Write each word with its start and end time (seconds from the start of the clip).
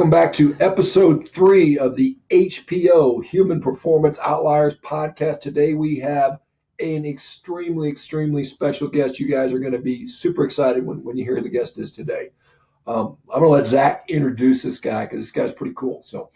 Welcome 0.00 0.10
back 0.10 0.32
to 0.36 0.56
episode 0.60 1.28
three 1.28 1.76
of 1.76 1.94
the 1.94 2.16
HPO 2.30 3.22
Human 3.22 3.60
Performance 3.60 4.18
Outliers 4.18 4.78
podcast. 4.78 5.42
Today 5.42 5.74
we 5.74 5.98
have 5.98 6.40
an 6.78 7.04
extremely, 7.04 7.90
extremely 7.90 8.42
special 8.42 8.88
guest. 8.88 9.20
You 9.20 9.30
guys 9.30 9.52
are 9.52 9.58
going 9.58 9.74
to 9.74 9.78
be 9.78 10.06
super 10.06 10.46
excited 10.46 10.86
when, 10.86 11.04
when 11.04 11.18
you 11.18 11.24
hear 11.24 11.36
who 11.36 11.42
the 11.42 11.50
guest 11.50 11.78
is 11.78 11.92
today. 11.92 12.30
Um, 12.86 13.18
I'm 13.30 13.40
going 13.40 13.52
to 13.52 13.58
let 13.58 13.66
Zach 13.66 14.04
introduce 14.08 14.62
this 14.62 14.78
guy 14.78 15.04
because 15.04 15.26
this 15.26 15.32
guy's 15.32 15.52
pretty 15.52 15.74
cool. 15.76 16.02
So 16.02 16.30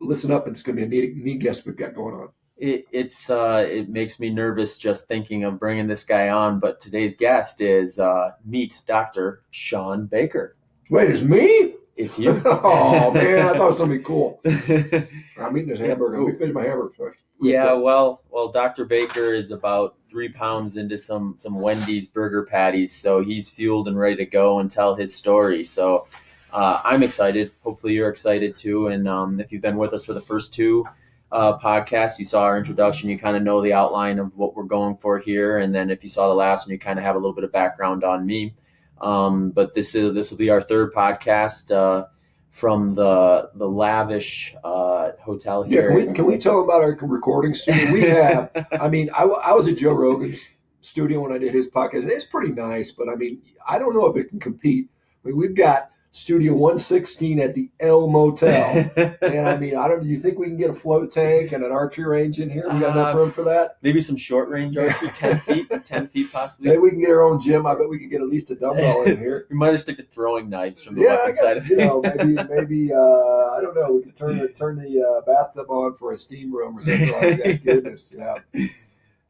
listen 0.00 0.32
up, 0.32 0.48
it's 0.48 0.64
going 0.64 0.76
to 0.76 0.84
be 0.84 0.98
a 0.98 1.06
neat, 1.06 1.16
neat 1.16 1.38
guest 1.38 1.64
we've 1.64 1.76
got 1.76 1.94
going 1.94 2.16
on. 2.16 2.30
It, 2.56 2.86
it's 2.90 3.30
uh, 3.30 3.68
it 3.70 3.88
makes 3.88 4.18
me 4.18 4.30
nervous 4.30 4.78
just 4.78 5.06
thinking 5.06 5.44
of 5.44 5.60
bringing 5.60 5.86
this 5.86 6.02
guy 6.02 6.30
on. 6.30 6.58
But 6.58 6.80
today's 6.80 7.14
guest 7.14 7.60
is 7.60 8.00
uh, 8.00 8.32
meet 8.44 8.82
Dr. 8.84 9.44
Shawn 9.52 10.06
Baker. 10.06 10.56
Wait, 10.90 11.08
it's 11.08 11.22
me? 11.22 11.76
It's 12.00 12.18
you. 12.18 12.40
oh 12.46 13.10
man, 13.10 13.46
I 13.46 13.52
thought 13.52 13.66
it 13.66 13.68
was 13.68 13.78
gonna 13.78 13.96
be 13.96 14.02
cool. 14.02 14.40
I'm 14.46 15.56
eating 15.56 15.68
this 15.68 15.78
hamburger. 15.78 16.22
Let 16.22 16.32
me 16.32 16.38
finish 16.38 16.54
my 16.54 16.62
hamburger 16.62 16.94
first. 16.96 17.20
yeah, 17.42 17.74
well, 17.74 18.22
well, 18.30 18.48
Dr. 18.48 18.86
Baker 18.86 19.34
is 19.34 19.50
about 19.50 19.96
three 20.10 20.30
pounds 20.30 20.78
into 20.78 20.96
some 20.96 21.36
some 21.36 21.60
Wendy's 21.60 22.08
burger 22.08 22.46
patties, 22.46 22.92
so 22.92 23.22
he's 23.22 23.50
fueled 23.50 23.86
and 23.86 23.98
ready 23.98 24.16
to 24.16 24.26
go 24.26 24.60
and 24.60 24.70
tell 24.70 24.94
his 24.94 25.14
story. 25.14 25.64
So 25.64 26.06
uh, 26.52 26.80
I'm 26.82 27.02
excited. 27.02 27.50
Hopefully, 27.62 27.92
you're 27.94 28.08
excited 28.08 28.56
too. 28.56 28.86
And 28.86 29.06
um, 29.06 29.38
if 29.38 29.52
you've 29.52 29.62
been 29.62 29.76
with 29.76 29.92
us 29.92 30.04
for 30.04 30.14
the 30.14 30.22
first 30.22 30.54
two 30.54 30.86
uh, 31.30 31.58
podcasts, 31.58 32.18
you 32.18 32.24
saw 32.24 32.44
our 32.44 32.56
introduction. 32.56 33.10
You 33.10 33.18
kind 33.18 33.36
of 33.36 33.42
know 33.42 33.62
the 33.62 33.74
outline 33.74 34.18
of 34.18 34.36
what 34.38 34.56
we're 34.56 34.64
going 34.64 34.96
for 34.96 35.18
here. 35.18 35.58
And 35.58 35.74
then 35.74 35.90
if 35.90 36.02
you 36.02 36.08
saw 36.08 36.28
the 36.28 36.34
last 36.34 36.66
one, 36.66 36.72
you 36.72 36.78
kind 36.78 36.98
of 36.98 37.04
have 37.04 37.14
a 37.14 37.18
little 37.18 37.34
bit 37.34 37.44
of 37.44 37.52
background 37.52 38.04
on 38.04 38.24
me. 38.24 38.54
Um, 39.00 39.50
but 39.50 39.74
this 39.74 39.94
is 39.94 40.12
this 40.14 40.30
will 40.30 40.38
be 40.38 40.50
our 40.50 40.60
third 40.62 40.92
podcast 40.92 41.70
uh, 41.74 42.06
from 42.50 42.94
the 42.94 43.50
the 43.54 43.68
lavish 43.68 44.54
uh, 44.62 45.12
hotel 45.20 45.64
Yeah, 45.66 45.80
here. 45.80 45.88
can 45.88 46.06
we, 46.08 46.12
can 46.14 46.26
we 46.26 46.38
tell 46.38 46.62
about 46.62 46.82
our 46.82 46.96
recording 47.00 47.54
studio? 47.54 47.92
We 47.92 48.02
have, 48.02 48.66
I 48.72 48.88
mean, 48.88 49.10
I, 49.14 49.22
I 49.22 49.52
was 49.54 49.68
at 49.68 49.76
Joe 49.78 49.92
Rogan's 49.92 50.40
studio 50.82 51.20
when 51.20 51.32
I 51.32 51.38
did 51.38 51.54
his 51.54 51.70
podcast. 51.70 52.06
It's 52.08 52.26
pretty 52.26 52.52
nice, 52.52 52.90
but 52.90 53.08
I 53.08 53.14
mean, 53.14 53.42
I 53.66 53.78
don't 53.78 53.94
know 53.94 54.06
if 54.06 54.16
it 54.16 54.28
can 54.28 54.40
compete. 54.40 54.88
I 55.24 55.28
mean, 55.28 55.36
we've 55.36 55.54
got 55.54 55.90
Studio 56.12 56.54
116 56.54 57.38
at 57.38 57.54
the 57.54 57.70
El 57.78 58.08
Motel. 58.08 58.90
And 59.22 59.48
I 59.48 59.56
mean, 59.56 59.76
I 59.76 59.86
don't. 59.86 60.02
Do 60.02 60.08
you 60.08 60.18
think 60.18 60.38
we 60.40 60.46
can 60.46 60.56
get 60.56 60.70
a 60.70 60.74
float 60.74 61.12
tank 61.12 61.52
and 61.52 61.62
an 61.62 61.70
archery 61.70 62.04
range 62.04 62.40
in 62.40 62.50
here? 62.50 62.64
We 62.68 62.80
got 62.80 62.96
enough 62.96 63.14
Uh, 63.14 63.18
room 63.18 63.30
for 63.30 63.44
that. 63.44 63.76
Maybe 63.80 64.00
some 64.00 64.16
short 64.16 64.48
range 64.48 64.76
archery, 64.76 65.08
ten 65.14 65.38
feet, 65.38 65.70
ten 65.84 66.08
feet 66.08 66.32
possibly. 66.32 66.70
Maybe 66.70 66.80
we 66.80 66.90
can 66.90 67.00
get 67.00 67.10
our 67.10 67.22
own 67.22 67.38
gym. 67.40 67.64
I 67.64 67.74
bet 67.76 67.88
we 67.88 68.00
could 68.00 68.10
get 68.10 68.20
at 68.22 68.28
least 68.28 68.50
a 68.50 68.56
dumbbell 68.56 69.02
in 69.04 69.18
here. 69.18 69.46
We 69.50 69.56
might 69.56 69.68
have 69.70 69.80
stick 69.80 69.98
to 69.98 70.02
throwing 70.02 70.48
knives 70.50 70.82
from 70.82 70.96
the 70.96 71.02
Yeah, 71.02 71.14
weapon 71.16 71.34
side 71.34 71.56
of 71.58 71.68
you 71.68 71.76
know 71.76 72.02
maybe 72.02 72.34
maybe 72.34 72.92
uh, 72.92 72.96
I 72.98 73.60
don't 73.62 73.76
know. 73.76 73.92
We 73.92 74.02
could 74.02 74.16
turn 74.16 74.38
the 74.38 74.48
turn 74.48 74.78
the 74.78 75.02
uh, 75.02 75.20
bathtub 75.20 75.70
on 75.70 75.94
for 75.94 76.12
a 76.12 76.18
steam 76.18 76.52
room 76.52 76.76
or 76.78 76.82
something 76.82 77.12
like 77.12 77.42
that. 77.42 77.64
Goodness, 77.64 78.12
yeah. 78.16 78.38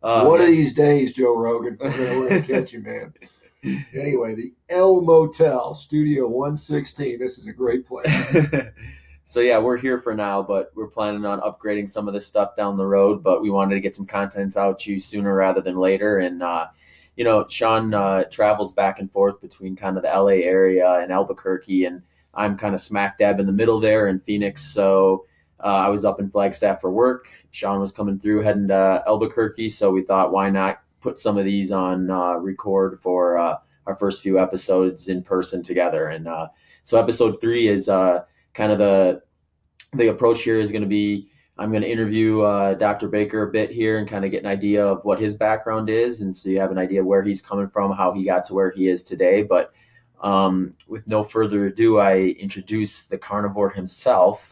Uh, 0.02 0.24
One 0.24 0.40
of 0.40 0.46
these 0.46 0.72
days, 0.72 1.12
Joe 1.12 1.36
Rogan, 1.36 1.76
we're 1.78 1.90
gonna, 1.90 2.18
we're 2.18 2.28
gonna 2.30 2.42
catch 2.42 2.72
you, 2.72 2.80
man. 2.80 3.12
Anyway, 3.94 4.34
the 4.34 4.53
El 4.69 5.03
Motel, 5.03 5.75
Studio 5.75 6.27
116. 6.27 7.19
This 7.19 7.39
is 7.39 7.47
a 7.47 7.53
great 7.53 7.86
place. 7.86 8.11
so 9.25 9.41
yeah, 9.41 9.58
we're 9.58 9.77
here 9.77 10.00
for 10.00 10.14
now, 10.14 10.42
but 10.42 10.72
we're 10.75 10.86
planning 10.86 11.27
on 11.27 11.41
upgrading 11.41 11.91
some 11.91 12.08
of 12.08 12.14
this 12.14 12.27
stuff 12.27 12.56
down 12.56 12.78
the 12.78 12.86
road. 12.86 13.22
But 13.22 13.42
we 13.42 13.50
wanted 13.50 13.75
to 13.75 13.81
get 13.81 13.94
some 13.94 14.06
content 14.06 14.56
out 14.56 14.81
to 14.81 14.92
you 14.92 14.98
sooner 14.98 15.34
rather 15.34 15.61
than 15.61 15.76
later. 15.76 16.19
And 16.19 16.43
uh, 16.43 16.69
you 17.16 17.25
know, 17.25 17.47
Shawn 17.49 17.93
uh, 17.93 18.25
travels 18.25 18.72
back 18.72 18.99
and 18.99 19.12
forth 19.12 19.43
between 19.43 19.76
kind 19.76 19.99
of 19.99 20.04
the 20.04 20.09
LA 20.09 20.43
area 20.47 20.91
and 20.94 21.12
Albuquerque, 21.12 21.84
and 21.84 22.03
I'm 22.32 22.56
kind 22.56 22.75
of 22.75 22.81
smack 22.81 23.19
dab 23.19 23.41
in 23.41 23.47
the 23.47 23.53
middle 23.53 23.81
there 23.81 24.06
in 24.09 24.20
Phoenix. 24.20 24.62
So 24.65 25.26
uh, 25.62 25.66
I 25.66 25.88
was 25.88 26.06
up 26.06 26.19
in 26.19 26.31
Flagstaff 26.31 26.81
for 26.81 26.91
work. 26.91 27.28
Shawn 27.50 27.81
was 27.81 27.93
coming 27.93 28.20
through 28.20 28.41
heading 28.41 28.69
to 28.69 29.04
Albuquerque, 29.06 29.69
so 29.69 29.91
we 29.91 30.03
thought, 30.03 30.32
why 30.32 30.49
not 30.49 30.81
put 31.00 31.19
some 31.19 31.38
of 31.38 31.44
these 31.44 31.71
on 31.71 32.11
uh, 32.11 32.34
record 32.34 33.00
for 33.00 33.38
uh, 33.38 33.56
our 33.87 33.97
first 33.97 34.22
few 34.22 34.38
episodes 34.38 35.09
in 35.09 35.22
person 35.22 35.62
together. 35.62 36.09
And 36.09 36.28
uh, 36.28 36.49
so 36.83 37.00
episode 37.00 37.41
three 37.41 37.69
is 37.69 37.88
uh, 37.88 38.25
kind 38.55 38.72
of 38.72 38.78
the 38.78 39.22
the 39.93 40.09
approach 40.09 40.43
here 40.43 40.61
is 40.61 40.71
going 40.71 40.83
to 40.83 40.88
be 40.88 41.31
I'm 41.61 41.71
going 41.71 41.83
to 41.83 41.91
interview 41.91 42.41
uh, 42.41 42.72
Dr. 42.72 43.09
Baker 43.09 43.43
a 43.43 43.50
bit 43.50 43.71
here 43.71 43.99
and 43.99 44.09
kind 44.09 44.25
of 44.25 44.31
get 44.31 44.43
an 44.43 44.49
idea 44.49 44.87
of 44.87 45.05
what 45.05 45.21
his 45.21 45.34
background 45.34 45.91
is, 45.91 46.22
and 46.22 46.34
so 46.34 46.49
you 46.49 46.59
have 46.59 46.71
an 46.71 46.78
idea 46.78 47.05
where 47.05 47.22
he's 47.22 47.43
coming 47.43 47.69
from, 47.69 47.93
how 47.93 48.12
he 48.12 48.25
got 48.25 48.47
to 48.47 48.55
where 48.55 48.71
he 48.71 48.88
is 48.88 49.05
today. 49.05 49.43
But 49.43 49.71
um, 50.22 50.75
with 50.88 51.06
no 51.06 51.22
further 51.22 51.67
ado, 51.67 51.99
I 51.99 52.19
introduce 52.19 53.09
the 53.09 53.19
carnivore 53.19 53.69
himself, 53.69 54.50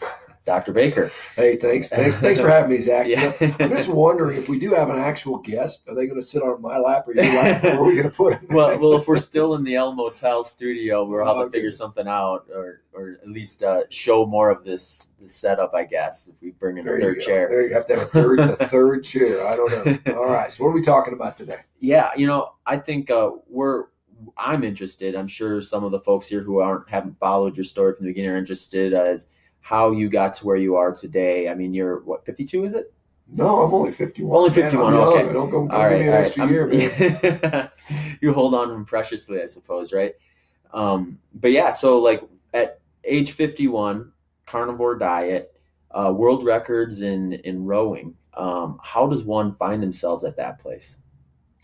Dr. 0.48 0.72
Baker. 0.72 1.12
Hey, 1.36 1.56
thanks, 1.58 1.90
thanks, 1.90 2.16
thanks 2.16 2.40
for 2.40 2.48
having 2.48 2.70
me, 2.70 2.80
Zach. 2.80 3.06
You 3.08 3.16
know, 3.16 3.34
Yeah. 3.38 3.54
I'm 3.60 3.68
just 3.70 3.88
wondering 3.90 4.38
if 4.38 4.48
we 4.48 4.58
do 4.58 4.72
have 4.72 4.88
an 4.88 4.98
actual 4.98 5.36
guest, 5.36 5.82
are 5.86 5.94
they 5.94 6.06
going 6.06 6.18
to 6.18 6.26
sit 6.26 6.42
on 6.42 6.62
my 6.62 6.78
lap 6.78 7.06
or 7.06 7.14
your 7.14 7.24
lap? 7.34 7.62
Or 7.64 7.68
are 7.72 7.84
we 7.84 7.96
going 7.96 8.04
to 8.04 8.10
put? 8.10 8.40
them? 8.40 8.56
well, 8.56 8.78
well, 8.78 8.94
if 8.94 9.06
we're 9.06 9.18
still 9.18 9.54
in 9.56 9.62
the 9.62 9.74
El 9.74 9.92
Motel 9.92 10.42
studio, 10.44 11.04
we'll 11.04 11.26
have 11.26 11.36
Oh, 11.36 11.44
to 11.44 11.50
figure 11.50 11.70
something 11.70 12.08
out, 12.08 12.46
or, 12.50 12.80
or 12.94 13.18
at 13.22 13.28
least 13.28 13.62
uh, 13.62 13.82
show 13.90 14.24
more 14.24 14.48
of 14.50 14.64
this, 14.64 15.10
this 15.20 15.34
setup, 15.34 15.74
I 15.74 15.84
guess, 15.84 16.28
if 16.28 16.34
we 16.40 16.52
bring 16.52 16.78
in 16.78 16.86
There 16.86 16.96
a 16.96 17.00
third 17.00 17.20
chair. 17.20 17.48
There 17.50 17.68
you 17.68 17.74
have 17.74 17.86
to 17.88 17.94
have 17.98 18.02
a 18.04 18.06
third, 18.06 18.40
a 18.40 18.56
third 18.68 19.04
chair. 19.04 19.46
I 19.46 19.54
don't 19.54 20.06
know. 20.06 20.14
All 20.16 20.24
right. 20.30 20.50
So 20.50 20.64
what 20.64 20.70
are 20.70 20.74
we 20.74 20.82
talking 20.82 21.12
about 21.12 21.36
today? 21.36 21.56
Yeah, 21.78 22.08
you 22.16 22.26
know, 22.26 22.54
I 22.66 22.78
think 22.78 23.10
uh, 23.10 23.32
we're. 23.50 23.84
I'm 24.36 24.64
interested. 24.64 25.14
I'm 25.14 25.28
sure 25.28 25.60
some 25.60 25.84
of 25.84 25.92
the 25.92 26.00
folks 26.00 26.26
here 26.26 26.42
who 26.42 26.58
aren't 26.58 26.88
haven't 26.88 27.18
followed 27.20 27.54
your 27.56 27.62
story 27.64 27.94
from 27.94 28.06
the 28.06 28.10
beginning 28.10 28.30
are 28.30 28.36
interested 28.36 28.92
as 28.94 29.28
how 29.60 29.90
you 29.92 30.08
got 30.08 30.34
to 30.34 30.46
where 30.46 30.56
you 30.56 30.76
are 30.76 30.92
today. 30.92 31.48
I 31.48 31.54
mean, 31.54 31.74
you're 31.74 32.00
what 32.00 32.24
52 32.24 32.64
is 32.64 32.74
it? 32.74 32.92
No, 33.30 33.62
I'm 33.62 33.74
only 33.74 33.92
51. 33.92 34.34
Only 34.36 34.50
51, 34.54 34.86
I'm 34.94 35.00
young. 35.00 35.08
okay. 35.08 35.32
Don't 35.32 35.50
go, 35.50 35.58
don't 35.68 35.70
all 35.70 35.84
right, 35.86 36.02
all 36.08 36.14
right. 36.14 36.24
extra 36.24 36.44
I'm- 36.44 36.52
year, 36.52 36.66
man. 36.66 37.70
you 38.22 38.32
hold 38.32 38.54
on 38.54 38.84
preciously, 38.86 39.42
I 39.42 39.46
suppose, 39.46 39.92
right? 39.92 40.14
Um, 40.72 41.18
but 41.34 41.50
yeah, 41.52 41.72
so 41.72 41.98
like 42.00 42.22
at 42.54 42.80
age 43.04 43.32
51, 43.32 44.12
carnivore 44.46 44.96
diet, 44.96 45.54
uh, 45.90 46.12
world 46.14 46.44
records 46.44 47.02
in 47.02 47.32
in 47.34 47.64
rowing. 47.64 48.14
Um, 48.34 48.78
how 48.82 49.06
does 49.08 49.22
one 49.24 49.54
find 49.56 49.82
themselves 49.82 50.24
at 50.24 50.36
that 50.36 50.60
place? 50.60 50.96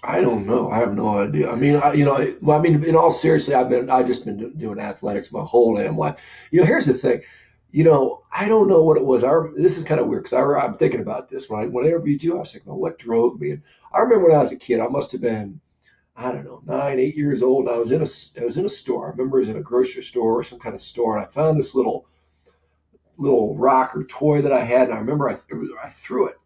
I 0.02 0.20
don't 0.20 0.46
know. 0.46 0.70
I 0.70 0.78
have 0.78 0.94
no 0.94 1.18
idea. 1.18 1.50
I 1.50 1.54
mean, 1.54 1.76
I, 1.76 1.94
you 1.94 2.04
know, 2.04 2.16
I- 2.16 2.34
well, 2.42 2.58
I 2.58 2.60
mean, 2.60 2.84
in 2.84 2.94
all 2.96 3.10
seriousness, 3.10 3.54
I've 3.54 3.70
been, 3.70 3.88
I've 3.88 4.06
just 4.06 4.24
been 4.26 4.52
doing 4.58 4.78
athletics 4.78 5.32
my 5.32 5.42
whole 5.44 5.76
damn 5.76 5.96
life. 5.96 6.18
You 6.50 6.60
know, 6.60 6.66
here's 6.66 6.84
the 6.86 6.92
thing. 6.94 7.22
You 7.74 7.82
know, 7.82 8.22
I 8.30 8.46
don't 8.46 8.68
know 8.68 8.84
what 8.84 8.98
it 8.98 9.04
was. 9.04 9.24
I, 9.24 9.34
this 9.56 9.78
is 9.78 9.82
kind 9.82 10.00
of 10.00 10.06
weird 10.06 10.22
because 10.22 10.38
I, 10.38 10.64
I'm 10.64 10.78
thinking 10.78 11.00
about 11.00 11.28
this 11.28 11.50
when 11.50 11.60
I, 11.60 11.66
when 11.66 11.84
I 11.84 11.88
interviewed 11.88 12.22
you. 12.22 12.36
I 12.36 12.38
was 12.38 12.52
thinking, 12.52 12.70
well, 12.70 12.80
what 12.80 13.00
drove 13.00 13.40
me? 13.40 13.50
And 13.50 13.62
I 13.92 13.98
remember 13.98 14.28
when 14.28 14.36
I 14.36 14.42
was 14.42 14.52
a 14.52 14.56
kid, 14.56 14.78
I 14.78 14.86
must 14.86 15.10
have 15.10 15.20
been, 15.20 15.60
I 16.14 16.30
don't 16.30 16.44
know, 16.44 16.62
nine, 16.64 17.00
eight 17.00 17.16
years 17.16 17.42
old. 17.42 17.66
And 17.66 17.74
I 17.74 17.78
was 17.78 17.90
in 17.90 18.00
a, 18.00 18.06
I 18.40 18.44
was 18.44 18.58
in 18.58 18.64
a 18.64 18.68
store. 18.68 19.08
I 19.08 19.10
remember 19.10 19.38
it 19.38 19.46
was 19.46 19.48
in 19.48 19.56
a 19.56 19.60
grocery 19.60 20.04
store 20.04 20.38
or 20.38 20.44
some 20.44 20.60
kind 20.60 20.76
of 20.76 20.82
store, 20.82 21.16
and 21.16 21.26
I 21.26 21.28
found 21.28 21.58
this 21.58 21.74
little, 21.74 22.06
little 23.18 23.56
rock 23.56 23.96
or 23.96 24.04
toy 24.04 24.42
that 24.42 24.52
I 24.52 24.62
had, 24.62 24.82
and 24.82 24.94
I 24.94 24.98
remember 24.98 25.28
I, 25.28 25.36
I 25.82 25.90
threw 25.90 26.28
it. 26.28 26.38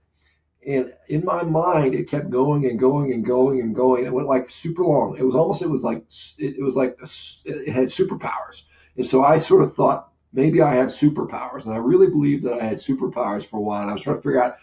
And 0.66 0.94
in 1.08 1.26
my 1.26 1.42
mind, 1.42 1.94
it 1.94 2.08
kept 2.08 2.30
going 2.30 2.64
and 2.64 2.78
going 2.78 3.12
and 3.12 3.22
going 3.22 3.60
and 3.60 3.74
going. 3.74 4.06
It 4.06 4.14
went 4.14 4.28
like 4.28 4.48
super 4.48 4.82
long. 4.82 5.18
It 5.18 5.24
was 5.24 5.36
almost, 5.36 5.60
it 5.60 5.68
was 5.68 5.84
like, 5.84 6.06
it, 6.38 6.56
it 6.56 6.62
was 6.62 6.74
like, 6.74 6.96
a 7.02 7.08
it 7.44 7.70
had 7.70 7.88
superpowers. 7.88 8.62
And 8.96 9.06
so 9.06 9.22
I 9.22 9.40
sort 9.40 9.62
of 9.62 9.74
thought 9.74 10.10
maybe 10.32 10.62
I 10.62 10.74
have 10.74 10.88
superpowers. 10.88 11.64
And 11.64 11.74
I 11.74 11.78
really 11.78 12.08
believed 12.08 12.44
that 12.44 12.54
I 12.54 12.64
had 12.64 12.78
superpowers 12.78 13.44
for 13.44 13.58
a 13.58 13.62
while. 13.62 13.82
And 13.82 13.90
I 13.90 13.94
was 13.94 14.02
trying 14.02 14.16
to 14.16 14.22
figure 14.22 14.42
out 14.42 14.56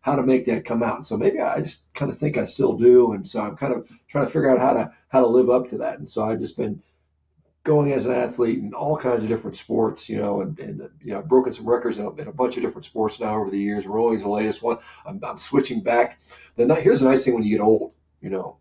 how 0.00 0.16
to 0.16 0.22
make 0.22 0.46
that 0.46 0.64
come 0.64 0.82
out. 0.82 1.06
So 1.06 1.16
maybe 1.16 1.40
I 1.40 1.60
just 1.60 1.92
kind 1.94 2.10
of 2.10 2.18
think 2.18 2.38
I 2.38 2.44
still 2.44 2.74
do. 2.74 3.12
And 3.12 3.26
so 3.26 3.40
I'm 3.40 3.56
kind 3.56 3.72
of 3.72 3.88
trying 4.08 4.26
to 4.26 4.30
figure 4.30 4.50
out 4.50 4.60
how 4.60 4.72
to, 4.74 4.92
how 5.08 5.20
to 5.20 5.26
live 5.26 5.50
up 5.50 5.68
to 5.70 5.78
that. 5.78 5.98
And 5.98 6.08
so 6.08 6.24
I've 6.24 6.40
just 6.40 6.56
been 6.56 6.80
going 7.64 7.92
as 7.92 8.06
an 8.06 8.14
athlete 8.14 8.60
in 8.60 8.72
all 8.72 8.96
kinds 8.96 9.24
of 9.24 9.28
different 9.28 9.56
sports, 9.56 10.08
you 10.08 10.18
know, 10.18 10.40
and, 10.42 10.56
and 10.60 10.88
you 11.02 11.10
know, 11.10 11.18
I've 11.18 11.28
broken 11.28 11.52
some 11.52 11.68
records 11.68 11.98
in 11.98 12.04
a, 12.04 12.14
in 12.14 12.28
a 12.28 12.32
bunch 12.32 12.56
of 12.56 12.62
different 12.62 12.84
sports 12.84 13.18
now 13.18 13.40
over 13.40 13.50
the 13.50 13.58
years. 13.58 13.86
Rowing's 13.86 14.22
the 14.22 14.28
latest 14.28 14.62
one. 14.62 14.78
I'm, 15.04 15.20
I'm 15.24 15.38
switching 15.38 15.80
back. 15.80 16.20
Then 16.54 16.70
here's 16.70 17.00
the 17.00 17.08
nice 17.08 17.24
thing 17.24 17.34
when 17.34 17.42
you 17.42 17.56
get 17.56 17.64
old, 17.64 17.92
you 18.20 18.30
know, 18.30 18.58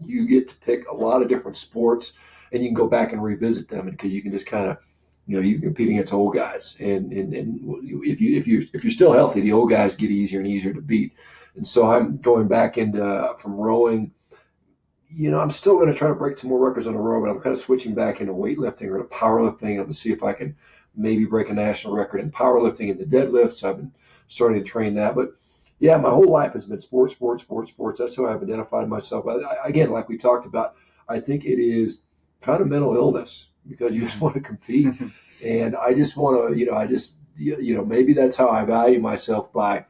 you 0.00 0.28
get 0.28 0.48
to 0.50 0.56
pick 0.58 0.88
a 0.88 0.94
lot 0.94 1.22
of 1.22 1.28
different 1.28 1.56
sports, 1.56 2.12
and 2.52 2.62
you 2.62 2.68
can 2.68 2.74
go 2.74 2.86
back 2.86 3.12
and 3.12 3.20
revisit 3.20 3.66
them 3.66 3.90
because 3.90 4.12
you 4.12 4.22
can 4.22 4.30
just 4.30 4.46
kind 4.46 4.70
of, 4.70 4.76
you 5.26 5.36
know, 5.36 5.42
you're 5.42 5.60
competing 5.60 5.96
against 5.96 6.12
old 6.12 6.34
guys, 6.34 6.76
and 6.78 7.12
and 7.12 7.34
and 7.34 7.60
if 7.84 8.20
you 8.20 8.38
if 8.38 8.46
you 8.46 8.66
if 8.72 8.84
you're 8.84 8.92
still 8.92 9.12
healthy, 9.12 9.40
the 9.40 9.52
old 9.52 9.70
guys 9.70 9.94
get 9.94 10.10
easier 10.10 10.40
and 10.40 10.48
easier 10.48 10.72
to 10.72 10.80
beat. 10.80 11.14
And 11.56 11.66
so 11.66 11.90
I'm 11.90 12.18
going 12.18 12.48
back 12.48 12.78
into 12.78 13.04
uh, 13.04 13.36
from 13.36 13.54
rowing. 13.54 14.12
You 15.08 15.30
know, 15.30 15.40
I'm 15.40 15.50
still 15.50 15.76
going 15.76 15.90
to 15.90 15.96
try 15.96 16.08
to 16.08 16.14
break 16.14 16.36
some 16.36 16.50
more 16.50 16.64
records 16.64 16.86
on 16.86 16.92
the 16.92 16.98
row, 16.98 17.20
but 17.20 17.30
I'm 17.30 17.40
kind 17.40 17.54
of 17.54 17.60
switching 17.60 17.94
back 17.94 18.20
into 18.20 18.34
weightlifting 18.34 18.88
or 18.88 18.98
to 18.98 19.04
powerlifting 19.04 19.78
and 19.78 19.88
to 19.88 19.94
see 19.94 20.12
if 20.12 20.22
I 20.22 20.32
can 20.32 20.54
maybe 20.94 21.24
break 21.24 21.48
a 21.48 21.54
national 21.54 21.94
record 21.94 22.20
in 22.20 22.30
powerlifting 22.30 22.90
and 22.90 23.00
the 23.00 23.04
deadlift. 23.04 23.54
So 23.54 23.70
I've 23.70 23.76
been 23.76 23.92
starting 24.28 24.62
to 24.62 24.68
train 24.68 24.94
that. 24.94 25.14
But 25.14 25.34
yeah, 25.78 25.96
my 25.96 26.10
whole 26.10 26.28
life 26.28 26.52
has 26.52 26.64
been 26.64 26.80
sports, 26.80 27.14
sports, 27.14 27.42
sports, 27.42 27.70
sports. 27.70 27.98
That's 27.98 28.16
how 28.16 28.26
I've 28.26 28.42
identified 28.42 28.88
myself. 28.88 29.26
I, 29.26 29.68
again, 29.68 29.90
like 29.90 30.08
we 30.08 30.18
talked 30.18 30.46
about, 30.46 30.74
I 31.08 31.20
think 31.20 31.44
it 31.44 31.60
is 31.60 32.02
kind 32.40 32.60
of 32.60 32.68
mental 32.68 32.94
illness. 32.96 33.46
Because 33.68 33.94
you 33.94 34.02
just 34.02 34.20
want 34.20 34.34
to 34.34 34.40
compete. 34.40 34.94
and 35.44 35.76
I 35.76 35.94
just 35.94 36.16
want 36.16 36.52
to, 36.52 36.58
you 36.58 36.66
know, 36.66 36.76
I 36.76 36.86
just, 36.86 37.14
you 37.36 37.74
know, 37.74 37.84
maybe 37.84 38.14
that's 38.14 38.36
how 38.36 38.48
I 38.48 38.64
value 38.64 39.00
myself 39.00 39.52
by 39.52 39.84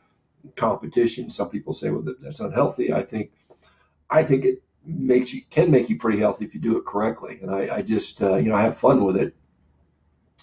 competition. 0.56 1.31
Some 1.31 1.50
people 1.50 1.75
say, 1.75 1.90
well, 1.90 2.05
that's 2.20 2.40
unhealthy. 2.40 2.93
I 2.93 3.02
think, 3.02 3.31
I 4.11 4.23
think 4.25 4.44
it 4.44 4.62
makes 4.84 5.32
you 5.32 5.43
can 5.50 5.70
make 5.70 5.90
you 5.90 5.99
pretty 5.99 6.19
healthy 6.19 6.44
if 6.44 6.55
you 6.55 6.61
do 6.61 6.76
it 6.78 6.84
correctly. 6.84 7.38
And 7.43 7.50
I, 7.50 7.76
I 7.76 7.82
just, 7.82 8.23
uh, 8.23 8.37
you 8.37 8.50
know, 8.50 8.56
I 8.56 8.62
have 8.62 8.78
fun 8.78 9.05
with 9.05 9.17
it. 9.17 9.34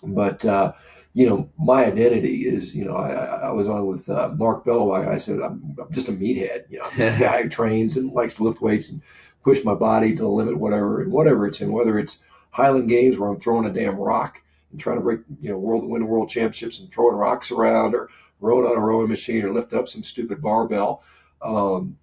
But 0.01 0.43
uh, 0.45 0.73
you 1.13 1.29
know, 1.29 1.49
my 1.57 1.85
identity 1.85 2.47
is, 2.47 2.73
you 2.75 2.85
know, 2.85 2.95
I, 2.95 3.11
I 3.13 3.51
was 3.51 3.69
on 3.69 3.85
with 3.85 4.09
uh, 4.09 4.29
Mark 4.29 4.65
Bellowag. 4.65 5.07
I 5.07 5.17
said 5.17 5.39
I'm, 5.39 5.75
I'm, 5.79 5.91
just 5.91 6.09
a 6.09 6.11
meathead. 6.11 6.65
You 6.69 6.79
know, 6.79 6.85
I'm 6.85 6.97
just 6.97 7.17
a 7.17 7.19
guy 7.23 7.43
who 7.43 7.49
trains 7.49 7.97
and 7.97 8.11
likes 8.11 8.35
to 8.35 8.43
lift 8.43 8.61
weights 8.61 8.89
and 8.89 9.01
push 9.43 9.63
my 9.63 9.75
body 9.75 10.15
to 10.15 10.21
the 10.21 10.27
limit, 10.27 10.57
whatever, 10.57 11.01
and 11.01 11.11
whatever 11.11 11.45
it's 11.45 11.61
in, 11.61 11.71
whether 11.71 11.99
it's 11.99 12.19
Highland 12.53 12.87
Games 12.87 13.17
where 13.17 13.29
I'm 13.29 13.39
throwing 13.39 13.65
a 13.65 13.73
damn 13.73 13.97
rock 13.97 14.39
and 14.71 14.79
trying 14.79 14.97
to 14.97 15.03
break, 15.03 15.21
you 15.41 15.49
know, 15.49 15.57
world 15.57 15.83
win 15.85 16.07
world 16.07 16.29
championships 16.29 16.79
and 16.79 16.91
throwing 16.91 17.15
rocks 17.15 17.51
around, 17.51 17.95
or 17.95 18.09
rowing 18.39 18.65
on 18.65 18.77
a 18.77 18.79
rowing 18.79 19.09
machine, 19.09 19.43
or 19.43 19.51
lifting 19.51 19.79
up 19.79 19.89
some 19.89 20.03
stupid 20.03 20.39
barbell. 20.39 21.03
Um, 21.41 21.97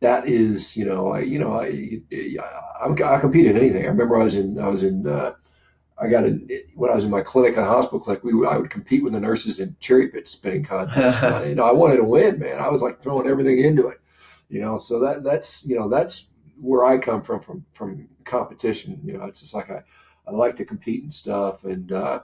that 0.00 0.28
is, 0.28 0.76
you 0.76 0.84
know, 0.84 1.12
I, 1.12 1.20
you 1.20 1.38
know, 1.38 1.54
I, 1.54 2.00
I, 2.12 3.14
I 3.14 3.20
compete 3.20 3.46
in 3.46 3.56
anything. 3.56 3.84
I 3.84 3.88
remember 3.88 4.20
I 4.20 4.24
was 4.24 4.34
in, 4.34 4.58
I 4.58 4.66
was 4.66 4.82
in, 4.82 5.06
uh, 5.06 5.34
I 5.96 6.08
got 6.08 6.24
in 6.24 6.50
when 6.74 6.90
I 6.90 6.96
was 6.96 7.04
in 7.04 7.10
my 7.12 7.22
clinic 7.22 7.56
on 7.56 7.64
hospital 7.64 8.00
clinic. 8.00 8.24
We 8.24 8.34
would, 8.34 8.48
I 8.48 8.58
would 8.58 8.70
compete 8.70 9.04
with 9.04 9.12
the 9.12 9.20
nurses 9.20 9.60
in 9.60 9.76
cherry 9.78 10.08
pit 10.08 10.28
spinning 10.28 10.64
contests. 10.64 11.22
I, 11.22 11.44
you 11.44 11.54
know, 11.54 11.64
I 11.64 11.72
wanted 11.72 11.98
to 11.98 12.04
win, 12.04 12.40
man. 12.40 12.58
I 12.58 12.68
was 12.68 12.82
like 12.82 13.00
throwing 13.00 13.28
everything 13.28 13.60
into 13.60 13.86
it. 13.88 14.00
You 14.48 14.60
know, 14.60 14.76
so 14.76 14.98
that 15.00 15.22
that's 15.22 15.64
you 15.64 15.78
know 15.78 15.88
that's 15.88 16.26
where 16.60 16.84
I 16.84 16.98
come 16.98 17.22
from 17.22 17.40
from 17.40 17.64
from 17.74 18.08
competition. 18.24 19.00
You 19.04 19.18
know, 19.18 19.24
it's 19.24 19.40
just 19.40 19.54
like 19.54 19.70
I 19.70 19.82
I 20.26 20.30
like 20.30 20.56
to 20.56 20.64
compete 20.64 21.02
and 21.02 21.12
stuff, 21.12 21.64
and 21.64 21.90
uh, 21.92 22.20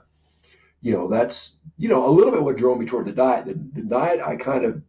you 0.81 0.93
know 0.93 1.07
that's 1.07 1.57
you 1.77 1.89
know 1.89 2.07
a 2.07 2.11
little 2.11 2.31
bit 2.31 2.43
what 2.43 2.57
drove 2.57 2.79
me 2.79 2.85
toward 2.85 3.05
the 3.05 3.11
diet. 3.11 3.45
The, 3.45 3.53
the 3.81 3.87
diet 3.87 4.21
I 4.21 4.35
kind 4.35 4.65
of 4.65 4.81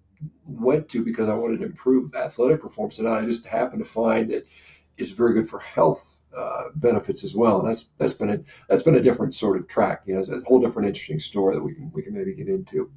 went 0.46 0.88
to 0.90 1.04
because 1.04 1.28
I 1.28 1.34
wanted 1.34 1.58
to 1.60 1.66
improve 1.66 2.14
athletic 2.14 2.60
performance, 2.60 2.98
and 2.98 3.08
I 3.08 3.24
just 3.24 3.46
happened 3.46 3.84
to 3.84 3.90
find 3.90 4.30
that 4.30 4.46
it's 4.96 5.10
very 5.10 5.34
good 5.34 5.48
for 5.48 5.58
health 5.58 6.18
uh, 6.36 6.68
benefits 6.76 7.24
as 7.24 7.34
well. 7.34 7.60
And 7.60 7.68
that's 7.68 7.86
that's 7.98 8.14
been 8.14 8.30
a 8.30 8.38
that's 8.68 8.82
been 8.82 8.96
a 8.96 9.02
different 9.02 9.34
sort 9.34 9.58
of 9.58 9.68
track. 9.68 10.02
You 10.06 10.14
know, 10.14 10.20
it's 10.20 10.30
a 10.30 10.40
whole 10.46 10.60
different 10.60 10.88
interesting 10.88 11.20
story 11.20 11.56
that 11.56 11.62
we 11.62 11.74
can 11.74 11.90
we 11.92 12.02
can 12.02 12.14
maybe 12.14 12.34
get 12.34 12.48
into. 12.48 12.90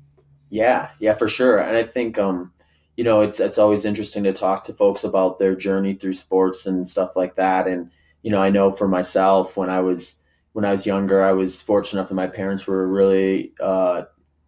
Yeah, 0.49 0.89
yeah, 0.99 1.15
for 1.15 1.27
sure. 1.27 1.57
And 1.57 1.75
I 1.75 1.83
think 1.83 2.17
um, 2.17 2.51
you 2.95 3.03
know, 3.03 3.21
it's 3.21 3.39
it's 3.39 3.57
always 3.57 3.85
interesting 3.85 4.23
to 4.23 4.33
talk 4.33 4.65
to 4.65 4.73
folks 4.73 5.03
about 5.03 5.39
their 5.39 5.55
journey 5.55 5.95
through 5.95 6.13
sports 6.13 6.65
and 6.65 6.87
stuff 6.87 7.15
like 7.15 7.35
that. 7.35 7.67
And 7.67 7.91
you 8.21 8.31
know, 8.31 8.41
I 8.41 8.49
know 8.49 8.71
for 8.71 8.87
myself 8.87 9.57
when 9.57 9.69
I 9.69 9.81
was 9.81 10.15
when 10.53 10.65
I 10.65 10.71
was 10.71 10.85
younger, 10.85 11.23
I 11.23 11.33
was 11.33 11.61
fortunate 11.61 11.99
enough 11.99 12.09
that 12.09 12.15
my 12.15 12.27
parents 12.27 12.65
were 12.65 12.87
really 12.87 13.53
uh, 13.59 14.03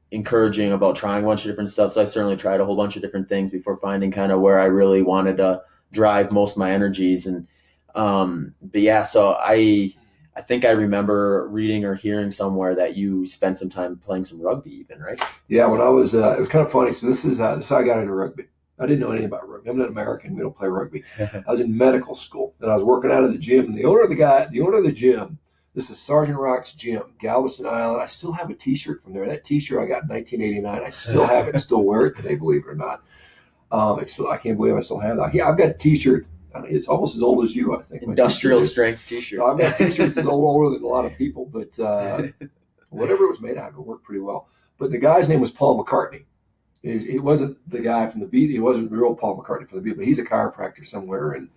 encouraging 0.10 0.72
about 0.72 0.96
trying 0.96 1.24
a 1.24 1.28
bunch 1.28 1.44
of 1.44 1.52
different 1.52 1.70
stuff. 1.70 1.92
So 1.92 2.02
I 2.02 2.06
certainly 2.06 2.38
tried 2.38 2.62
a 2.62 2.66
whole 2.66 2.78
bunch 2.78 2.96
of 2.96 3.02
different 3.02 3.28
things 3.28 3.52
before 3.52 3.78
finding 3.78 4.12
kind 4.12 4.32
of 4.32 4.40
where 4.40 4.60
I 4.60 4.66
really 4.66 5.02
wanted 5.02 5.38
to 5.38 5.64
drive 5.92 6.32
most 6.32 6.54
of 6.54 6.60
my 6.60 6.72
energies. 6.72 7.26
And 7.26 7.48
um, 7.94 8.56
but 8.62 8.82
yeah, 8.82 9.02
so 9.02 9.36
I 9.38 9.94
I 10.38 10.42
think 10.42 10.66
I 10.66 10.72
remember 10.72 11.48
reading 11.48 11.84
or 11.84 11.96
hearing 11.96 12.30
somewhere 12.30 12.76
that 12.76 12.96
you 12.96 13.26
spent 13.26 13.58
some 13.58 13.72
time 13.72 13.98
playing 13.98 14.26
some 14.26 14.40
rugby, 14.40 14.72
even 14.76 15.02
right? 15.02 15.20
Yeah, 15.48 15.66
when 15.66 15.82
I 15.82 15.90
was, 15.90 16.14
uh, 16.14 16.36
it 16.38 16.40
was 16.40 16.48
kind 16.48 16.64
of 16.64 16.72
funny. 16.72 16.94
So 16.94 17.08
this 17.08 17.26
is 17.26 17.42
uh, 17.42 17.56
this 17.56 17.66
is 17.66 17.70
how 17.70 17.80
I 17.80 17.84
got 17.84 17.98
into 17.98 18.14
rugby. 18.14 18.44
I 18.80 18.86
didn't 18.86 19.00
know 19.00 19.10
anything 19.10 19.26
about 19.26 19.50
rugby. 19.50 19.72
I'm 19.72 19.80
not 19.80 19.88
American. 19.88 20.36
We 20.36 20.44
don't 20.44 20.56
play 20.56 20.68
rugby. 20.68 21.04
I 21.20 21.44
was 21.48 21.60
in 21.60 21.76
medical 21.76 22.14
school 22.14 22.54
and 22.62 22.70
I 22.70 22.76
was 22.76 22.84
working 22.84 23.12
out 23.12 23.24
of 23.24 23.32
the 23.32 23.40
gym. 23.40 23.66
And 23.66 23.76
the 23.76 23.86
owner 23.86 24.02
of 24.02 24.10
the 24.10 24.16
guy, 24.16 24.46
the 24.46 24.62
owner 24.62 24.78
of 24.78 24.84
the 24.84 24.92
gym, 24.92 25.40
this 25.74 25.90
is 25.90 25.98
Sergeant 25.98 26.38
Rock's 26.38 26.72
gym, 26.74 27.02
Galveston 27.20 27.66
Island. 27.66 28.04
I 28.04 28.06
still 28.06 28.32
have 28.32 28.52
a 28.52 28.54
T-shirt 28.54 29.04
from 29.04 29.14
there. 29.14 29.26
That 29.26 29.44
T-shirt 29.44 29.80
I 29.80 29.88
got 29.88 30.04
in 30.04 30.10
1989. 30.10 30.84
I 30.86 30.90
still 30.92 31.26
have 31.26 31.48
it. 31.48 31.60
Still 31.60 31.82
wear 31.82 32.06
it 32.06 32.16
today, 32.16 32.36
believe 32.36 32.66
it 32.68 32.70
or 32.70 32.76
not. 32.76 33.02
Um, 33.72 34.00
it's 34.00 34.14
still, 34.14 34.30
I 34.30 34.38
can't 34.38 34.58
believe 34.58 34.76
I 34.76 34.82
still 34.82 35.00
have 35.00 35.18
that. 35.18 35.34
Yeah, 35.34 35.50
I've 35.50 35.58
got 35.58 35.80
T-shirts 35.80 36.30
it's 36.66 36.88
almost 36.88 37.16
as 37.16 37.24
old 37.24 37.44
as 37.44 37.56
you, 37.56 37.78
I 37.78 37.82
think. 37.82 38.04
Industrial 38.04 38.62
strength 38.62 39.08
T-shirts. 39.08 39.44
I've 39.46 39.58
got 39.58 39.78
T-shirts 39.78 40.18
as 40.18 40.28
old 40.28 40.44
older 40.44 40.76
than 40.76 40.84
a 40.84 40.88
lot 40.88 41.06
of 41.06 41.14
people, 41.18 41.46
but 41.46 41.80
uh, 41.80 42.28
whatever 42.90 43.26
it 43.26 43.30
was 43.30 43.42
made 43.42 43.58
out 43.58 43.70
of, 43.70 43.78
it 43.78 43.82
worked 43.82 44.04
pretty 44.04 44.22
well. 44.22 44.48
But 44.78 44.92
the 44.92 44.98
guy's 44.98 45.28
name 45.28 45.42
was 45.42 45.52
Paul 45.52 45.84
McCartney. 45.84 46.24
He 46.84 47.20
wasn't 47.20 47.58
the 47.70 47.80
guy 47.80 48.08
from 48.08 48.22
the 48.22 48.28
beat. 48.28 48.50
He 48.50 48.60
wasn't 48.60 48.92
real 48.92 49.16
Paul 49.16 49.42
McCartney 49.42 49.68
from 49.68 49.80
the 49.80 49.84
beat, 49.84 49.98
but 49.98 50.06
he's 50.06 50.20
a 50.20 50.24
chiropractor 50.24 50.86
somewhere 50.86 51.34
in 51.34 51.50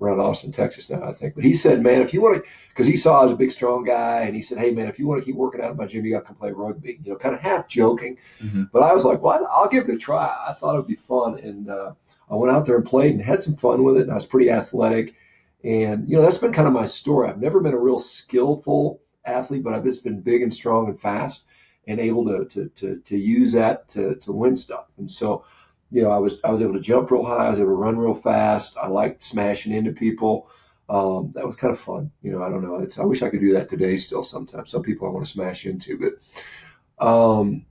around 0.00 0.20
Austin, 0.20 0.52
Texas 0.52 0.90
now, 0.90 1.02
I 1.04 1.12
think. 1.12 1.34
But 1.34 1.44
he 1.44 1.54
said, 1.54 1.82
man, 1.82 2.02
if 2.02 2.12
you 2.12 2.20
want 2.20 2.36
to, 2.36 2.50
because 2.70 2.86
he 2.86 2.96
saw 2.96 3.20
I 3.20 3.24
was 3.24 3.32
a 3.32 3.36
big, 3.36 3.52
strong 3.52 3.84
guy, 3.84 4.22
and 4.22 4.34
he 4.34 4.42
said, 4.42 4.58
hey, 4.58 4.70
man, 4.70 4.88
if 4.88 4.98
you 4.98 5.06
want 5.06 5.20
to 5.20 5.24
keep 5.24 5.36
working 5.36 5.60
out 5.60 5.70
in 5.70 5.76
my 5.76 5.86
gym, 5.86 6.04
you 6.04 6.12
got 6.12 6.20
to 6.20 6.26
come 6.26 6.36
play 6.36 6.50
rugby. 6.50 6.98
You 7.04 7.12
know, 7.12 7.18
kind 7.18 7.34
of 7.34 7.40
half 7.40 7.68
joking. 7.68 8.18
Mm-hmm. 8.40 8.64
But 8.72 8.82
I 8.82 8.92
was 8.92 9.04
like, 9.04 9.22
well, 9.22 9.46
I'll 9.50 9.68
give 9.68 9.88
it 9.88 9.94
a 9.94 9.98
try. 9.98 10.34
I 10.48 10.52
thought 10.52 10.74
it'd 10.74 10.88
be 10.88 10.96
fun, 10.96 11.38
and 11.38 11.70
uh, 11.70 11.92
I 12.30 12.34
went 12.34 12.54
out 12.54 12.66
there 12.66 12.76
and 12.76 12.86
played 12.86 13.12
and 13.12 13.22
had 13.22 13.42
some 13.42 13.56
fun 13.56 13.84
with 13.84 13.96
it. 13.96 14.02
And 14.02 14.12
I 14.12 14.14
was 14.14 14.26
pretty 14.26 14.50
athletic. 14.50 15.14
And, 15.62 16.08
you 16.08 16.16
know, 16.16 16.22
that's 16.22 16.38
been 16.38 16.52
kind 16.52 16.68
of 16.68 16.74
my 16.74 16.84
story. 16.84 17.28
I've 17.28 17.40
never 17.40 17.60
been 17.60 17.72
a 17.72 17.78
real 17.78 17.98
skillful 17.98 19.00
athlete, 19.24 19.62
but 19.62 19.72
I've 19.72 19.84
just 19.84 20.04
been 20.04 20.20
big 20.20 20.42
and 20.42 20.52
strong 20.52 20.88
and 20.88 21.00
fast 21.00 21.44
and 21.86 22.00
able 22.00 22.24
to, 22.26 22.44
to, 22.46 22.68
to, 22.68 23.00
to 23.00 23.16
use 23.16 23.52
that 23.52 23.88
to, 23.88 24.16
to 24.16 24.32
win 24.32 24.56
stuff. 24.56 24.86
And 24.98 25.10
so, 25.10 25.44
you 25.90 26.02
know, 26.02 26.10
I 26.10 26.18
was, 26.18 26.38
I 26.44 26.50
was 26.50 26.60
able 26.60 26.74
to 26.74 26.80
jump 26.80 27.10
real 27.10 27.24
high. 27.24 27.46
I 27.46 27.50
was 27.50 27.58
able 27.58 27.70
to 27.70 27.74
run 27.74 27.98
real 27.98 28.14
fast. 28.14 28.76
I 28.76 28.88
liked 28.88 29.22
smashing 29.22 29.72
into 29.72 29.92
people. 29.92 30.48
Um, 30.88 31.32
that 31.34 31.46
was 31.46 31.56
kind 31.56 31.72
of 31.72 31.80
fun. 31.80 32.10
You 32.22 32.32
know, 32.32 32.42
I 32.42 32.50
don't 32.50 32.62
know. 32.62 32.80
It's, 32.80 32.98
I 32.98 33.04
wish 33.04 33.22
I 33.22 33.30
could 33.30 33.40
do 33.40 33.54
that 33.54 33.68
today 33.68 33.96
still 33.96 34.24
sometimes. 34.24 34.70
Some 34.70 34.82
people 34.82 35.08
I 35.08 35.10
want 35.12 35.24
to 35.24 35.32
smash 35.32 35.64
into, 35.66 35.98
but, 35.98 37.06
um, 37.06 37.64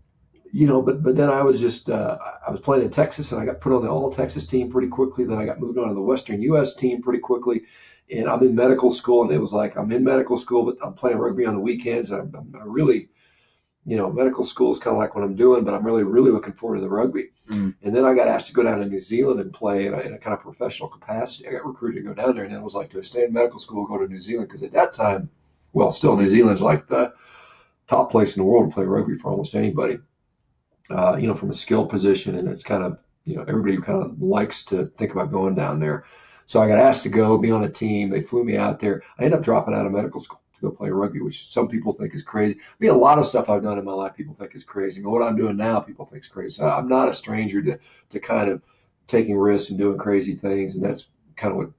you 0.53 0.67
know, 0.67 0.83
but 0.83 1.01
but 1.01 1.15
then 1.15 1.31
I 1.31 1.41
was 1.41 1.59
just 1.59 1.89
uh, 1.89 2.15
I 2.47 2.51
was 2.51 2.61
playing 2.61 2.83
in 2.83 2.91
Texas 2.91 3.31
and 3.31 3.41
I 3.41 3.45
got 3.45 3.59
put 3.59 3.73
on 3.73 3.81
the 3.81 3.89
All 3.89 4.13
Texas 4.13 4.45
team 4.45 4.71
pretty 4.71 4.87
quickly. 4.87 5.25
Then 5.25 5.39
I 5.39 5.45
got 5.45 5.59
moved 5.59 5.79
on 5.79 5.87
to 5.87 5.95
the 5.95 6.01
Western 6.01 6.43
U.S. 6.43 6.75
team 6.75 7.01
pretty 7.01 7.19
quickly, 7.19 7.63
and 8.11 8.29
I'm 8.29 8.43
in 8.43 8.53
medical 8.53 8.91
school. 8.93 9.23
And 9.23 9.31
it 9.31 9.39
was 9.39 9.51
like 9.51 9.75
I'm 9.75 9.91
in 9.91 10.03
medical 10.03 10.37
school, 10.37 10.63
but 10.63 10.77
I'm 10.85 10.93
playing 10.93 11.17
rugby 11.17 11.47
on 11.47 11.55
the 11.55 11.59
weekends. 11.59 12.11
And 12.11 12.35
I'm, 12.35 12.55
I'm 12.61 12.71
really, 12.71 13.09
you 13.83 13.97
know, 13.97 14.11
medical 14.11 14.45
school 14.45 14.71
is 14.71 14.77
kind 14.77 14.95
of 14.95 14.99
like 14.99 15.15
what 15.15 15.23
I'm 15.23 15.35
doing, 15.35 15.63
but 15.63 15.73
I'm 15.73 15.83
really 15.83 16.03
really 16.03 16.29
looking 16.29 16.53
forward 16.53 16.75
to 16.75 16.81
the 16.81 16.89
rugby. 16.89 17.31
Mm. 17.49 17.73
And 17.81 17.95
then 17.95 18.05
I 18.05 18.13
got 18.13 18.27
asked 18.27 18.47
to 18.47 18.53
go 18.53 18.61
down 18.61 18.77
to 18.77 18.85
New 18.85 18.99
Zealand 18.99 19.39
and 19.39 19.51
play 19.51 19.87
in 19.87 19.95
a, 19.95 20.01
in 20.01 20.13
a 20.13 20.19
kind 20.19 20.35
of 20.35 20.41
professional 20.41 20.87
capacity. 20.87 21.47
I 21.47 21.53
got 21.53 21.65
recruited 21.65 22.03
to 22.03 22.09
go 22.09 22.13
down 22.13 22.35
there, 22.35 22.43
and 22.43 22.53
then 22.53 22.61
it 22.61 22.63
was 22.63 22.75
like, 22.75 22.91
do 22.91 22.99
I 22.99 23.01
stay 23.01 23.23
in 23.23 23.33
medical 23.33 23.57
school, 23.57 23.87
go 23.87 23.97
to 23.97 24.07
New 24.07 24.21
Zealand? 24.21 24.49
Because 24.49 24.61
at 24.61 24.73
that 24.73 24.93
time, 24.93 25.31
well, 25.71 25.89
still 25.89 26.15
New 26.15 26.29
Zealand's 26.29 26.61
like 26.61 26.87
the 26.87 27.11
top 27.87 28.11
place 28.11 28.37
in 28.37 28.43
the 28.43 28.47
world 28.47 28.69
to 28.69 28.73
play 28.75 28.85
rugby 28.85 29.17
for 29.17 29.31
almost 29.31 29.55
anybody 29.55 29.97
uh, 30.89 31.15
you 31.15 31.27
know, 31.27 31.35
from 31.35 31.49
a 31.49 31.53
skill 31.53 31.85
position, 31.85 32.35
and 32.37 32.47
it's 32.47 32.63
kind 32.63 32.83
of, 32.83 32.97
you 33.25 33.35
know, 33.35 33.43
everybody 33.47 33.77
kind 33.77 34.03
of 34.03 34.21
likes 34.21 34.65
to 34.65 34.87
think 34.97 35.11
about 35.11 35.31
going 35.31 35.55
down 35.55 35.79
there. 35.79 36.05
So 36.45 36.61
I 36.61 36.67
got 36.67 36.79
asked 36.79 37.03
to 37.03 37.09
go 37.09 37.37
be 37.37 37.51
on 37.51 37.63
a 37.63 37.69
team. 37.69 38.09
They 38.09 38.21
flew 38.21 38.43
me 38.43 38.57
out 38.57 38.79
there. 38.79 39.01
I 39.17 39.23
ended 39.23 39.39
up 39.39 39.45
dropping 39.45 39.73
out 39.73 39.85
of 39.85 39.91
medical 39.91 40.19
school 40.19 40.41
to 40.55 40.61
go 40.61 40.71
play 40.75 40.89
rugby, 40.89 41.21
which 41.21 41.51
some 41.51 41.69
people 41.69 41.93
think 41.93 42.13
is 42.13 42.23
crazy. 42.23 42.55
I 42.55 42.75
mean, 42.79 42.91
a 42.91 42.97
lot 42.97 43.17
of 43.17 43.25
stuff 43.25 43.49
I've 43.49 43.63
done 43.63 43.79
in 43.79 43.85
my 43.85 43.93
life 43.93 44.15
people 44.15 44.35
think 44.35 44.53
is 44.55 44.63
crazy, 44.63 45.01
but 45.01 45.11
what 45.11 45.23
I'm 45.23 45.37
doing 45.37 45.55
now 45.55 45.79
people 45.79 46.05
think 46.05 46.23
is 46.23 46.29
crazy. 46.29 46.55
So 46.55 46.67
I'm 46.67 46.89
not 46.89 47.09
a 47.09 47.13
stranger 47.13 47.61
to 47.63 47.79
to 48.09 48.19
kind 48.19 48.49
of 48.49 48.61
taking 49.07 49.37
risks 49.37 49.69
and 49.69 49.79
doing 49.79 49.97
crazy 49.97 50.35
things, 50.35 50.75
and 50.75 50.83
that's 50.83 51.07
kind 51.37 51.51
of 51.51 51.57
what 51.57 51.69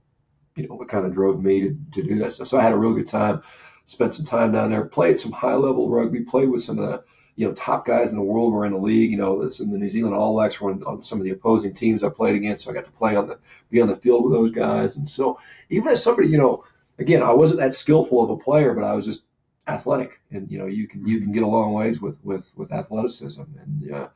you 0.57 0.67
know 0.67 0.75
what 0.77 0.89
kind 0.89 1.05
of 1.05 1.15
drove 1.15 1.43
me 1.43 1.61
to, 1.61 1.77
to 1.93 2.03
do 2.03 2.19
that 2.21 2.33
stuff. 2.33 2.49
So 2.49 2.59
I 2.59 2.63
had 2.63 2.73
a 2.73 2.79
real 2.79 2.95
good 2.95 3.09
time. 3.09 3.43
Spent 3.87 4.15
some 4.15 4.25
time 4.25 4.51
down 4.51 4.71
there, 4.71 4.87
played 4.87 5.21
some 5.21 5.33
high 5.33 5.55
level 5.55 5.91
rugby, 5.91 6.21
played 6.21 6.49
with 6.49 6.65
some 6.65 6.79
of 6.79 6.89
the 6.89 7.05
you 7.37 7.47
know, 7.47 7.55
top 7.55 7.87
guys 7.87 8.11
in 8.11 8.17
the 8.17 8.23
world 8.23 8.53
were 8.53 8.65
in 8.65 8.73
the 8.73 8.79
league. 8.79 9.11
You 9.11 9.17
know, 9.17 9.43
that's 9.43 9.61
in 9.61 9.71
the 9.71 9.79
New 9.79 9.91
Zealand 9.91 10.15
All 10.15 10.35
Blacks 10.35 10.61
were 10.61 10.71
on, 10.71 10.83
on, 10.85 11.03
some 11.03 11.19
of 11.19 11.25
the 11.25 11.31
opposing 11.31 11.75
teams 11.75 12.05
I 12.05 12.09
played 12.09 12.37
against, 12.37 12.65
so 12.65 12.71
I 12.71 12.75
got 12.75 12.85
to 12.85 12.91
play 12.93 13.17
on 13.17 13.27
the 13.27 13.39
be 13.71 13.81
on 13.81 13.89
the 13.89 13.97
field 13.97 14.25
with 14.25 14.33
those 14.33 14.53
guys. 14.53 14.97
And 14.97 15.11
so, 15.11 15.41
even 15.71 15.89
as 15.89 16.03
somebody, 16.03 16.29
you 16.29 16.39
know, 16.39 16.65
again, 16.99 17.23
I 17.23 17.33
wasn't 17.33 17.61
that 17.61 17.75
skillful 17.75 18.23
of 18.23 18.31
a 18.31 18.37
player, 18.37 18.73
but 18.73 18.85
I 18.85 18.95
was 18.95 19.05
just 19.05 19.25
athletic, 19.67 20.21
and 20.31 20.51
you 20.51 20.59
know, 20.59 20.67
you 20.67 20.87
can 20.87 21.07
you 21.07 21.21
can 21.21 21.33
get 21.33 21.43
a 21.43 21.49
long 21.49 21.73
ways 21.73 22.01
with 22.01 22.23
with 22.25 22.51
with 22.57 22.73
athleticism, 22.73 23.43
and 23.43 23.83
yeah, 23.83 24.09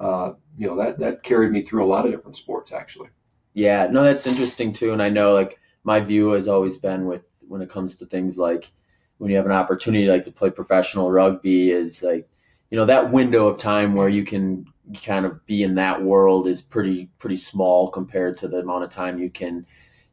uh, 0.00 0.32
you 0.58 0.66
know, 0.66 0.76
that 0.76 0.98
that 0.98 1.22
carried 1.22 1.52
me 1.52 1.62
through 1.62 1.84
a 1.84 1.86
lot 1.88 2.04
of 2.04 2.12
different 2.12 2.36
sports 2.36 2.72
actually. 2.72 3.08
Yeah, 3.54 3.86
no, 3.90 4.02
that's 4.02 4.26
interesting 4.26 4.72
too, 4.72 4.92
and 4.92 5.00
I 5.00 5.08
know 5.08 5.34
like 5.34 5.58
my 5.84 6.00
view 6.00 6.30
has 6.32 6.48
always 6.48 6.76
been 6.78 7.06
with 7.06 7.22
when 7.46 7.62
it 7.62 7.70
comes 7.70 7.96
to 7.98 8.06
things 8.06 8.36
like 8.36 8.72
when 9.18 9.30
you 9.30 9.36
have 9.36 9.46
an 9.46 9.52
opportunity 9.52 10.08
like 10.08 10.24
to 10.24 10.32
play 10.32 10.50
professional 10.50 11.10
rugby 11.10 11.70
is 11.70 12.02
like 12.02 12.28
you 12.70 12.78
know 12.78 12.86
that 12.86 13.12
window 13.12 13.48
of 13.48 13.58
time 13.58 13.94
where 13.94 14.08
you 14.08 14.24
can 14.24 14.66
kind 15.02 15.26
of 15.26 15.44
be 15.46 15.62
in 15.62 15.76
that 15.76 16.02
world 16.02 16.46
is 16.46 16.62
pretty 16.62 17.08
pretty 17.18 17.36
small 17.36 17.90
compared 17.90 18.38
to 18.38 18.48
the 18.48 18.58
amount 18.58 18.84
of 18.84 18.90
time 18.90 19.18
you 19.18 19.30
can 19.30 19.66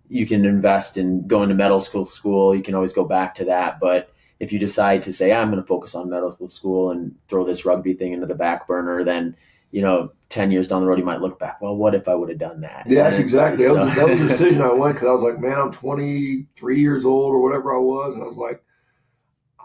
you 0.10 0.26
can 0.26 0.46
invest 0.46 0.98
in 0.98 1.28
going 1.28 1.50
to 1.50 1.56
medical 1.56 1.80
school 1.80 2.06
school 2.06 2.56
you 2.56 2.64
can 2.64 2.76
always 2.76 2.94
go 2.94 3.04
back 3.04 3.36
to 3.36 3.46
that 3.46 3.80
but 3.80 4.12
if 4.40 4.52
you 4.52 4.60
decide 4.60 5.04
to 5.04 5.14
say 5.14 5.32
ah, 5.32 5.42
i'm 5.42 5.50
going 5.50 5.62
to 5.62 5.68
focus 5.68 5.96
on 5.96 6.10
medical 6.10 6.48
school 6.48 6.92
and 6.92 7.16
throw 7.28 7.46
this 7.46 7.66
rugby 7.66 7.94
thing 7.94 8.14
into 8.14 8.26
the 8.26 8.36
back 8.36 8.68
burner 8.68 9.04
then 9.04 9.36
you 9.72 9.82
know 9.82 10.12
10 10.30 10.52
years 10.52 10.68
down 10.68 10.82
the 10.82 10.88
road 10.88 10.98
you 10.98 11.06
might 11.06 11.22
look 11.22 11.40
back 11.40 11.62
well 11.62 11.76
what 11.76 11.94
if 11.94 12.08
i 12.08 12.16
would 12.16 12.30
have 12.30 12.40
done 12.40 12.62
that 12.62 12.86
yeah 12.88 13.04
that's 13.04 13.18
exactly 13.18 13.66
so. 13.66 13.76
that, 13.76 13.86
was, 13.86 13.96
that 13.96 14.10
was 14.10 14.20
the 14.20 14.28
decision 14.28 14.62
i 14.62 14.72
went 14.72 14.96
because 14.96 15.08
i 15.08 15.12
was 15.12 15.22
like 15.22 15.40
man 15.40 15.60
i'm 15.60 15.72
23 15.72 16.80
years 16.80 17.06
old 17.06 17.34
or 17.34 17.42
whatever 17.42 17.76
i 17.76 17.80
was 17.80 18.14
and 18.16 18.24
i 18.24 18.28
was 18.28 18.38
like 18.38 18.63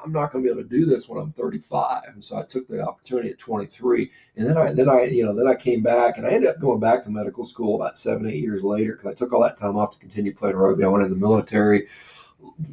I'm 0.03 0.13
not 0.13 0.33
going 0.33 0.45
to 0.45 0.49
be 0.49 0.53
able 0.53 0.69
to 0.69 0.77
do 0.77 0.87
this 0.87 1.09
when 1.09 1.21
I'm 1.21 1.33
35. 1.33 2.03
And 2.15 2.25
so 2.25 2.39
I 2.39 2.43
took 2.43 2.69
the 2.69 2.81
opportunity 2.81 3.31
at 3.31 3.39
23. 3.39 4.11
And 4.37 4.49
then 4.49 4.57
I, 4.57 4.73
then 4.73 4.89
I, 4.89 5.05
you 5.05 5.25
know, 5.25 5.35
then 5.35 5.49
I 5.49 5.55
came 5.55 5.83
back 5.83 6.19
and 6.19 6.27
I 6.27 6.31
ended 6.31 6.51
up 6.51 6.61
going 6.61 6.81
back 6.81 7.03
to 7.05 7.11
medical 7.11 7.45
school 7.45 7.77
about 7.77 7.99
seven, 7.99 8.29
eight 8.29 8.43
years 8.43 8.63
later 8.63 8.93
because 8.93 9.11
I 9.11 9.15
took 9.15 9.33
all 9.33 9.43
that 9.43 9.59
time 9.59 9.77
off 9.77 9.93
to 9.93 9.99
continue 9.99 10.35
playing 10.35 10.57
rugby. 10.57 10.85
I 10.85 10.89
went 10.89 11.05
in 11.05 11.11
the 11.11 11.17
military, 11.17 11.89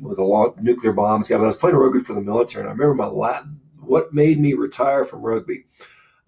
with 0.02 0.20
a 0.20 0.24
long 0.24 0.54
nuclear 0.62 0.94
bombs 0.94 1.28
guy, 1.28 1.38
but 1.38 1.44
I 1.44 1.48
was 1.48 1.58
playing 1.58 1.76
rugby 1.76 2.04
for 2.04 2.14
the 2.14 2.22
military. 2.22 2.64
And 2.64 2.70
I 2.70 2.74
remember 2.74 2.96
my 2.96 3.08
Latin, 3.08 3.60
what 3.80 4.14
made 4.14 4.40
me 4.40 4.54
retire 4.54 5.06
from 5.06 5.22
rugby. 5.22 5.66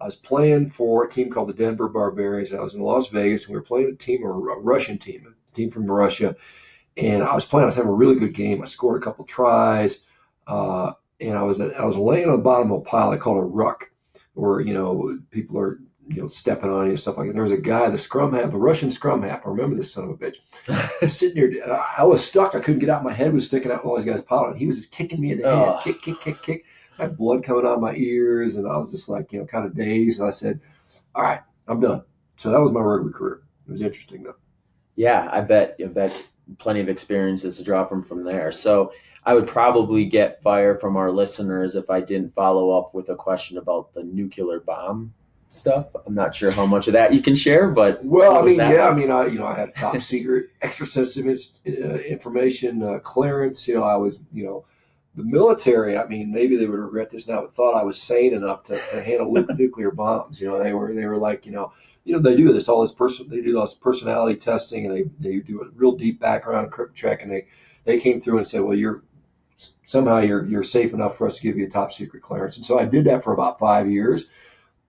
I 0.00 0.04
was 0.04 0.16
playing 0.16 0.70
for 0.70 1.04
a 1.04 1.10
team 1.10 1.30
called 1.30 1.48
the 1.48 1.54
Denver 1.54 1.88
Barbarians. 1.88 2.52
I 2.52 2.60
was 2.60 2.74
in 2.74 2.80
Las 2.80 3.08
Vegas 3.08 3.44
and 3.44 3.50
we 3.50 3.56
were 3.56 3.64
playing 3.66 3.90
a 3.90 3.94
team, 3.94 4.22
a 4.22 4.28
Russian 4.28 4.96
team, 4.98 5.34
a 5.34 5.56
team 5.56 5.70
from 5.70 5.90
Russia. 5.90 6.36
And 6.96 7.22
I 7.22 7.34
was 7.34 7.44
playing, 7.44 7.64
I 7.64 7.66
was 7.66 7.74
having 7.74 7.90
a 7.90 7.94
really 7.94 8.14
good 8.14 8.34
game. 8.34 8.62
I 8.62 8.66
scored 8.66 9.00
a 9.00 9.04
couple 9.04 9.24
tries 9.24 10.00
uh, 10.48 10.92
and 11.20 11.36
I 11.36 11.42
was 11.42 11.60
I 11.60 11.84
was 11.84 11.96
laying 11.96 12.28
on 12.28 12.36
the 12.36 12.42
bottom 12.42 12.72
of 12.72 12.80
a 12.80 12.84
pile 12.84 13.10
I 13.10 13.16
call 13.16 13.38
a 13.38 13.42
ruck, 13.42 13.90
where 14.34 14.60
you 14.60 14.74
know 14.74 15.18
people 15.30 15.58
are 15.58 15.78
you 16.08 16.22
know 16.22 16.28
stepping 16.28 16.70
on 16.70 16.86
you 16.86 16.90
and 16.92 17.00
stuff 17.00 17.18
like 17.18 17.26
that. 17.28 17.34
There 17.34 17.42
was 17.42 17.52
a 17.52 17.58
guy, 17.58 17.90
the 17.90 17.98
scrum 17.98 18.32
half, 18.32 18.50
the 18.50 18.56
Russian 18.56 18.90
scrum 18.90 19.22
half. 19.22 19.44
I 19.44 19.50
remember 19.50 19.76
this 19.76 19.92
son 19.92 20.04
of 20.04 20.10
a 20.10 20.14
bitch. 20.14 21.10
sitting 21.10 21.50
there, 21.50 21.72
I 21.96 22.04
was 22.04 22.24
stuck. 22.24 22.54
I 22.54 22.60
couldn't 22.60 22.80
get 22.80 22.88
out. 22.88 23.04
My 23.04 23.12
head 23.12 23.34
was 23.34 23.46
sticking 23.46 23.70
out. 23.70 23.84
All 23.84 23.96
these 23.96 24.06
guys 24.06 24.22
piling. 24.22 24.58
He 24.58 24.66
was 24.66 24.78
just 24.78 24.90
kicking 24.90 25.20
me 25.20 25.32
in 25.32 25.40
the 25.40 25.48
head, 25.48 25.80
kick, 25.82 26.02
kick, 26.02 26.20
kick, 26.20 26.42
kick. 26.42 26.64
I 26.98 27.02
had 27.02 27.16
blood 27.16 27.44
coming 27.44 27.64
out 27.64 27.74
of 27.74 27.80
my 27.80 27.94
ears, 27.94 28.56
and 28.56 28.66
I 28.66 28.76
was 28.76 28.90
just 28.90 29.08
like 29.08 29.32
you 29.32 29.40
know 29.40 29.46
kind 29.46 29.66
of 29.66 29.76
dazed. 29.76 30.20
And 30.20 30.28
I 30.28 30.30
said, 30.30 30.60
"All 31.14 31.22
right, 31.22 31.40
I'm 31.66 31.80
done." 31.80 32.02
So 32.36 32.50
that 32.50 32.60
was 32.60 32.72
my 32.72 32.80
rugby 32.80 33.12
career. 33.12 33.42
It 33.68 33.72
was 33.72 33.82
interesting 33.82 34.22
though. 34.22 34.36
Yeah, 34.96 35.28
I 35.30 35.42
bet. 35.42 35.76
I 35.80 35.86
bet 35.86 36.14
plenty 36.56 36.80
of 36.80 36.88
experiences 36.88 37.58
to 37.58 37.64
draw 37.64 37.84
from 37.86 38.02
from 38.02 38.24
there. 38.24 38.50
So 38.50 38.92
I 39.24 39.34
would 39.34 39.46
probably 39.46 40.04
get 40.04 40.42
fire 40.42 40.78
from 40.78 40.96
our 40.96 41.10
listeners 41.10 41.74
if 41.74 41.90
I 41.90 42.00
didn't 42.00 42.34
follow 42.34 42.70
up 42.70 42.94
with 42.94 43.08
a 43.08 43.16
question 43.16 43.58
about 43.58 43.92
the 43.94 44.04
nuclear 44.04 44.60
bomb 44.60 45.12
stuff. 45.48 45.86
I'm 46.06 46.14
not 46.14 46.34
sure 46.34 46.50
how 46.50 46.66
much 46.66 46.86
of 46.86 46.92
that 46.94 47.12
you 47.12 47.22
can 47.22 47.34
share, 47.34 47.68
but 47.70 48.04
well, 48.04 48.36
I 48.36 48.42
mean, 48.42 48.56
yeah, 48.56 48.68
like? 48.68 48.92
I 48.92 48.94
mean, 48.94 49.10
I 49.10 49.26
you 49.26 49.38
know, 49.38 49.46
I 49.46 49.58
had 49.58 49.74
top 49.74 50.00
secret, 50.02 50.50
extra 50.62 50.86
sensitive 50.86 51.40
uh, 51.66 51.94
information 51.98 52.82
uh, 52.82 52.98
clearance. 52.98 53.66
You 53.66 53.76
know, 53.76 53.84
I 53.84 53.96
was, 53.96 54.20
you 54.32 54.44
know, 54.44 54.64
the 55.14 55.24
military. 55.24 55.96
I 55.96 56.06
mean, 56.06 56.32
maybe 56.32 56.56
they 56.56 56.66
would 56.66 56.78
regret 56.78 57.10
this 57.10 57.26
now, 57.26 57.42
but 57.42 57.52
thought 57.52 57.78
I 57.78 57.84
was 57.84 58.00
sane 58.00 58.34
enough 58.34 58.64
to, 58.64 58.78
to 58.90 59.02
handle 59.02 59.32
nuclear 59.56 59.90
bombs. 59.90 60.40
You 60.40 60.48
know, 60.48 60.62
they 60.62 60.72
were 60.72 60.94
they 60.94 61.06
were 61.06 61.18
like, 61.18 61.46
you 61.46 61.52
know, 61.52 61.72
you 62.04 62.14
know, 62.14 62.20
they 62.20 62.36
do 62.36 62.52
this 62.52 62.68
all 62.68 62.82
this 62.82 62.92
person, 62.92 63.28
they 63.28 63.40
do 63.40 63.58
all 63.58 63.66
this 63.66 63.74
personality 63.74 64.38
testing, 64.38 64.86
and 64.86 64.94
they 64.94 65.04
they 65.18 65.38
do 65.38 65.62
a 65.62 65.68
real 65.74 65.92
deep 65.92 66.20
background 66.20 66.72
check, 66.94 67.22
and 67.22 67.30
they 67.30 67.46
they 67.84 67.98
came 67.98 68.20
through 68.20 68.38
and 68.38 68.46
said, 68.46 68.60
well, 68.60 68.76
you're 68.76 69.02
somehow 69.88 70.18
you're 70.18 70.44
you're 70.44 70.62
safe 70.62 70.92
enough 70.92 71.16
for 71.16 71.26
us 71.26 71.36
to 71.36 71.42
give 71.42 71.56
you 71.56 71.66
a 71.66 71.70
top 71.70 71.92
secret 71.92 72.22
clearance. 72.22 72.58
And 72.58 72.66
so 72.66 72.78
I 72.78 72.84
did 72.84 73.06
that 73.06 73.24
for 73.24 73.32
about 73.32 73.58
five 73.58 73.90
years. 73.90 74.26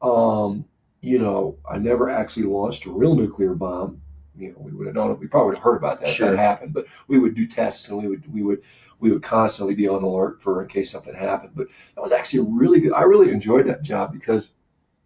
Um, 0.02 0.66
you 1.00 1.20
know, 1.20 1.58
I 1.70 1.78
never 1.78 2.10
actually 2.10 2.48
launched 2.48 2.86
a 2.86 2.92
real 2.92 3.16
nuclear 3.16 3.56
bomb. 3.56 4.02
You 4.38 4.50
know, 4.52 4.58
we 4.60 4.72
would 4.72 4.88
have 4.88 4.96
known 4.96 5.12
it. 5.12 5.20
We 5.20 5.28
probably 5.28 5.48
would 5.48 5.56
have 5.56 5.64
heard 5.64 5.78
about 5.78 6.02
that 6.02 6.10
sure. 6.10 6.28
if 6.28 6.36
that 6.36 6.42
happened. 6.42 6.74
But 6.74 6.88
we 7.08 7.18
would 7.18 7.34
do 7.34 7.48
tests, 7.48 7.88
and 7.88 8.02
we 8.02 8.10
would 8.10 8.34
we 8.34 8.44
would 8.44 8.62
we 9.00 9.10
would 9.10 9.24
constantly 9.24 9.74
be 9.74 9.88
on 9.88 10.04
alert 10.04 10.42
for 10.42 10.62
in 10.62 10.68
case 10.68 10.92
something 10.92 11.14
happened. 11.14 11.54
But 11.56 11.68
that 11.96 12.02
was 12.02 12.12
actually 12.12 12.40
a 12.40 12.52
really 12.52 12.82
good. 12.82 12.92
I 12.92 13.04
really 13.04 13.32
enjoyed 13.32 13.68
that 13.68 13.82
job 13.82 14.12
because 14.12 14.44
it 14.44 14.52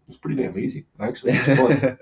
was 0.08 0.18
pretty 0.18 0.42
damn 0.42 0.58
easy. 0.58 0.88
Actually, 1.00 1.34
I 1.38 1.98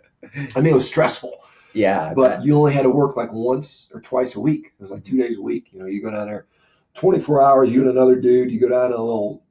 mean, 0.56 0.68
it 0.68 0.74
was 0.74 0.88
stressful. 0.88 1.40
Yeah, 1.74 2.14
but 2.14 2.46
you 2.46 2.56
only 2.56 2.74
had 2.74 2.84
to 2.84 2.90
work 2.90 3.18
like 3.18 3.34
once 3.34 3.90
or 3.94 4.00
twice 4.00 4.36
a 4.36 4.40
week. 4.40 4.68
It 4.80 4.82
was 4.82 4.92
like 4.92 5.04
two 5.04 5.18
days 5.18 5.38
a 5.38 5.42
week. 5.42 5.68
You 5.74 5.80
know, 5.80 5.86
you 5.88 6.02
go 6.02 6.12
down 6.12 6.28
there 6.28 6.48
24 6.94 7.42
hours, 7.42 7.72
you 7.72 7.82
and 7.82 7.90
another 7.90 8.16
dude, 8.16 8.52
you 8.52 8.60
go 8.60 8.70
down 8.70 8.92
to 8.92 8.98
a 8.98 9.00
little 9.00 9.44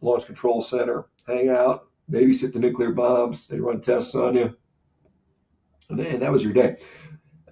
launch 0.00 0.26
control 0.26 0.60
center, 0.60 1.06
hang 1.26 1.48
out, 1.48 1.88
babysit 2.10 2.52
the 2.52 2.58
nuclear 2.58 2.92
bombs, 2.92 3.46
they 3.48 3.58
run 3.58 3.80
tests 3.80 4.14
on 4.14 4.36
you, 4.36 4.54
and, 5.88 6.00
and 6.00 6.22
that 6.22 6.32
was 6.32 6.42
your 6.42 6.52
day. 6.52 6.76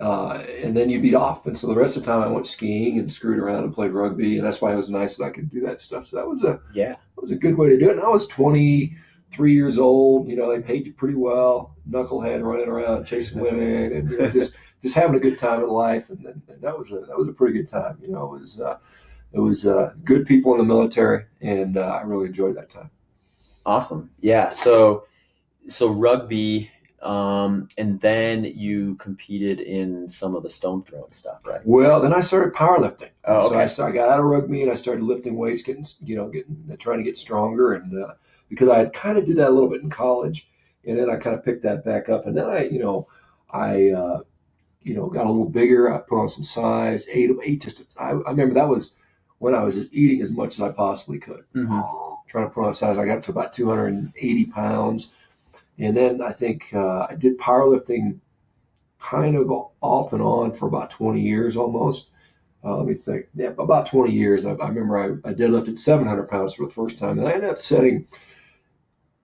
Uh, 0.00 0.44
and 0.62 0.76
then 0.76 0.90
you'd 0.90 1.02
be 1.02 1.14
off. 1.14 1.46
And 1.46 1.56
so 1.56 1.68
the 1.68 1.74
rest 1.74 1.96
of 1.96 2.02
the 2.02 2.10
time 2.10 2.20
I 2.20 2.26
went 2.26 2.48
skiing 2.48 2.98
and 2.98 3.10
screwed 3.10 3.38
around 3.38 3.64
and 3.64 3.72
played 3.72 3.92
rugby, 3.92 4.38
and 4.38 4.46
that's 4.46 4.60
why 4.60 4.72
it 4.72 4.76
was 4.76 4.90
nice 4.90 5.16
that 5.16 5.24
I 5.24 5.30
could 5.30 5.50
do 5.50 5.60
that 5.62 5.80
stuff. 5.80 6.08
So 6.08 6.16
that 6.16 6.26
was 6.26 6.42
a 6.42 6.60
yeah, 6.72 6.90
that 6.90 7.20
was 7.20 7.30
a 7.30 7.36
good 7.36 7.56
way 7.56 7.68
to 7.68 7.78
do 7.78 7.90
it. 7.90 7.96
And 7.96 8.00
I 8.00 8.08
was 8.08 8.26
23 8.26 9.54
years 9.54 9.78
old. 9.78 10.28
You 10.28 10.34
know, 10.34 10.50
they 10.50 10.60
paid 10.60 10.86
you 10.86 10.92
pretty 10.94 11.14
well, 11.14 11.76
knucklehead 11.88 12.42
running 12.42 12.68
around 12.68 13.04
chasing 13.04 13.40
women 13.40 13.92
and 13.92 14.10
you 14.10 14.18
know, 14.18 14.30
just 14.30 14.54
just 14.82 14.96
having 14.96 15.14
a 15.14 15.20
good 15.20 15.38
time 15.38 15.62
in 15.62 15.68
life. 15.68 16.10
And, 16.10 16.26
and, 16.26 16.42
that 16.60 16.76
was 16.76 16.90
a 16.90 17.06
that 17.06 17.16
was 17.16 17.28
a 17.28 17.32
pretty 17.32 17.56
good 17.56 17.68
time. 17.68 17.98
You 18.02 18.08
know, 18.08 18.34
it 18.34 18.40
was. 18.40 18.60
Uh, 18.60 18.78
it 19.34 19.40
was 19.40 19.66
uh, 19.66 19.92
good 20.04 20.26
people 20.26 20.52
in 20.52 20.58
the 20.58 20.64
military, 20.64 21.24
and 21.40 21.76
uh, 21.76 21.80
I 21.80 22.02
really 22.02 22.26
enjoyed 22.26 22.56
that 22.56 22.70
time. 22.70 22.90
Awesome. 23.66 24.10
Yeah. 24.20 24.50
So, 24.50 25.06
so 25.66 25.88
rugby, 25.88 26.70
um, 27.02 27.68
and 27.76 28.00
then 28.00 28.44
you 28.44 28.94
competed 28.94 29.60
in 29.60 30.06
some 30.06 30.36
of 30.36 30.44
the 30.44 30.48
stone 30.48 30.84
throwing 30.84 31.12
stuff, 31.12 31.40
right? 31.44 31.60
Well, 31.64 32.00
then 32.00 32.14
I 32.14 32.20
started 32.20 32.54
powerlifting. 32.54 33.10
Oh, 33.24 33.46
okay. 33.46 33.54
So 33.54 33.60
I, 33.60 33.66
started, 33.66 33.92
I 33.92 33.96
got 33.96 34.12
out 34.12 34.20
of 34.20 34.26
rugby 34.26 34.62
and 34.62 34.70
I 34.70 34.74
started 34.74 35.02
lifting 35.02 35.36
weights, 35.36 35.62
getting 35.62 35.86
you 36.04 36.14
know, 36.14 36.28
getting 36.28 36.76
trying 36.78 36.98
to 36.98 37.04
get 37.04 37.18
stronger, 37.18 37.74
and 37.74 38.04
uh, 38.04 38.14
because 38.48 38.68
I 38.68 38.86
kind 38.86 39.18
of 39.18 39.26
did 39.26 39.38
that 39.38 39.48
a 39.48 39.50
little 39.50 39.68
bit 39.68 39.82
in 39.82 39.90
college, 39.90 40.48
and 40.86 40.96
then 40.96 41.10
I 41.10 41.16
kind 41.16 41.34
of 41.36 41.44
picked 41.44 41.64
that 41.64 41.84
back 41.84 42.08
up, 42.08 42.26
and 42.26 42.36
then 42.36 42.48
I, 42.48 42.64
you 42.68 42.78
know, 42.78 43.08
I. 43.50 43.90
Uh, 43.90 44.20
you 44.86 44.94
know, 44.94 45.06
got 45.06 45.24
a 45.24 45.30
little 45.30 45.48
bigger. 45.48 45.90
I 45.90 45.96
put 45.96 46.20
on 46.20 46.28
some 46.28 46.44
size. 46.44 47.08
Ate, 47.10 47.30
ate 47.42 47.62
just. 47.62 47.82
I, 47.96 48.10
I 48.10 48.30
remember 48.30 48.52
that 48.56 48.68
was 48.68 48.94
when 49.44 49.54
I 49.54 49.62
was 49.62 49.76
eating 49.92 50.22
as 50.22 50.30
much 50.30 50.54
as 50.54 50.62
I 50.62 50.72
possibly 50.72 51.18
could. 51.18 51.44
Mm-hmm. 51.54 52.30
Trying 52.30 52.46
to 52.46 52.50
put 52.50 52.64
on 52.64 52.74
size, 52.74 52.96
I 52.96 53.04
got 53.04 53.18
up 53.18 53.24
to 53.24 53.30
about 53.30 53.52
280 53.52 54.46
pounds, 54.46 55.10
and 55.78 55.94
then 55.94 56.22
I 56.22 56.32
think 56.32 56.70
uh, 56.72 57.06
I 57.10 57.14
did 57.14 57.38
powerlifting 57.38 58.20
kind 58.98 59.36
of 59.36 59.50
off 59.82 60.14
and 60.14 60.22
on 60.22 60.54
for 60.54 60.66
about 60.66 60.88
20 60.92 61.20
years 61.20 61.58
almost. 61.58 62.08
Uh, 62.64 62.78
let 62.78 62.86
me 62.86 62.94
think. 62.94 63.26
Yeah, 63.34 63.48
about 63.48 63.90
20 63.90 64.14
years. 64.14 64.46
I, 64.46 64.52
I 64.52 64.68
remember 64.68 64.98
I, 64.98 65.28
I 65.28 65.34
deadlifted 65.34 65.78
700 65.78 66.26
pounds 66.30 66.54
for 66.54 66.64
the 66.64 66.72
first 66.72 66.98
time, 66.98 67.18
and 67.18 67.28
I 67.28 67.32
ended 67.32 67.50
up 67.50 67.60
setting. 67.60 68.08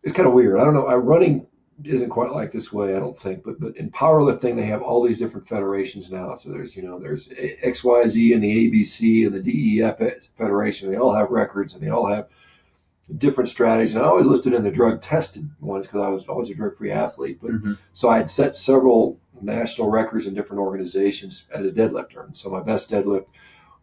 It's 0.03 0.13
kind 0.13 0.29
of 0.29 0.35
weird. 0.35 0.61
I 0.61 0.65
don't 0.65 0.75
know. 0.75 0.87
I 0.87 0.97
running 0.97 1.47
isn't 1.85 2.11
quite 2.11 2.33
like 2.33 2.53
this 2.53 2.73
way, 2.73 2.95
I 2.95 2.99
don't 2.99 3.19
think. 3.19 3.43
But 3.45 3.61
but 3.61 3.77
in 3.77 3.91
powerlifting, 3.91 4.57
they 4.57 4.67
have 4.67 4.83
all 4.83 5.03
these 5.03 5.19
different 5.19 5.49
federations 5.49 6.11
now. 6.11 6.35
So 6.35 6.51
there's 6.51 6.77
you 6.77 6.83
know 6.83 6.99
there's 6.99 7.29
XYZ 7.29 8.35
and 8.35 8.43
the 8.43 8.71
ABC 8.71 9.27
and 9.27 9.35
the 9.35 9.81
DEF 9.81 10.25
federation. 10.37 10.91
They 10.91 10.99
all 10.99 11.15
have 11.15 11.31
records 11.31 11.75
and 11.75 11.83
they 11.83 11.91
all 11.91 12.07
have 12.07 12.29
different 13.17 13.51
strategies. 13.51 13.95
And 13.95 14.05
I 14.05 14.09
always 14.09 14.27
listed 14.27 14.55
in 14.55 14.63
the 14.63 14.71
drug 14.71 15.01
tested 15.01 15.49
ones 15.61 15.87
because 15.87 16.03
I 16.03 16.09
was 16.09 16.27
always 16.27 16.51
a 16.51 16.55
drug 16.55 16.77
free 16.77 16.93
athlete. 16.93 17.39
But 17.41 17.53
mm-hmm. 17.53 17.73
so 17.93 18.09
I 18.09 18.19
had 18.19 18.31
set 18.31 18.57
several 18.57 19.19
national 19.41 19.91
records 19.91 20.27
in 20.27 20.35
different 20.35 20.61
organizations 20.61 21.47
as 21.53 21.65
a 21.65 21.71
deadlifter. 21.71 22.25
And 22.25 22.37
so 22.37 22.51
my 22.51 22.61
best 22.61 22.91
deadlift 22.91 23.27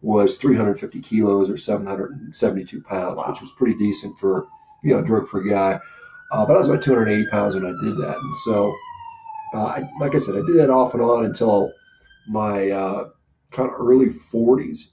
was 0.00 0.38
350 0.38 1.00
kilos 1.00 1.50
or 1.50 1.56
772 1.56 2.80
pounds, 2.82 3.16
wow. 3.16 3.30
which 3.30 3.40
was 3.40 3.50
pretty 3.52 3.74
decent 3.74 4.18
for 4.18 4.46
you 4.82 4.94
know 4.94 5.00
a 5.00 5.04
drug 5.04 5.28
free 5.28 5.50
guy. 5.50 5.80
Uh, 6.30 6.44
but 6.44 6.54
I 6.54 6.58
was 6.58 6.68
about 6.68 6.82
280 6.82 7.30
pounds 7.30 7.54
when 7.54 7.64
I 7.64 7.72
did 7.82 7.96
that. 7.98 8.16
And 8.16 8.36
so, 8.44 8.74
uh, 9.54 9.64
I, 9.64 9.90
like 10.00 10.14
I 10.14 10.18
said, 10.18 10.34
I 10.34 10.42
did 10.46 10.56
that 10.56 10.70
off 10.70 10.94
and 10.94 11.02
on 11.02 11.24
until 11.24 11.72
my 12.28 12.70
uh, 12.70 13.08
kind 13.50 13.68
of 13.70 13.80
early 13.80 14.10
40s. 14.10 14.88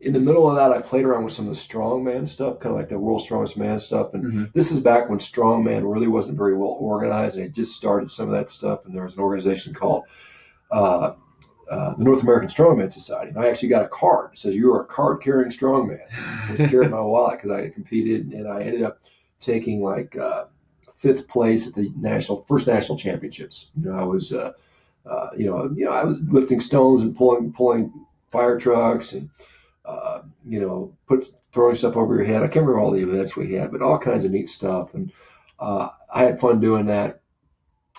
In 0.00 0.12
the 0.12 0.20
middle 0.20 0.48
of 0.48 0.56
that, 0.56 0.72
I 0.72 0.82
played 0.82 1.04
around 1.04 1.24
with 1.24 1.32
some 1.32 1.48
of 1.48 1.54
the 1.54 1.60
strongman 1.60 2.28
stuff, 2.28 2.60
kind 2.60 2.74
of 2.74 2.78
like 2.78 2.90
the 2.90 2.98
world's 2.98 3.24
strongest 3.24 3.56
man 3.56 3.80
stuff. 3.80 4.14
And 4.14 4.24
mm-hmm. 4.24 4.44
this 4.52 4.70
is 4.70 4.78
back 4.78 5.08
when 5.08 5.18
strongman 5.18 5.90
really 5.90 6.06
wasn't 6.06 6.36
very 6.36 6.54
well 6.54 6.76
organized, 6.78 7.36
and 7.36 7.44
it 7.44 7.54
just 7.54 7.74
started 7.74 8.10
some 8.10 8.26
of 8.26 8.32
that 8.32 8.50
stuff. 8.50 8.84
And 8.84 8.94
there 8.94 9.04
was 9.04 9.14
an 9.14 9.20
organization 9.20 9.72
called 9.74 10.04
uh, 10.70 11.14
uh, 11.70 11.94
the 11.96 12.04
North 12.04 12.22
American 12.22 12.48
Strongman 12.48 12.92
Society. 12.92 13.30
And 13.30 13.38
I 13.38 13.48
actually 13.48 13.70
got 13.70 13.84
a 13.84 13.88
card 13.88 14.32
that 14.32 14.38
says 14.38 14.54
you 14.54 14.72
are 14.72 14.82
a 14.82 14.86
card 14.86 15.22
carrying 15.22 15.50
strongman. 15.50 15.98
I 16.12 16.52
was 16.52 16.70
carrying 16.70 16.92
my 16.92 17.00
wallet 17.02 17.38
because 17.38 17.50
I 17.50 17.70
competed, 17.70 18.32
and 18.32 18.46
I 18.46 18.62
ended 18.62 18.82
up 18.82 19.00
taking 19.40 19.82
like 19.82 20.16
uh, 20.16 20.44
fifth 20.96 21.28
place 21.28 21.66
at 21.66 21.74
the 21.74 21.92
national 21.96 22.44
first 22.48 22.66
national 22.66 22.98
championships. 22.98 23.68
You 23.78 23.90
know, 23.90 23.98
I 23.98 24.04
was, 24.04 24.32
uh, 24.32 24.52
uh, 25.04 25.30
you 25.36 25.46
know, 25.46 25.70
you 25.74 25.84
know, 25.84 25.92
I 25.92 26.04
was 26.04 26.18
lifting 26.28 26.60
stones 26.60 27.02
and 27.02 27.16
pulling 27.16 27.52
pulling 27.52 27.92
fire 28.28 28.58
trucks 28.58 29.12
and 29.12 29.30
uh, 29.84 30.22
you 30.46 30.60
know, 30.60 30.92
put 31.06 31.32
throwing 31.52 31.76
stuff 31.76 31.96
over 31.96 32.16
your 32.16 32.24
head. 32.24 32.42
I 32.42 32.48
can't 32.48 32.66
remember 32.66 32.80
all 32.80 32.90
the 32.90 33.02
events 33.02 33.36
we 33.36 33.54
had, 33.54 33.70
but 33.70 33.82
all 33.82 33.98
kinds 33.98 34.24
of 34.24 34.32
neat 34.32 34.50
stuff. 34.50 34.94
And 34.94 35.12
uh, 35.60 35.90
I 36.12 36.24
had 36.24 36.40
fun 36.40 36.60
doing 36.60 36.86
that. 36.86 37.20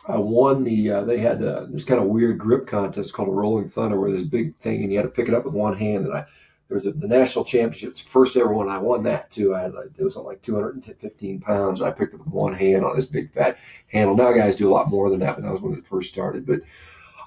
I 0.07 0.17
won 0.17 0.63
the. 0.63 0.91
Uh, 0.91 1.03
they 1.03 1.19
had 1.19 1.39
this 1.39 1.85
kind 1.85 2.01
of 2.01 2.07
weird 2.07 2.37
grip 2.37 2.67
contest 2.67 3.13
called 3.13 3.29
a 3.29 3.31
Rolling 3.31 3.67
Thunder, 3.67 3.99
where 3.99 4.11
there's 4.11 4.23
a 4.23 4.27
big 4.27 4.55
thing 4.57 4.83
and 4.83 4.91
you 4.91 4.97
had 4.97 5.03
to 5.03 5.09
pick 5.09 5.27
it 5.27 5.33
up 5.33 5.45
with 5.45 5.53
one 5.53 5.77
hand. 5.77 6.05
And 6.05 6.13
I 6.15 6.25
there 6.67 6.75
was 6.75 6.85
a, 6.85 6.91
the 6.91 7.07
national 7.07 7.45
championships, 7.45 7.99
first 7.99 8.35
ever 8.35 8.51
one. 8.51 8.69
I 8.69 8.77
won 8.77 9.03
that 9.03 9.31
too. 9.31 9.55
I 9.55 9.61
had 9.61 9.73
like, 9.73 9.91
it 9.97 10.03
was 10.03 10.17
like 10.17 10.41
215 10.41 11.39
pounds. 11.39 11.81
I 11.81 11.91
picked 11.91 12.13
up 12.13 12.19
with 12.19 12.29
one 12.29 12.53
hand 12.53 12.83
on 12.83 12.95
this 12.95 13.05
big 13.05 13.31
fat 13.31 13.57
handle. 13.87 14.15
Now 14.15 14.33
guys 14.33 14.55
do 14.55 14.69
a 14.69 14.73
lot 14.73 14.89
more 14.89 15.09
than 15.09 15.19
that, 15.19 15.35
but 15.35 15.43
that 15.43 15.51
was 15.51 15.61
when 15.61 15.73
it 15.73 15.87
first 15.87 16.11
started. 16.11 16.45
But 16.45 16.61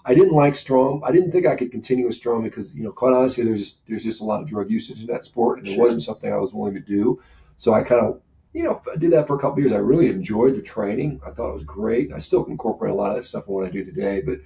I 0.05 0.15
didn't 0.15 0.33
like 0.33 0.55
strong. 0.55 1.03
I 1.05 1.13
didn't 1.13 1.33
think 1.33 1.47
I 1.47 1.57
could 1.57 1.71
continue 1.71 2.07
with 2.07 2.15
strong 2.15 2.43
because 2.43 2.75
you 2.75 2.83
know, 2.83 2.93
quite 2.93 3.15
honestly, 3.15 3.45
there's 3.45 3.61
just, 3.61 3.87
there's 3.87 4.05
just 4.05 4.21
a 4.21 4.25
lot 4.25 4.43
of 4.43 4.49
drug 4.49 4.71
usage 4.71 5.01
in 5.01 5.07
that 5.07 5.25
sport, 5.25 5.59
and 5.59 5.69
it 5.69 5.79
wasn't 5.79 6.03
something 6.03 6.33
I 6.33 6.37
was 6.37 6.53
willing 6.55 6.75
to 6.75 6.81
do. 6.81 7.23
So 7.57 7.75
I 7.75 7.83
kind 7.83 8.05
of 8.05 8.21
you 8.53 8.65
know, 8.65 8.83
I 8.93 8.97
did 8.97 9.13
that 9.13 9.27
for 9.27 9.37
a 9.37 9.39
couple 9.39 9.53
of 9.53 9.59
years. 9.59 9.73
I 9.73 9.77
really 9.77 10.09
enjoyed 10.09 10.57
the 10.57 10.63
training. 10.63 11.21
I 11.25 11.31
thought 11.31 11.51
it 11.51 11.55
was 11.55 11.65
great. 11.65 12.13
I 12.13 12.19
still 12.19 12.45
incorporate 12.47 12.93
a 12.93 12.95
lot 12.95 13.11
of 13.11 13.17
that 13.17 13.25
stuff 13.25 13.47
in 13.47 13.55
what 13.55 13.67
I 13.67 13.71
do 13.71 13.85
today, 13.85 14.21
but 14.21 14.41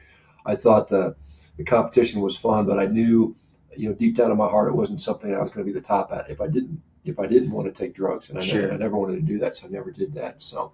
I 0.44 0.56
thought 0.56 0.88
the 0.88 1.16
the 1.56 1.64
competition 1.64 2.20
was 2.20 2.36
fun. 2.36 2.66
But 2.66 2.78
I 2.78 2.86
knew, 2.86 3.34
you 3.76 3.88
know, 3.88 3.94
deep 3.94 4.16
down 4.16 4.30
in 4.30 4.36
my 4.36 4.48
heart, 4.48 4.68
it 4.68 4.74
wasn't 4.74 5.00
something 5.00 5.34
I 5.34 5.42
was 5.42 5.50
going 5.50 5.66
to 5.66 5.72
be 5.72 5.78
the 5.78 5.84
top 5.84 6.12
at 6.12 6.30
if 6.30 6.40
I 6.40 6.46
didn't 6.46 6.80
if 7.04 7.18
I 7.18 7.26
didn't 7.26 7.50
want 7.50 7.66
to 7.66 7.72
take 7.72 7.94
drugs, 7.94 8.30
and 8.30 8.38
I, 8.38 8.40
Sure. 8.40 8.62
never, 8.62 8.72
I 8.72 8.76
never 8.78 8.96
wanted 8.96 9.16
to 9.16 9.22
do 9.22 9.38
that, 9.40 9.56
so 9.56 9.66
I 9.66 9.70
never 9.70 9.90
did 9.90 10.14
that. 10.14 10.42
So, 10.42 10.72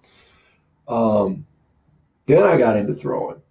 um, 0.87 1.45
then 2.25 2.43
I 2.43 2.57
got 2.57 2.77
into 2.77 2.93
throwing. 2.93 3.41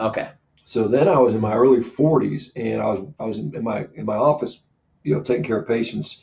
Okay. 0.00 0.30
So 0.64 0.88
then 0.88 1.06
I 1.06 1.18
was 1.18 1.34
in 1.34 1.40
my 1.40 1.54
early 1.54 1.80
40s, 1.80 2.50
and 2.56 2.82
I 2.82 2.86
was 2.86 3.06
I 3.20 3.24
was 3.24 3.38
in, 3.38 3.54
in 3.54 3.62
my 3.62 3.86
in 3.94 4.04
my 4.04 4.16
office, 4.16 4.60
you 5.04 5.14
know, 5.14 5.22
taking 5.22 5.44
care 5.44 5.58
of 5.60 5.68
patients 5.68 6.22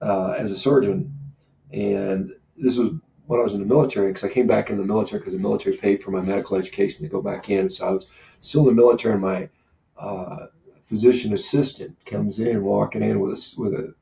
uh, 0.00 0.30
as 0.38 0.52
a 0.52 0.56
surgeon, 0.58 1.12
and 1.72 2.32
this 2.56 2.76
was 2.78 2.92
when 3.26 3.40
I 3.40 3.42
was 3.42 3.54
in 3.54 3.60
the 3.60 3.66
military 3.66 4.08
because 4.08 4.24
I 4.24 4.28
came 4.28 4.46
back 4.46 4.70
in 4.70 4.78
the 4.78 4.84
military 4.84 5.18
because 5.20 5.32
the 5.32 5.38
military 5.40 5.76
paid 5.76 6.02
for 6.02 6.12
my 6.12 6.20
medical 6.20 6.56
education 6.56 7.02
to 7.02 7.08
go 7.08 7.20
back 7.20 7.50
in. 7.50 7.68
So 7.68 7.86
I 7.86 7.90
was 7.90 8.06
still 8.40 8.62
in 8.68 8.76
the 8.76 8.80
military, 8.80 9.14
and 9.14 9.22
my 9.22 9.48
uh, 9.98 10.46
physician 10.90 11.32
assistant 11.32 11.96
comes 12.04 12.40
in 12.40 12.64
walking 12.64 13.02
in 13.02 13.20
with 13.20 13.32
a 13.38 13.60
with 13.60 13.72
a 13.72 13.94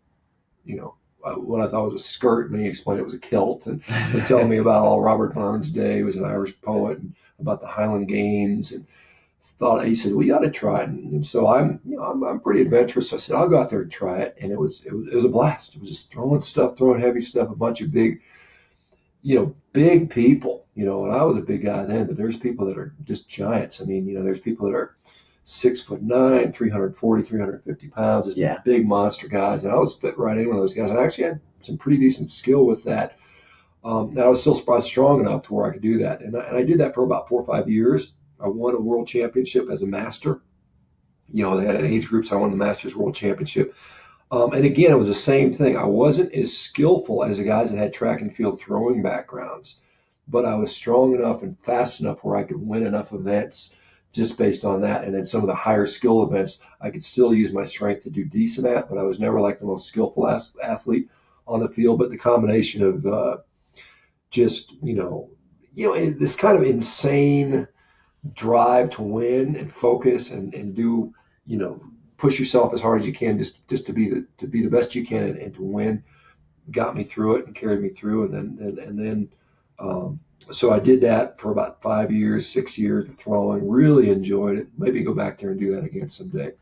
you 0.65 0.77
know 0.77 0.95
uh, 1.23 1.35
what 1.35 1.61
I 1.61 1.69
thought 1.69 1.85
was 1.85 1.95
a 1.95 2.05
skirt, 2.05 2.51
and 2.51 2.61
he 2.61 2.67
explained 2.67 3.01
it 3.01 3.05
was 3.05 3.15
a 3.15 3.19
kilt, 3.19 3.67
and 3.67 3.83
was 4.15 4.27
telling 4.27 4.49
me 4.49 4.57
about 4.57 4.85
all 4.85 5.01
Robert 5.01 5.35
Burns 5.35 5.71
Day. 5.71 6.03
Was 6.03 6.17
an 6.17 6.25
Irish 6.25 6.59
poet, 6.61 6.99
and 6.99 7.15
about 7.39 7.61
the 7.61 7.67
Highland 7.67 8.09
Games, 8.09 8.73
and 8.73 8.87
thought 9.43 9.87
he 9.87 9.95
said, 9.95 10.15
"Well, 10.15 10.33
ought 10.33 10.41
to 10.41 10.51
try 10.51 10.83
it." 10.83 10.89
And, 10.89 11.27
so 11.27 11.47
I'm, 11.49 11.81
you 11.85 11.97
know, 11.97 12.05
I'm, 12.05 12.23
I'm 12.25 12.41
pretty 12.41 12.63
adventurous. 12.63 13.13
I 13.13 13.19
said, 13.19 13.37
"I'll 13.37 13.49
go 13.49 13.61
out 13.61 13.71
there 13.71 13.83
and 13.83 13.93
try 13.93 14.21
it," 14.21 14.37
and 14.41 14.51
it 14.51 14.59
was, 14.59 14.83
it 14.87 14.93
was 14.93 15.09
it 15.09 15.15
was 15.15 15.25
a 15.25 15.31
blast. 15.31 15.75
It 15.75 15.81
was 15.81 15.91
just 15.91 16.11
throwing 16.11 16.41
stuff, 16.41 16.79
throwing 16.79 17.01
heavy 17.01 17.21
stuff, 17.21 17.51
a 17.51 17.57
bunch 17.57 17.81
of 17.83 17.93
big, 17.93 18.23
you 19.23 19.37
know, 19.37 19.55
big 19.73 20.11
people. 20.11 20.67
You 20.75 20.87
know, 20.87 21.05
and 21.05 21.15
I 21.15 21.25
was 21.25 21.37
a 21.37 21.43
big 21.43 21.65
guy 21.65 21.85
then, 21.85 22.07
but 22.07 22.17
there's 22.17 22.37
people 22.37 22.67
that 22.67 22.79
are 22.79 22.95
just 23.05 23.29
giants. 23.29 23.81
I 23.81 23.85
mean, 23.85 24.07
you 24.07 24.15
know, 24.17 24.23
there's 24.23 24.41
people 24.41 24.69
that 24.69 24.77
are 24.77 24.97
six 25.51 25.81
foot 25.81 26.03
nine, 26.03 26.53
340, 26.53 27.23
350 27.23 27.89
pounds, 27.89 28.27
just 28.27 28.37
Yeah. 28.37 28.59
big 28.67 28.87
monster 28.87 29.29
guys, 29.29 29.65
and 29.65 29.73
I 29.73 29.79
was 29.79 29.95
fit 29.95 30.19
right 30.19 30.37
in 30.37 30.47
with 30.51 30.59
those 30.59 30.75
guys. 30.75 30.91
I 30.91 31.03
actually 31.03 31.25
had 31.25 31.41
some 31.63 31.79
pretty 31.79 31.97
decent 31.99 32.31
skill 32.31 32.67
with 32.67 32.85
that. 32.85 33.17
Um, 33.83 34.11
and 34.11 34.19
I 34.19 34.29
was 34.29 34.43
still 34.43 34.55
strong 34.81 35.21
enough 35.21 35.45
to 35.45 35.55
where 35.55 35.65
I 35.65 35.73
could 35.73 35.81
do 35.81 36.01
that, 36.01 36.21
and 36.21 36.37
I, 36.37 36.41
and 36.41 36.57
I 36.59 36.63
did 36.65 36.81
that 36.81 36.95
for 36.95 37.03
about 37.03 37.31
four 37.31 37.41
or 37.41 37.47
five 37.47 37.71
years. 37.71 38.13
I 38.39 38.49
won 38.49 38.75
a 38.75 38.81
world 38.81 39.09
championship 39.09 39.71
as 39.71 39.83
a 39.83 39.87
master. 39.87 40.43
You 41.33 41.45
know, 41.45 41.59
they 41.59 41.67
had 41.67 41.77
age 41.83 42.09
groups. 42.09 42.31
I 42.31 42.37
won 42.37 42.51
the 42.51 42.57
Masters 42.57 42.95
World 42.95 43.15
Championship. 43.15 43.75
Um, 44.31 44.53
and 44.53 44.67
again, 44.67 44.91
it 44.91 44.99
was 44.99 45.09
the 45.09 45.15
same 45.15 45.55
thing. 45.55 45.79
I 45.79 45.87
wasn't 45.87 46.35
as 46.35 46.55
skillful 46.55 47.25
as 47.25 47.39
the 47.39 47.45
guys 47.45 47.71
that 47.71 47.79
had 47.79 47.95
track 47.95 48.21
and 48.21 48.35
field 48.35 48.61
throwing 48.61 49.01
backgrounds, 49.01 49.81
but 50.29 50.45
I 50.45 50.57
was 50.57 50.75
strong 50.77 51.15
enough 51.15 51.43
and 51.43 51.59
fast 51.61 52.01
enough 52.01 52.23
where 52.23 52.37
I 52.37 52.45
could 52.45 52.61
win 52.61 52.87
enough 52.87 53.15
events 53.15 53.75
just 54.13 54.39
based 54.39 54.65
on 54.65 54.83
that. 54.83 55.05
And 55.05 55.15
then 55.15 55.27
some 55.27 55.43
of 55.43 55.47
the 55.47 55.55
higher 55.55 55.87
skill 55.87 56.23
events, 56.23 56.61
I 56.81 56.91
could 56.91 57.05
still 57.05 57.35
use 57.35 57.53
my 57.53 57.65
strength 57.65 58.05
to 58.05 58.11
do 58.11 58.25
decent 58.25 58.67
at, 58.67 58.89
but 58.89 58.99
I 58.99 59.03
was 59.03 59.21
never 59.21 59.41
like 59.41 59.61
the 59.61 59.67
most 59.67 59.87
skillful 59.87 60.29
athlete 60.29 61.11
on 61.47 61.61
the 61.61 61.69
field. 61.69 61.99
But 61.99 62.11
the 62.11 62.19
combination 62.19 62.85
of 62.85 63.07
uh, 63.07 63.37
just, 64.31 64.73
you 64.83 64.95
know, 64.95 65.31
you 65.75 65.87
know, 65.87 66.11
this 66.11 66.37
kind 66.37 66.57
of 66.57 66.65
insane 66.65 67.69
drive 68.33 68.91
to 68.91 69.03
win 69.03 69.57
and 69.57 69.73
focus 69.73 70.31
and, 70.31 70.55
and 70.55 70.75
do, 70.75 71.15
you 71.47 71.57
know, 71.57 71.81
push 72.19 72.39
yourself 72.39 72.75
as 72.75 72.81
hard 72.81 73.01
as 73.01 73.07
you 73.07 73.15
can 73.15 73.39
just 73.39 73.67
just 73.69 73.87
to 73.87 73.93
be 73.93 74.11
the 74.11 74.27
to 74.39 74.47
be 74.47 74.63
the 74.63 74.69
best 74.69 74.95
you 74.95 75.07
can 75.07 75.23
and, 75.23 75.39
and 75.39 75.55
to 75.55 75.63
win 75.63 76.03
got 76.71 76.95
me 76.95 77.05
through 77.05 77.37
it 77.37 77.47
and 77.47 77.55
carried 77.55 77.81
me 77.81 77.89
through 77.89 78.25
and 78.25 78.35
then 78.35 78.67
and, 78.67 78.79
and 78.79 78.99
then 78.99 79.29
um, 79.79 80.21
so 80.39 80.73
I 80.73 80.79
did 80.79 81.03
that 81.03 81.41
for 81.41 81.51
about 81.51 81.83
five 81.83 82.11
years, 82.11 82.49
six 82.49 82.79
years 82.79 83.09
throwing. 83.19 83.69
Really 83.69 84.11
enjoyed 84.11 84.59
it. 84.59 84.69
Maybe 84.79 85.03
go 85.03 85.15
back 85.15 85.39
there 85.39 85.51
and 85.51 85.61
do 85.61 85.75
that 85.75 85.85
again 85.85 86.09
someday. 86.09 86.53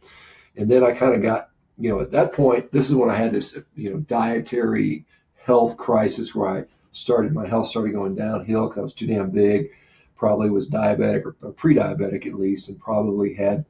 And 0.57 0.71
then 0.71 0.83
I 0.83 0.93
kind 0.93 1.15
of 1.15 1.23
got, 1.23 1.51
you 1.79 1.91
know, 1.91 2.01
at 2.01 2.11
that 2.13 2.33
point, 2.33 2.73
this 2.73 2.89
is 2.89 2.95
when 2.95 3.11
I 3.11 3.17
had 3.17 3.33
this, 3.33 3.59
you 3.75 3.91
know, 3.91 3.99
dietary 3.99 5.05
health 5.37 5.77
crisis 5.77 6.35
where 6.35 6.49
I 6.49 6.65
started 6.93 7.33
my 7.33 7.47
health 7.47 7.69
started 7.69 7.93
going 7.93 8.15
downhill 8.15 8.67
because 8.67 8.79
I 8.79 8.83
was 8.83 8.95
too 8.95 9.07
damn 9.07 9.31
big. 9.31 9.71
Probably 10.17 10.49
was 10.49 10.69
diabetic 10.69 11.25
or, 11.27 11.37
or 11.43 11.53
pre-diabetic 11.53 12.27
at 12.27 12.35
least, 12.35 12.71
and 12.71 12.81
probably 12.81 13.35
had 13.35 13.67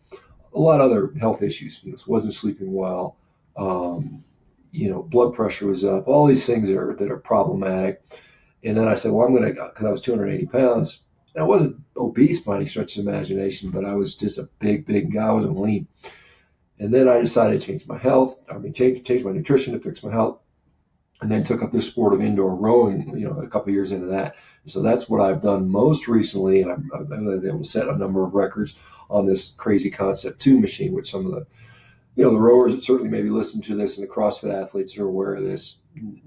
a 0.55 0.59
lot 0.59 0.81
of 0.81 0.91
other 0.91 1.13
health 1.19 1.43
issues. 1.43 1.81
You 1.83 1.93
know, 1.93 1.99
wasn't 2.07 2.35
sleeping 2.35 2.73
well. 2.73 3.17
Um, 3.57 4.23
you 4.71 4.91
know, 4.91 5.03
blood 5.03 5.35
pressure 5.35 5.67
was 5.67 5.85
up. 5.85 6.07
All 6.07 6.27
these 6.27 6.47
things 6.47 6.71
are 6.71 6.95
that 6.95 7.11
are 7.11 7.17
problematic. 7.17 8.01
And 8.65 8.77
then 8.77 8.89
I 8.89 8.95
said, 8.95 9.13
well, 9.13 9.27
I'm 9.27 9.35
going 9.35 9.55
to, 9.55 9.69
because 9.69 9.87
I 9.87 9.91
was 9.91 10.01
280 10.01 10.47
pounds. 10.47 11.01
And 11.35 11.45
I 11.45 11.47
wasn't 11.47 11.77
obese 11.97 12.41
by 12.41 12.57
any 12.57 12.67
stretch 12.67 12.97
of 12.97 13.07
imagination, 13.07 13.71
but 13.71 13.85
I 13.85 13.95
was 13.95 14.17
just 14.17 14.39
a 14.39 14.49
big, 14.59 14.87
big 14.87 15.13
guy. 15.13 15.27
I 15.27 15.33
wasn't 15.33 15.59
lean. 15.59 15.87
And 16.79 16.93
then 16.93 17.09
I 17.09 17.21
decided 17.21 17.61
to 17.61 17.67
change 17.67 17.87
my 17.87 17.99
health. 17.99 18.39
I 18.51 18.59
mean, 18.59 18.73
change, 18.73 19.07
change 19.07 19.25
my 19.25 19.33
nutrition 19.33 19.75
to 19.75 19.81
fix 19.81 20.03
my 20.03 20.13
health. 20.13 20.41
And 21.23 21.31
then 21.31 21.45
took 21.45 21.63
up 21.63 21.73
this 21.73 21.87
sport 21.87 22.13
of 22.13 22.21
indoor 22.21 22.55
rowing, 22.55 23.19
you 23.19 23.27
know, 23.27 23.41
a 23.41 23.49
couple 23.49 23.73
years 23.73 23.93
into 23.93 24.09
that. 24.09 24.37
So 24.67 24.83
that's 24.83 25.09
what 25.09 25.23
I've 25.23 25.41
done 25.41 25.71
most 25.71 26.09
recently. 26.09 26.63
And 26.63 26.73
I'm, 26.73 26.91
I 26.95 27.47
able 27.47 27.61
to 27.61 27.65
set 27.65 27.89
a 27.89 27.97
number 27.97 28.23
of 28.25 28.35
records 28.35 28.75
on 29.09 29.27
this 29.27 29.53
crazy 29.57 29.91
Concept 29.91 30.41
2 30.41 30.61
machine, 30.61 30.93
which 30.93 31.11
some 31.11 31.25
of 31.25 31.33
the, 31.33 31.47
you 32.17 32.25
know, 32.25 32.31
the 32.31 32.39
rowers 32.39 32.75
that 32.75 32.83
certainly 32.83 33.11
maybe 33.11 33.31
listen 33.31 33.63
to 33.63 33.77
this 33.77 33.97
and 33.97 34.07
the 34.07 34.13
CrossFit 34.13 34.53
athletes 34.53 34.99
are 34.99 35.07
aware 35.07 35.35
of 35.35 35.45
this, 35.45 35.79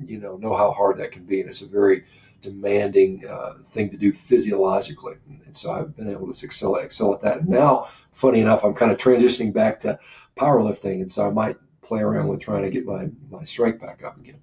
you 0.06 0.18
know, 0.20 0.38
know 0.38 0.56
how 0.56 0.72
hard 0.72 0.98
that 1.00 1.12
can 1.12 1.26
be. 1.26 1.42
And 1.42 1.50
it's 1.50 1.62
a 1.62 1.68
very 1.68 2.06
demanding 2.42 3.28
uh, 3.28 3.56
thing 3.66 3.90
to 3.90 3.98
do 3.98 4.14
physiologically. 4.14 5.16
And 5.46 5.56
so 5.56 5.72
I've 5.72 5.96
been 5.96 6.10
able 6.10 6.34
to 6.34 6.46
excel, 6.46 6.76
excel 6.76 7.14
at 7.14 7.22
that. 7.22 7.38
And 7.40 7.50
now, 7.50 7.90
funny 8.12 8.40
enough, 8.40 8.64
I'm 8.64 8.74
kind 8.74 8.92
of 8.92 8.98
transitioning 8.98 9.54
back 9.54 9.82
to 9.82 10.00
powerlifting. 10.38 11.02
And 11.02 11.12
so 11.12 11.28
I 11.28 11.30
might 11.32 11.58
play 11.82 12.00
around 12.00 12.28
with 12.28 12.40
trying 12.40 12.64
to 12.64 12.70
get 12.70 12.86
my, 12.86 13.10
my 13.30 13.44
strength 13.44 13.82
back 13.82 14.04
up 14.04 14.18
again. 14.18 14.40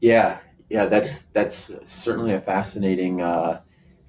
Yeah, 0.00 0.38
yeah, 0.68 0.86
that's 0.86 1.22
that's 1.26 1.70
certainly 1.84 2.34
a 2.34 2.40
fascinating 2.40 3.22
uh, 3.22 3.60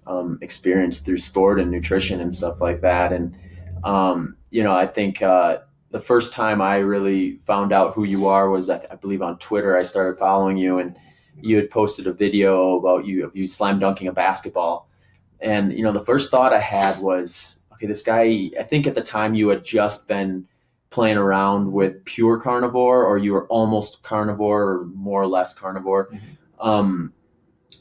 um, 0.06 0.40
experience 0.42 1.00
through 1.00 1.20
sport 1.20 1.60
and 1.60 1.72
nutrition 1.72 2.20
and 2.20 2.34
stuff 2.34 2.60
like 2.62 2.82
that. 2.82 3.14
And 3.14 3.36
um, 3.84 4.38
you 4.50 4.64
know, 4.64 4.74
I 4.74 4.88
think 4.88 5.22
uh, 5.22 5.60
the 5.92 6.00
first 6.00 6.34
time 6.34 6.62
I 6.62 6.78
really 6.78 7.40
found 7.46 7.72
out 7.72 7.94
who 7.94 8.04
you 8.04 8.28
are 8.28 8.50
was, 8.50 8.70
I, 8.70 8.86
I 8.92 8.96
believe, 8.96 9.22
on 9.22 9.38
Twitter. 9.38 9.78
I 9.78 9.84
started 9.84 10.20
following 10.20 10.58
you, 10.58 10.80
and 10.80 10.96
you 11.40 11.56
had 11.56 11.70
posted 11.70 12.08
a 12.08 12.14
video 12.14 12.78
about 12.78 13.06
you 13.06 13.32
you 13.34 13.48
slam 13.48 13.80
dunking 13.80 14.08
a 14.08 14.14
basketball. 14.14 14.90
And 15.40 15.72
you 15.72 15.84
know, 15.84 15.92
the 15.92 16.06
first 16.06 16.32
thought 16.32 16.54
I 16.54 16.60
had 16.60 17.00
was, 17.00 17.60
okay, 17.74 17.88
this 17.88 18.04
guy. 18.04 18.50
I 18.60 18.64
think 18.64 18.88
at 18.88 18.96
the 18.96 19.02
time 19.02 19.36
you 19.36 19.50
had 19.50 19.64
just 19.64 20.08
been 20.08 20.48
playing 20.90 21.18
around 21.18 21.72
with 21.72 22.04
pure 22.06 22.40
carnivore, 22.40 23.06
or 23.06 23.18
you 23.18 23.34
were 23.34 23.48
almost 23.48 24.04
carnivore, 24.04 24.64
or 24.64 24.86
more 24.86 25.22
or 25.22 25.28
less 25.28 25.54
carnivore. 25.54 26.10
Um, 26.60 27.14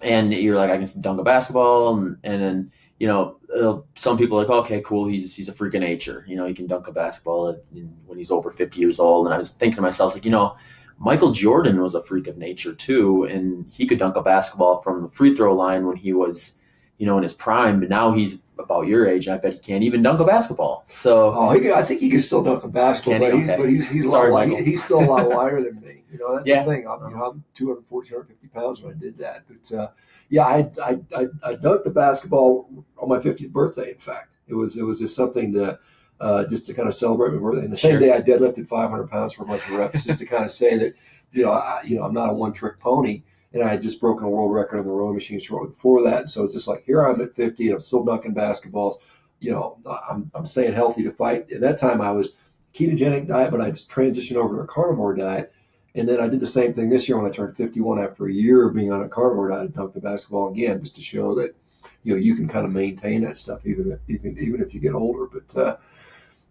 and 0.03 0.33
you're 0.33 0.57
like, 0.57 0.71
I 0.71 0.77
can 0.77 1.01
dunk 1.01 1.21
a 1.21 1.25
basketball, 1.25 1.97
and, 1.97 2.19
and 2.23 2.42
then 2.42 2.73
you 2.99 3.07
know, 3.07 3.37
uh, 3.55 3.79
some 3.95 4.17
people 4.17 4.39
are 4.39 4.43
like, 4.43 4.65
okay, 4.65 4.81
cool, 4.81 5.07
he's 5.07 5.37
he's 5.37 5.49
a 5.49 5.53
freak 5.53 5.75
of 5.75 5.81
nature. 5.81 6.25
You 6.27 6.37
know, 6.37 6.47
he 6.47 6.55
can 6.55 6.67
dunk 6.67 6.89
a 6.89 6.93
basketball 6.93 7.51
at, 7.51 7.63
when 8.07 8.19
he's 8.19 8.31
over 8.31 8.51
50 8.51 8.81
years 8.81 8.99
old. 8.99 9.27
And 9.27 9.35
I 9.35 9.39
was 9.39 9.51
thinking 9.51 9.77
to 9.77 9.83
myself, 9.83 10.15
like, 10.15 10.25
you 10.25 10.31
know, 10.31 10.57
Michael 10.99 11.33
Jordan 11.33 11.81
was 11.81 11.95
a 11.95 12.03
freak 12.03 12.27
of 12.27 12.39
nature 12.39 12.75
too, 12.75 13.25
and 13.25 13.67
he 13.71 13.87
could 13.87 13.99
dunk 13.99 14.17
a 14.17 14.23
basketball 14.23 14.81
from 14.81 15.03
the 15.03 15.09
free 15.11 15.35
throw 15.35 15.55
line 15.55 15.87
when 15.87 15.97
he 15.97 16.15
was, 16.15 16.55
you 16.99 17.07
know, 17.07 17.17
in 17.17 17.23
his 17.23 17.33
prime. 17.35 17.81
But 17.81 17.89
now 17.89 18.13
he's 18.13 18.39
about 18.59 18.87
your 18.87 19.07
age, 19.07 19.29
I 19.29 19.37
bet 19.37 19.53
he 19.53 19.59
can't 19.59 19.85
even 19.85 20.03
dunk 20.03 20.19
a 20.21 20.25
basketball. 20.25 20.83
So 20.87 21.33
Oh, 21.35 21.51
he 21.51 21.61
could, 21.61 21.73
I 21.73 21.83
think 21.83 22.01
he 22.01 22.09
could 22.11 22.25
still 22.25 22.43
dunk 22.43 22.65
a 22.65 22.69
basketball, 22.69 23.19
Can 23.21 23.23
he? 23.23 23.31
but, 23.31 23.39
he's, 23.39 23.49
Okay. 23.51 23.57
but 23.59 23.69
he's, 23.69 23.89
he's, 23.89 24.07
a 24.07 24.11
Sorry, 24.11 24.33
lot, 24.33 24.49
he's 24.49 24.83
still 24.83 25.01
a 25.01 25.05
lot 25.05 25.29
wider 25.31 25.63
than 25.63 25.81
me. 25.81 26.03
You 26.11 26.19
know, 26.19 26.35
that's 26.35 26.47
Yeah. 26.47 26.65
the 26.65 26.71
thing. 26.73 26.89
I'm, 26.89 27.11
you 27.11 27.17
know, 27.17 27.25
I'm 27.27 27.45
240, 27.55 28.09
250 28.09 28.49
pounds 28.49 28.81
when 28.81 28.95
I 28.95 28.99
did 28.99 29.19
that. 29.19 29.45
But 29.47 29.77
uh, 29.77 29.89
yeah, 30.31 30.47
I, 30.47 30.71
I, 30.83 30.99
I, 31.15 31.27
I 31.45 31.55
dunked 31.57 31.85
the 31.85 31.91
basketball 31.91 32.69
on 32.99 33.09
my 33.09 33.19
50th 33.19 33.53
birthday. 33.53 33.91
In 33.93 33.99
fact, 33.99 34.31
it 34.49 34.55
was 34.55 34.77
it 34.77 34.83
was 34.83 34.99
just 35.01 35.15
something 35.15 35.53
to 35.53 35.79
uh, 36.21 36.45
just 36.47 36.67
to 36.67 36.75
kind 36.75 36.89
of 36.89 36.95
celebrate 36.95 37.33
my 37.35 37.39
birthday. 37.41 37.65
And 37.65 37.73
the 37.73 37.77
same 37.77 38.01
day, 38.01 38.13
I 38.13 38.23
deadlifted 38.23 38.69
500 38.69 39.11
pounds 39.11 39.35
for 39.35 39.43
a 39.43 39.47
bunch 39.47 39.63
of 39.67 39.73
reps, 39.73 40.05
just 40.05 40.19
to 40.21 40.27
kind 40.27 40.45
of 40.45 40.51
say 40.51 40.79
that 40.79 40.95
you 41.33 41.45
know, 41.45 41.53
I, 41.53 41.83
you 41.85 41.97
know, 41.97 42.05
I'm 42.05 42.15
not 42.15 42.31
a 42.31 42.33
one 42.33 42.53
trick 42.55 42.81
pony. 42.81 43.23
And 43.57 43.64
I 43.64 43.71
had 43.71 43.81
just 43.81 44.01
broken 44.01 44.27
a 44.27 44.29
world 44.29 44.53
record 44.53 44.81
on 44.81 44.85
the 44.85 44.92
rowing 44.92 45.14
machine 45.14 45.40
shortly 45.40 45.71
before 45.71 46.03
that. 46.03 46.21
And 46.21 46.31
so 46.31 46.45
it's 46.45 46.53
just 46.53 46.69
like 46.69 46.85
here 46.85 47.07
I'm 47.07 47.23
at 47.23 47.35
50, 47.35 47.66
and 47.66 47.75
I'm 47.75 47.81
still 47.81 48.05
dunking 48.05 48.35
basketballs. 48.35 48.99
You 49.40 49.53
know, 49.53 49.79
I'm, 50.11 50.31
I'm 50.35 50.45
staying 50.45 50.75
healthy 50.75 51.03
to 51.05 51.11
fight. 51.11 51.51
At 51.51 51.62
that 51.62 51.79
time, 51.79 52.03
I 52.03 52.12
was 52.12 52.35
ketogenic 52.75 53.27
diet, 53.27 53.51
but 53.51 53.62
I'd 53.62 53.75
transitioned 53.75 54.37
over 54.37 54.57
to 54.57 54.62
a 54.62 54.66
carnivore 54.66 55.14
diet. 55.14 55.55
And 55.95 56.07
then 56.07 56.21
I 56.21 56.29
did 56.29 56.40
the 56.40 56.47
same 56.47 56.75
thing 56.75 56.90
this 56.90 57.09
year 57.09 57.16
when 57.16 57.31
I 57.31 57.35
turned 57.35 57.57
51 57.57 57.99
after 57.99 58.27
a 58.27 58.33
year 58.33 58.69
of 58.69 58.75
being 58.75 58.92
on 58.92 59.03
a 59.03 59.09
carnivore 59.09 59.49
diet. 59.49 59.73
I 59.75 59.81
dunked 59.81 59.95
the 59.95 60.01
basketball 60.01 60.51
again 60.51 60.83
just 60.83 60.97
to 60.97 61.03
show 61.03 61.35
that, 61.37 61.57
you 62.05 62.12
know, 62.12 62.21
you 62.21 62.37
can 62.37 62.49
kind 62.49 62.66
of 62.66 62.73
maintain 62.73 63.23
that 63.23 63.38
stuff 63.38 63.64
even 63.64 63.90
if, 63.90 64.01
even, 64.07 64.37
even 64.38 64.61
if 64.61 64.75
you 64.75 64.81
get 64.81 64.92
older. 64.92 65.27
But, 65.27 65.59
uh, 65.59 65.77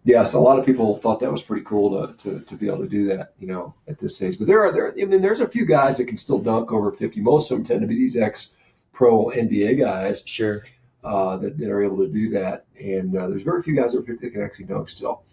Yes, 0.06 0.34
a 0.34 0.38
lot 0.38 0.56
of 0.56 0.64
people 0.64 0.96
thought 0.98 1.18
that 1.18 1.32
was 1.32 1.42
pretty 1.42 1.64
cool 1.64 2.06
to, 2.06 2.14
to, 2.22 2.40
to 2.44 2.54
be 2.54 2.68
able 2.68 2.78
to 2.78 2.88
do 2.88 3.06
that, 3.08 3.32
you 3.40 3.48
know, 3.48 3.74
at 3.88 3.98
this 3.98 4.22
age. 4.22 4.38
But 4.38 4.46
there 4.46 4.60
are 4.64 4.70
there, 4.70 4.92
I 4.92 5.04
mean, 5.04 5.20
there's 5.20 5.40
a 5.40 5.48
few 5.48 5.66
guys 5.66 5.98
that 5.98 6.04
can 6.06 6.16
still 6.16 6.38
dunk 6.38 6.70
over 6.72 6.92
50. 6.92 7.20
Most 7.20 7.50
of 7.50 7.58
them 7.58 7.66
tend 7.66 7.80
to 7.80 7.88
be 7.88 7.96
these 7.96 8.16
ex-pro 8.16 9.26
NBA 9.30 9.80
guys 9.80 10.22
Sure. 10.24 10.62
uh, 11.02 11.38
that, 11.38 11.58
that 11.58 11.68
are 11.68 11.82
able 11.82 11.96
to 11.98 12.06
do 12.06 12.30
that. 12.30 12.66
And 12.80 13.16
uh, 13.18 13.26
there's 13.26 13.42
very 13.42 13.62
few 13.62 13.74
guys 13.74 13.96
over 13.96 14.04
50 14.06 14.26
that 14.26 14.32
can 14.32 14.42
actually 14.42 14.66
dunk 14.66 14.88
still. 14.88 15.24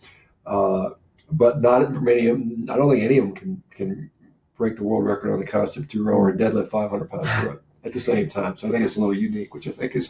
Uh, 0.43 0.89
but 1.31 1.61
not 1.61 1.91
many 2.01 2.27
of 2.27 2.39
them. 2.39 2.67
I 2.67 2.75
don't 2.75 2.89
think 2.91 3.03
any 3.03 3.19
of 3.19 3.25
them 3.25 3.35
can 3.35 3.63
can 3.69 4.09
break 4.57 4.75
the 4.75 4.83
world 4.83 5.05
record 5.05 5.31
on 5.33 5.39
the 5.39 5.45
concept 5.45 5.91
two 5.91 6.03
rower 6.03 6.29
and 6.29 6.39
deadlift 6.39 6.69
500 6.69 7.09
pounds 7.09 7.59
at 7.83 7.93
the 7.93 7.99
same 7.99 8.27
time. 8.27 8.57
So 8.57 8.67
I 8.67 8.71
think 8.71 8.83
it's 8.83 8.97
a 8.97 8.99
little 8.99 9.15
unique, 9.15 9.53
which 9.53 9.67
I 9.67 9.71
think 9.71 9.95
is 9.95 10.09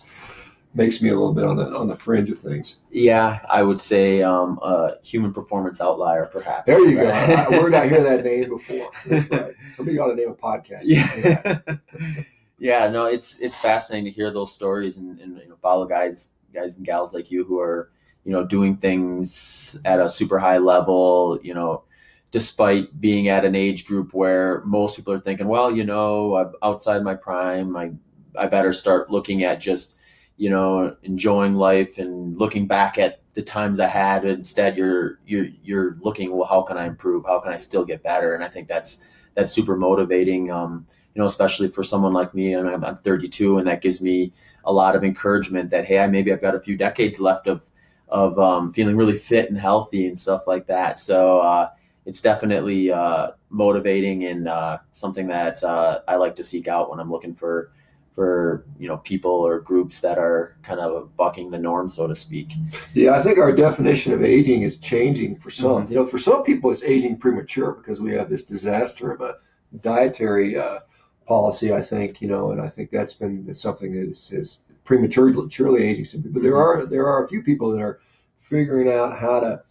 makes 0.73 1.01
me 1.01 1.09
a 1.09 1.13
little 1.13 1.33
bit 1.33 1.43
on 1.43 1.55
the 1.55 1.65
on 1.65 1.87
the 1.87 1.95
fringe 1.95 2.29
of 2.29 2.39
things. 2.39 2.77
Yeah, 2.91 3.39
I 3.47 3.61
would 3.61 3.79
say 3.79 4.21
um, 4.21 4.59
a 4.61 4.97
human 5.03 5.33
performance 5.33 5.79
outlier, 5.81 6.25
perhaps. 6.25 6.65
There 6.65 6.83
you 6.87 6.95
go. 6.95 7.07
I, 7.09 7.49
where 7.49 7.69
did 7.69 7.75
I 7.75 7.87
hear 7.87 8.03
that 8.03 8.23
name 8.23 8.49
before? 8.49 8.91
That's 9.05 9.29
right. 9.29 9.55
Somebody 9.75 9.99
ought 9.99 10.07
to 10.07 10.15
name 10.15 10.29
a 10.29 10.35
podcast. 10.35 10.81
Yeah. 10.83 11.59
yeah, 12.57 12.89
no, 12.89 13.05
it's 13.05 13.39
it's 13.39 13.57
fascinating 13.57 14.05
to 14.05 14.11
hear 14.11 14.31
those 14.31 14.53
stories 14.53 14.97
and, 14.97 15.19
and 15.19 15.37
you 15.37 15.49
know, 15.49 15.57
follow 15.61 15.85
guys 15.85 16.29
guys 16.53 16.77
and 16.77 16.85
gals 16.85 17.13
like 17.13 17.31
you 17.31 17.43
who 17.43 17.59
are 17.59 17.91
you 18.23 18.31
know 18.31 18.45
doing 18.45 18.77
things 18.77 19.77
at 19.85 19.99
a 19.99 20.09
super 20.09 20.39
high 20.39 20.57
level. 20.57 21.39
You 21.43 21.53
know, 21.53 21.83
despite 22.31 22.99
being 22.99 23.27
at 23.29 23.45
an 23.45 23.55
age 23.55 23.85
group 23.85 24.13
where 24.13 24.61
most 24.65 24.95
people 24.95 25.13
are 25.13 25.19
thinking, 25.19 25.47
well, 25.47 25.75
you 25.75 25.85
know, 25.85 26.35
I'm 26.35 26.53
outside 26.63 27.03
my 27.03 27.15
prime. 27.15 27.75
I 27.75 27.91
I 28.35 28.47
better 28.47 28.73
start 28.73 29.11
looking 29.11 29.43
at 29.43 29.59
just 29.61 29.93
you 30.37 30.49
know 30.49 30.95
enjoying 31.03 31.53
life 31.53 31.97
and 31.97 32.37
looking 32.37 32.67
back 32.67 32.97
at 32.97 33.21
the 33.33 33.41
times 33.41 33.79
I 33.79 33.87
had. 33.87 34.25
Instead, 34.25 34.77
you're 34.77 35.19
you're 35.25 35.47
you're 35.63 35.97
looking, 36.01 36.35
well, 36.35 36.47
how 36.47 36.61
can 36.61 36.77
I 36.77 36.85
improve? 36.85 37.25
How 37.25 37.39
can 37.39 37.51
I 37.53 37.57
still 37.57 37.85
get 37.85 38.03
better? 38.03 38.35
And 38.35 38.43
I 38.43 38.47
think 38.47 38.67
that's 38.67 39.03
that's 39.35 39.51
super 39.51 39.75
motivating. 39.75 40.51
Um, 40.51 40.87
you 41.13 41.21
know, 41.21 41.27
especially 41.27 41.67
for 41.67 41.83
someone 41.83 42.13
like 42.13 42.33
me, 42.33 42.53
and 42.53 42.67
I'm, 42.67 42.83
I'm 42.83 42.95
32, 42.95 43.59
and 43.59 43.67
that 43.67 43.81
gives 43.81 44.01
me 44.01 44.33
a 44.65 44.73
lot 44.73 44.95
of 44.95 45.03
encouragement 45.03 45.71
that 45.71 45.85
hey, 45.85 45.99
I 45.99 46.07
maybe 46.07 46.31
I've 46.33 46.41
got 46.41 46.55
a 46.55 46.59
few 46.59 46.77
decades 46.77 47.19
left 47.19 47.47
of 47.47 47.61
of 48.07 48.37
um, 48.39 48.73
feeling 48.73 48.95
really 48.95 49.17
fit 49.17 49.49
and 49.49 49.59
healthy 49.59 50.07
and 50.07 50.17
stuff 50.17 50.43
like 50.45 50.67
that. 50.67 50.99
So 50.99 51.39
uh, 51.39 51.69
it's 52.05 52.21
definitely 52.21 52.91
uh, 52.91 53.31
motivating 53.49 54.25
and 54.25 54.47
uh, 54.47 54.79
something 54.91 55.27
that 55.27 55.63
uh, 55.63 56.01
I 56.07 56.17
like 56.17 56.35
to 56.35 56.43
seek 56.43 56.67
out 56.67 56.89
when 56.89 56.99
I'm 56.99 57.11
looking 57.11 57.33
for 57.33 57.71
for 58.15 58.65
you 58.77 58.87
know 58.87 58.97
people 58.97 59.31
or 59.31 59.59
groups 59.59 60.01
that 60.01 60.17
are 60.17 60.55
kind 60.63 60.79
of 60.79 61.15
bucking 61.17 61.49
the 61.49 61.59
norm, 61.59 61.89
so 61.89 62.07
to 62.07 62.15
speak. 62.15 62.53
Yeah, 62.93 63.11
I 63.11 63.23
think 63.23 63.37
our 63.39 63.51
definition 63.51 64.13
of 64.13 64.23
aging 64.23 64.63
is 64.63 64.77
changing 64.77 65.37
for 65.37 65.49
some. 65.49 65.89
You 65.89 65.95
know, 65.95 66.07
for 66.07 66.19
some 66.19 66.43
people, 66.43 66.71
it's 66.71 66.83
aging 66.83 67.17
premature 67.17 67.71
because 67.71 67.99
we 67.99 68.13
have 68.13 68.29
this 68.29 68.43
disaster 68.43 69.11
of 69.11 69.21
a 69.21 69.37
dietary 69.81 70.57
uh, 70.57 70.79
policy. 71.25 71.73
I 71.73 71.81
think 71.81 72.21
you 72.21 72.27
know, 72.27 72.51
and 72.51 72.61
I 72.61 72.69
think 72.69 72.91
that's 72.91 73.13
been 73.13 73.53
something 73.55 73.93
that 73.93 74.11
is, 74.11 74.31
is 74.31 74.59
prematurely 74.83 75.83
aging 75.83 76.05
some 76.05 76.21
people. 76.21 76.33
But 76.41 76.43
there 76.43 76.57
are 76.57 76.85
there 76.85 77.07
are 77.07 77.25
a 77.25 77.27
few 77.27 77.41
people 77.41 77.71
that 77.71 77.81
are 77.81 77.99
figuring 78.41 78.91
out 78.91 79.17
how 79.17 79.39
to 79.39 79.63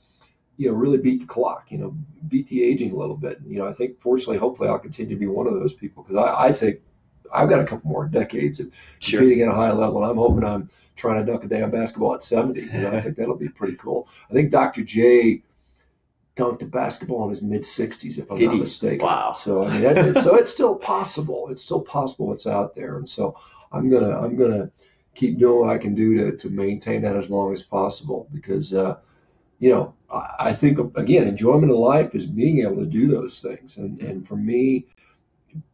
you 0.57 0.69
know 0.69 0.75
really 0.75 0.99
beat 0.99 1.21
the 1.21 1.27
clock. 1.27 1.67
You 1.71 1.79
know, 1.79 1.97
beat 2.27 2.49
the 2.49 2.65
aging 2.65 2.91
a 2.91 2.97
little 2.97 3.17
bit. 3.17 3.39
You 3.47 3.59
know, 3.59 3.69
I 3.69 3.73
think 3.73 4.01
fortunately, 4.01 4.39
hopefully, 4.39 4.69
I'll 4.69 4.81
continue 4.81 5.15
to 5.15 5.21
be 5.21 5.27
one 5.27 5.47
of 5.47 5.55
those 5.55 5.75
people 5.75 6.03
because 6.03 6.17
I, 6.17 6.49
I 6.49 6.53
think 6.53 6.81
I've 7.33 7.49
got 7.49 7.61
a 7.61 7.65
couple 7.65 7.91
more 7.91 8.07
decades 8.07 8.61
of 8.61 8.71
Sure. 8.99 9.21
competing 9.21 9.43
at 9.45 9.49
a 9.49 9.55
high 9.55 9.73
level. 9.73 10.03
And 10.03 10.11
I'm 10.11 10.17
hoping 10.17 10.45
I'm 10.45 10.71
trying 10.97 11.25
to 11.25 11.31
dunk 11.31 11.45
a 11.45 11.49
damn 11.49 11.71
basketball 11.71 12.15
at 12.15 12.23
70. 12.23 12.61
You 12.61 12.67
know, 12.73 12.91
I 12.93 13.01
think 13.01 13.17
that'll 13.17 13.37
be 13.37 13.49
pretty 13.49 13.77
cool. 13.77 14.09
I 14.31 14.35
think 14.35 14.51
Dr. 14.51 14.83
J 14.85 15.43
dunked 16.37 16.63
a 16.63 16.67
basketball 16.67 17.25
in 17.25 17.31
his 17.31 17.43
mid 17.43 17.63
60s, 17.63 18.19
if 18.19 18.31
I'm 18.31 18.37
Did 18.39 18.47
not 18.47 18.55
he? 18.55 18.61
mistaken. 18.61 19.05
Wow. 19.07 19.35
So 19.35 19.65
I 19.65 19.73
mean, 19.73 19.83
that, 19.83 20.25
so 20.25 20.37
it's 20.37 20.53
still 20.53 20.75
possible. 20.75 21.49
It's 21.51 21.63
still 21.63 21.81
possible 21.83 22.29
what's 22.29 22.47
out 22.47 22.75
there, 22.75 22.97
and 22.99 23.09
so 23.09 23.37
I'm 23.71 23.91
gonna 23.91 24.19
I'm 24.19 24.37
gonna 24.37 24.71
keep 25.15 25.39
doing 25.39 25.61
what 25.61 25.71
I 25.71 25.79
can 25.79 25.95
do 25.95 26.17
to 26.31 26.37
to 26.39 26.51
maintain 26.51 27.03
that 27.03 27.17
as 27.17 27.29
long 27.31 27.53
as 27.53 27.63
possible 27.63 28.29
because. 28.33 28.73
Uh, 28.75 28.97
you 29.59 29.71
know, 29.71 29.95
I 30.13 30.49
I 30.49 30.53
think 30.55 30.79
again, 30.97 31.29
enjoyment 31.29 31.71
of 31.71 31.79
life 31.79 32.17
is 32.17 32.27
being 32.27 32.63
able 32.63 32.79
to 32.79 32.85
do 32.87 33.07
those 33.07 33.41
things, 33.41 33.77
and 33.77 34.01
and 34.03 34.27
for 34.27 34.35
me, 34.35 34.87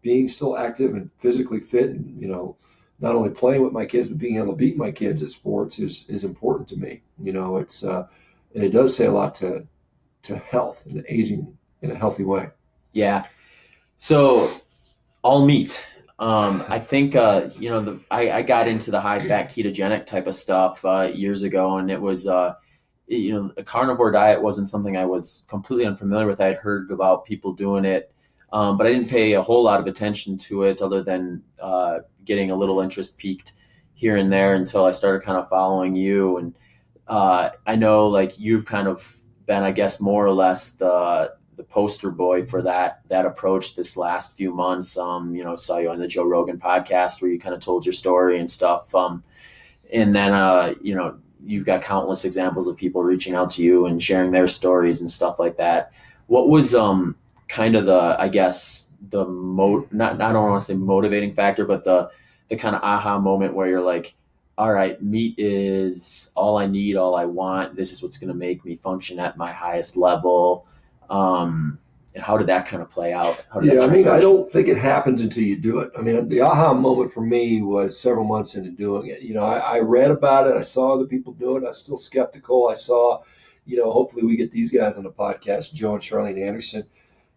being 0.02 0.28
still 0.28 0.56
active 0.56 0.94
and 0.94 1.10
physically 1.20 1.60
fit, 1.60 1.90
and 1.90 2.20
you 2.20 2.28
know, 2.28 2.56
not 3.00 3.14
only 3.14 3.30
playing 3.30 3.62
with 3.62 3.72
my 3.72 3.86
kids 3.86 4.08
but 4.08 4.18
being 4.18 4.36
able 4.36 4.52
to 4.52 4.56
beat 4.56 4.76
my 4.76 4.90
kids 4.90 5.22
at 5.22 5.30
sports 5.30 5.78
is 5.78 6.04
is 6.08 6.24
important 6.24 6.68
to 6.68 6.76
me. 6.76 7.02
You 7.22 7.32
know, 7.32 7.58
it's 7.58 7.84
uh, 7.84 8.06
and 8.54 8.64
it 8.64 8.70
does 8.70 8.96
say 8.96 9.06
a 9.06 9.12
lot 9.12 9.36
to 9.36 9.66
to 10.24 10.36
health 10.36 10.86
and 10.86 11.04
aging 11.08 11.56
in 11.82 11.90
a 11.90 11.94
healthy 11.94 12.24
way. 12.24 12.48
Yeah. 12.92 13.26
So 13.96 14.50
all 15.22 15.44
meat. 15.44 15.84
Um, 16.18 16.64
I 16.68 16.80
think 16.80 17.14
uh, 17.14 17.50
you 17.58 17.70
know 17.70 17.80
the 17.80 18.00
I, 18.10 18.30
I 18.30 18.42
got 18.42 18.66
into 18.66 18.90
the 18.90 19.00
high 19.00 19.26
fat 19.26 19.50
ketogenic 19.50 20.06
type 20.06 20.26
of 20.26 20.34
stuff 20.34 20.84
uh, 20.84 21.10
years 21.14 21.42
ago, 21.42 21.76
and 21.76 21.90
it 21.90 22.00
was 22.00 22.26
uh, 22.26 22.54
you 23.06 23.32
know 23.32 23.52
a 23.56 23.62
carnivore 23.62 24.10
diet 24.10 24.42
wasn't 24.42 24.68
something 24.68 24.96
I 24.96 25.04
was 25.04 25.44
completely 25.48 25.86
unfamiliar 25.86 26.26
with. 26.26 26.40
I 26.40 26.48
had 26.48 26.56
heard 26.56 26.90
about 26.90 27.24
people 27.24 27.52
doing 27.52 27.84
it, 27.84 28.12
um, 28.52 28.78
but 28.78 28.86
I 28.86 28.92
didn't 28.92 29.08
pay 29.08 29.34
a 29.34 29.42
whole 29.42 29.62
lot 29.62 29.80
of 29.80 29.86
attention 29.86 30.38
to 30.38 30.64
it 30.64 30.80
other 30.80 31.02
than 31.02 31.42
uh, 31.60 32.00
getting 32.24 32.50
a 32.50 32.56
little 32.56 32.80
interest 32.80 33.18
peaked 33.18 33.52
here 33.94 34.16
and 34.16 34.32
there 34.32 34.54
until 34.54 34.84
I 34.84 34.92
started 34.92 35.24
kind 35.24 35.38
of 35.38 35.48
following 35.48 35.96
you. 35.96 36.38
And 36.38 36.54
uh, 37.06 37.50
I 37.66 37.76
know 37.76 38.08
like 38.08 38.38
you've 38.38 38.64
kind 38.64 38.88
of 38.88 39.04
been, 39.46 39.62
I 39.62 39.72
guess, 39.72 40.00
more 40.00 40.24
or 40.24 40.32
less 40.32 40.72
the 40.72 41.34
the 41.56 41.64
poster 41.64 42.10
boy 42.10 42.46
for 42.46 42.62
that 42.62 43.00
that 43.08 43.26
approach 43.26 43.74
this 43.74 43.96
last 43.96 44.36
few 44.36 44.54
months. 44.54 44.96
Um, 44.96 45.34
you 45.34 45.44
know, 45.44 45.56
saw 45.56 45.78
you 45.78 45.90
on 45.90 45.98
the 45.98 46.06
Joe 46.06 46.24
Rogan 46.24 46.58
podcast 46.58 47.20
where 47.20 47.30
you 47.30 47.40
kind 47.40 47.54
of 47.54 47.60
told 47.60 47.84
your 47.84 47.92
story 47.92 48.38
and 48.38 48.48
stuff. 48.48 48.94
Um, 48.94 49.24
and 49.92 50.14
then 50.14 50.32
uh, 50.32 50.74
you 50.80 50.94
know, 50.94 51.18
you've 51.44 51.66
got 51.66 51.82
countless 51.82 52.24
examples 52.24 52.68
of 52.68 52.76
people 52.76 53.02
reaching 53.02 53.34
out 53.34 53.50
to 53.52 53.62
you 53.62 53.86
and 53.86 54.02
sharing 54.02 54.30
their 54.30 54.48
stories 54.48 55.00
and 55.00 55.10
stuff 55.10 55.38
like 55.38 55.56
that. 55.58 55.92
What 56.26 56.48
was 56.48 56.74
um 56.74 57.16
kind 57.48 57.76
of 57.76 57.86
the 57.86 58.16
I 58.18 58.28
guess 58.28 58.88
the 59.10 59.24
mo 59.24 59.86
not 59.90 60.20
I 60.20 60.32
don't 60.32 60.50
want 60.50 60.62
to 60.62 60.66
say 60.66 60.74
motivating 60.74 61.34
factor, 61.34 61.64
but 61.64 61.84
the 61.84 62.10
the 62.48 62.56
kind 62.56 62.76
of 62.76 62.82
aha 62.82 63.18
moment 63.18 63.54
where 63.54 63.68
you're 63.68 63.82
like, 63.82 64.14
all 64.56 64.72
right, 64.72 65.00
meat 65.02 65.34
is 65.38 66.30
all 66.34 66.58
I 66.58 66.66
need, 66.66 66.96
all 66.96 67.14
I 67.14 67.26
want. 67.26 67.76
This 67.76 67.92
is 67.92 68.02
what's 68.02 68.18
going 68.18 68.28
to 68.28 68.34
make 68.34 68.64
me 68.64 68.76
function 68.76 69.18
at 69.18 69.36
my 69.36 69.52
highest 69.52 69.96
level. 69.96 70.66
Um, 71.10 71.78
and 72.14 72.24
how 72.24 72.38
did 72.38 72.48
that 72.48 72.66
kind 72.66 72.82
of 72.82 72.90
play 72.90 73.12
out? 73.12 73.44
How 73.52 73.60
did 73.60 73.72
Yeah, 73.72 73.80
I 73.82 73.86
mean, 73.86 74.08
I 74.08 74.18
don't 74.18 74.50
think 74.50 74.66
it 74.66 74.78
happens 74.78 75.20
until 75.20 75.44
you 75.44 75.56
do 75.56 75.80
it. 75.80 75.92
I 75.96 76.00
mean, 76.00 76.28
the 76.28 76.40
aha 76.40 76.72
moment 76.72 77.12
for 77.12 77.20
me 77.20 77.62
was 77.62 77.98
several 78.00 78.24
months 78.24 78.54
into 78.54 78.70
doing 78.70 79.08
it. 79.08 79.20
You 79.22 79.34
know, 79.34 79.44
I, 79.44 79.58
I 79.58 79.78
read 79.80 80.10
about 80.10 80.46
it, 80.48 80.56
I 80.56 80.62
saw 80.62 80.94
other 80.94 81.04
people 81.04 81.34
do 81.34 81.56
it, 81.56 81.64
I 81.64 81.68
was 81.68 81.78
still 81.78 81.98
skeptical. 81.98 82.68
I 82.68 82.74
saw, 82.74 83.22
you 83.66 83.76
know, 83.76 83.92
hopefully 83.92 84.24
we 84.24 84.36
get 84.36 84.50
these 84.50 84.72
guys 84.72 84.96
on 84.96 85.04
the 85.04 85.10
podcast, 85.10 85.74
Joe 85.74 85.94
and 85.94 86.02
Charlene 86.02 86.44
Andersen 86.44 86.84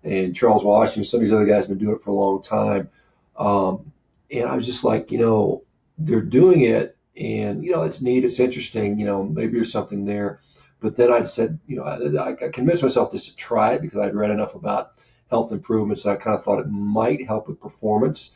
and 0.03 0.35
Charles 0.35 0.63
Washington. 0.63 1.03
Some 1.03 1.19
of 1.19 1.21
these 1.21 1.33
other 1.33 1.45
guys 1.45 1.67
have 1.67 1.69
been 1.69 1.85
doing 1.85 1.95
it 1.95 2.03
for 2.03 2.11
a 2.11 2.15
long 2.15 2.41
time. 2.41 2.89
Um, 3.37 3.91
and 4.31 4.45
I 4.45 4.55
was 4.55 4.65
just 4.65 4.83
like, 4.83 5.11
you 5.11 5.19
know, 5.19 5.63
they're 5.97 6.21
doing 6.21 6.61
it, 6.61 6.97
and 7.15 7.63
you 7.63 7.71
know, 7.71 7.83
it's 7.83 8.01
neat, 8.01 8.25
it's 8.25 8.39
interesting. 8.39 8.99
You 8.99 9.05
know, 9.05 9.23
maybe 9.23 9.53
there's 9.53 9.71
something 9.71 10.05
there. 10.05 10.41
But 10.79 10.95
then 10.95 11.11
I 11.11 11.23
said, 11.25 11.59
you 11.67 11.75
know, 11.75 11.83
I, 11.83 12.45
I 12.45 12.49
convinced 12.49 12.81
myself 12.81 13.11
just 13.11 13.27
to 13.27 13.35
try 13.35 13.73
it 13.73 13.81
because 13.81 13.99
I'd 13.99 14.15
read 14.15 14.31
enough 14.31 14.55
about 14.55 14.93
health 15.29 15.51
improvements. 15.51 16.05
I 16.05 16.15
kind 16.15 16.35
of 16.35 16.43
thought 16.43 16.59
it 16.59 16.69
might 16.69 17.25
help 17.25 17.47
with 17.47 17.61
performance 17.61 18.31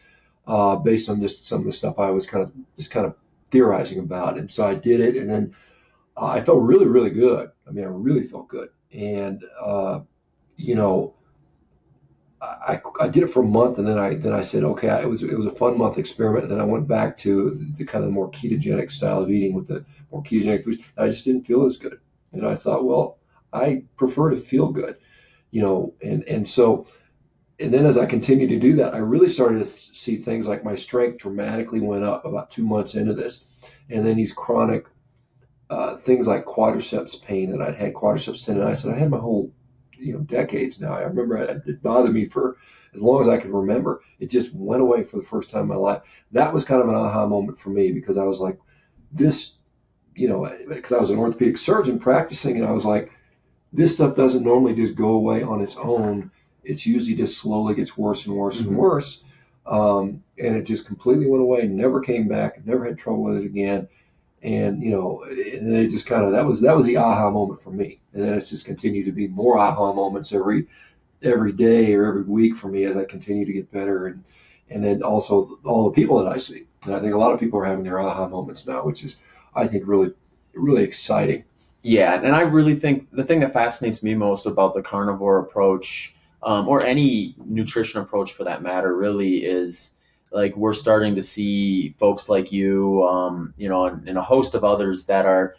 uh, 0.48 0.76
based 0.76 1.10
on 1.10 1.22
just 1.22 1.48
some 1.48 1.62
of 1.62 1.66
the 1.66 1.72
stuff 1.72 1.98
I 1.98 2.12
was 2.12 2.28
kind 2.28 2.44
of 2.44 2.52
just 2.78 2.92
kind 2.92 3.06
of 3.06 3.16
theorizing 3.50 4.00
about. 4.00 4.38
And 4.38 4.52
so 4.52 4.68
I 4.68 4.76
did 4.76 5.00
it, 5.00 5.16
and 5.16 5.30
then 5.30 5.56
uh, 6.16 6.26
I 6.26 6.44
felt 6.44 6.62
really, 6.62 6.86
really 6.86 7.10
good. 7.10 7.50
I 7.68 7.72
mean, 7.72 7.84
I 7.84 7.88
really 7.88 8.28
felt 8.28 8.48
good. 8.48 8.70
And 8.94 9.44
uh, 9.60 10.02
you 10.56 10.76
know, 10.76 11.15
I, 12.42 12.82
I 13.00 13.08
did 13.08 13.24
it 13.24 13.32
for 13.32 13.42
a 13.42 13.48
month, 13.48 13.78
and 13.78 13.88
then 13.88 13.98
I 13.98 14.16
then 14.16 14.34
I 14.34 14.42
said, 14.42 14.64
okay, 14.64 14.88
it 15.02 15.08
was 15.08 15.24
it 15.24 15.38
was 15.38 15.46
a 15.46 15.52
fun 15.52 15.78
month 15.78 15.98
experiment. 15.98 16.44
And 16.44 16.52
then 16.52 16.62
I 16.62 16.66
went 16.66 16.88
back 16.88 17.18
to 17.20 17.60
the 17.78 17.86
kind 17.86 18.04
of 18.04 18.12
more 18.12 18.30
ketogenic 18.30 18.92
style 18.92 19.24
of 19.24 19.32
eating 19.32 19.54
with 19.54 19.68
the 19.68 19.86
more 20.12 20.24
ketogenic 20.24 20.64
foods. 20.64 20.80
And 20.98 21.06
I 21.06 21.10
just 21.10 21.26
didn't 21.26 21.46
feel 21.46 21.66
as 21.66 21.78
good. 21.78 22.00
And 22.34 22.46
I 22.46 22.56
thought, 22.56 22.86
well, 22.86 23.20
I 23.54 23.84
prefer 23.98 24.32
to 24.32 24.38
feel 24.38 24.72
good, 24.72 24.98
you 25.52 25.62
know, 25.62 25.94
and 26.04 26.24
and 26.24 26.48
so 26.48 26.88
and 27.60 27.74
then 27.74 27.86
as 27.86 27.98
I 27.98 28.06
continued 28.06 28.50
to 28.50 28.60
do 28.60 28.76
that, 28.78 28.94
I 28.94 28.98
really 28.98 29.30
started 29.30 29.60
to 29.60 29.66
see 29.66 30.18
things 30.18 30.48
like 30.48 30.64
my 30.64 30.76
strength 30.76 31.20
dramatically 31.20 31.80
went 31.80 32.04
up 32.04 32.26
about 32.26 32.52
two 32.52 32.66
months 32.66 32.96
into 32.96 33.14
this, 33.14 33.46
and 33.90 34.06
then 34.06 34.18
these 34.18 34.34
chronic 34.34 34.86
uh, 35.70 35.98
things 35.98 36.28
like 36.28 36.46
quadriceps 36.46 37.22
pain 37.22 37.52
that 37.52 37.62
I'd 37.62 37.76
had 37.76 37.94
quadriceps 37.94 38.46
tendonitis, 38.46 38.60
and 38.60 38.64
I 38.64 38.74
said, 38.74 38.94
I 38.94 39.00
had 39.00 39.10
my 39.10 39.20
whole 39.20 39.52
you 39.98 40.14
know 40.14 40.20
decades 40.20 40.80
now. 40.80 40.94
I 40.94 41.02
remember 41.02 41.38
it, 41.38 41.64
it 41.66 41.84
bothered 41.84 42.14
me 42.14 42.28
for 42.28 42.58
as 42.94 43.02
long 43.02 43.22
as 43.22 43.28
I 43.28 43.38
can 43.38 43.52
remember. 43.52 44.02
It 44.20 44.30
just 44.30 44.54
went 44.54 44.82
away 44.82 45.04
for 45.04 45.18
the 45.18 45.26
first 45.26 45.50
time 45.50 45.64
in 45.64 45.68
my 45.68 45.76
life. 45.76 46.02
That 46.32 46.54
was 46.54 46.66
kind 46.66 46.82
of 46.82 46.90
an 46.90 46.96
aha 46.96 47.28
moment 47.28 47.60
for 47.60 47.70
me 47.70 47.92
because 47.92 48.18
I 48.18 48.24
was 48.24 48.40
like, 48.40 48.58
this, 49.12 49.54
you 50.16 50.28
know, 50.28 50.50
because 50.68 50.94
I 50.94 51.00
was 51.00 51.12
an 51.12 51.20
orthopedic 51.20 51.58
surgeon 51.58 52.00
practicing, 52.00 52.58
and 52.58 52.66
I 52.66 52.72
was 52.72 52.86
like, 52.86 53.12
this 53.74 53.94
stuff 53.94 54.16
doesn't 54.16 54.44
normally 54.44 54.76
just 54.76 54.96
go 54.96 55.10
away 55.10 55.44
on 55.44 55.62
its 55.62 55.76
own. 55.76 56.32
It's 56.64 56.86
usually 56.86 57.16
just 57.16 57.38
slowly 57.38 57.76
gets 57.76 57.98
worse 57.98 58.26
and 58.26 58.36
worse 58.36 58.58
mm-hmm. 58.58 58.70
and 58.70 58.78
worse. 58.78 59.24
Um, 59.66 60.24
and 60.38 60.56
it 60.56 60.64
just 60.64 60.86
completely 60.86 61.26
went 61.26 61.42
away, 61.42 61.68
never 61.68 62.00
came 62.00 62.28
back, 62.28 62.66
never 62.66 62.86
had 62.86 63.00
trouble 63.00 63.24
with 63.24 63.38
it 63.38 63.46
again. 63.46 63.88
And 64.46 64.84
you 64.84 64.92
know, 64.92 65.24
and 65.24 65.76
it 65.76 65.90
just 65.90 66.06
kind 66.06 66.24
of 66.24 66.32
that 66.34 66.46
was 66.46 66.62
that 66.62 66.78
was 66.78 66.86
the 66.86 66.98
aha 66.98 67.32
moment 67.32 67.64
for 67.64 67.72
me. 67.72 68.00
And 68.14 68.24
then 68.24 68.36
it's 68.36 68.50
just 68.50 68.66
continued 68.66 69.06
to 69.06 69.12
be 69.12 69.28
more 69.28 69.58
aha 69.58 69.92
moments 69.92 70.32
every 70.32 70.68
every 71.24 71.52
day 71.52 71.96
or 71.96 72.06
every 72.06 72.22
week 72.22 72.56
for 72.56 72.68
me 72.68 72.84
as 72.84 72.96
I 72.96 73.06
continue 73.06 73.46
to 73.46 73.54
get 73.54 73.72
better. 73.72 74.06
And 74.06 74.24
and 74.70 74.84
then 74.84 75.02
also 75.02 75.58
all 75.64 75.86
the 75.86 75.96
people 75.96 76.24
that 76.24 76.32
I 76.32 76.38
see. 76.38 76.68
And 76.86 76.94
I 76.94 77.00
think 77.00 77.16
a 77.16 77.18
lot 77.18 77.34
of 77.34 77.40
people 77.40 77.60
are 77.60 77.66
having 77.66 77.84
their 77.84 78.00
aha 78.00 78.28
moments 78.28 78.68
now, 78.68 78.86
which 78.86 79.04
is 79.04 79.18
I 79.56 79.66
think 79.66 79.88
really 79.88 80.12
really 80.54 80.84
exciting. 80.84 81.44
Yeah, 81.82 82.22
and 82.22 82.36
I 82.36 82.42
really 82.42 82.76
think 82.76 83.10
the 83.12 83.24
thing 83.24 83.40
that 83.40 83.54
fascinates 83.54 84.04
me 84.04 84.14
most 84.14 84.46
about 84.46 84.76
the 84.76 84.84
carnivore 84.84 85.40
approach, 85.40 86.14
um, 86.44 86.68
or 86.68 86.84
any 86.84 87.36
nutrition 87.44 88.02
approach 88.02 88.34
for 88.34 88.44
that 88.44 88.62
matter, 88.62 88.96
really 88.96 89.44
is 89.44 89.92
like 90.36 90.58
we're 90.58 90.74
starting 90.74 91.16
to 91.16 91.22
see 91.22 91.96
folks 91.98 92.28
like 92.28 92.52
you, 92.52 93.08
um, 93.08 93.54
you 93.56 93.70
know, 93.70 93.86
and, 93.86 94.10
and, 94.10 94.18
a 94.18 94.22
host 94.22 94.54
of 94.54 94.66
others 94.66 95.06
that 95.06 95.26
are 95.26 95.56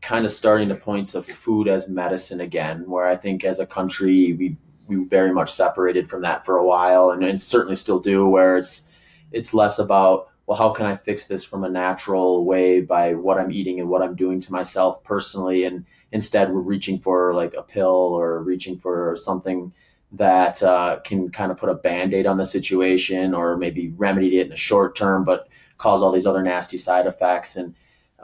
kind 0.00 0.24
of 0.24 0.30
starting 0.30 0.70
to 0.70 0.74
point 0.74 1.10
to 1.10 1.22
food 1.22 1.68
as 1.68 1.90
medicine 1.90 2.40
again. 2.40 2.88
Where 2.88 3.04
I 3.04 3.16
think 3.16 3.44
as 3.44 3.58
a 3.58 3.66
country 3.66 4.32
we 4.32 4.56
we 4.88 5.04
very 5.04 5.32
much 5.32 5.52
separated 5.52 6.08
from 6.08 6.22
that 6.22 6.46
for 6.46 6.56
a 6.56 6.64
while, 6.64 7.10
and, 7.10 7.22
and 7.22 7.38
certainly 7.38 7.76
still 7.76 8.00
do. 8.00 8.26
Where 8.26 8.56
it's 8.56 8.88
it's 9.30 9.52
less 9.52 9.78
about 9.78 10.30
well, 10.46 10.56
how 10.56 10.70
can 10.70 10.86
I 10.86 10.96
fix 10.96 11.26
this 11.26 11.44
from 11.44 11.62
a 11.64 11.70
natural 11.70 12.46
way 12.46 12.80
by 12.80 13.14
what 13.14 13.38
I'm 13.38 13.52
eating 13.52 13.78
and 13.80 13.90
what 13.90 14.00
I'm 14.00 14.16
doing 14.16 14.40
to 14.40 14.52
myself 14.52 15.04
personally, 15.04 15.64
and 15.64 15.84
instead 16.10 16.50
we're 16.50 16.60
reaching 16.60 16.98
for 16.98 17.34
like 17.34 17.52
a 17.52 17.62
pill 17.62 18.16
or 18.18 18.42
reaching 18.42 18.78
for 18.78 19.16
something 19.16 19.74
that 20.16 20.62
uh, 20.62 21.00
can 21.04 21.30
kind 21.30 21.50
of 21.50 21.58
put 21.58 21.68
a 21.68 21.74
band-aid 21.74 22.26
on 22.26 22.36
the 22.36 22.44
situation 22.44 23.34
or 23.34 23.56
maybe 23.56 23.88
remedy 23.96 24.38
it 24.38 24.44
in 24.44 24.48
the 24.48 24.56
short 24.56 24.96
term 24.96 25.24
but 25.24 25.48
cause 25.78 26.02
all 26.02 26.12
these 26.12 26.26
other 26.26 26.42
nasty 26.42 26.78
side 26.78 27.06
effects. 27.06 27.56
And 27.56 27.74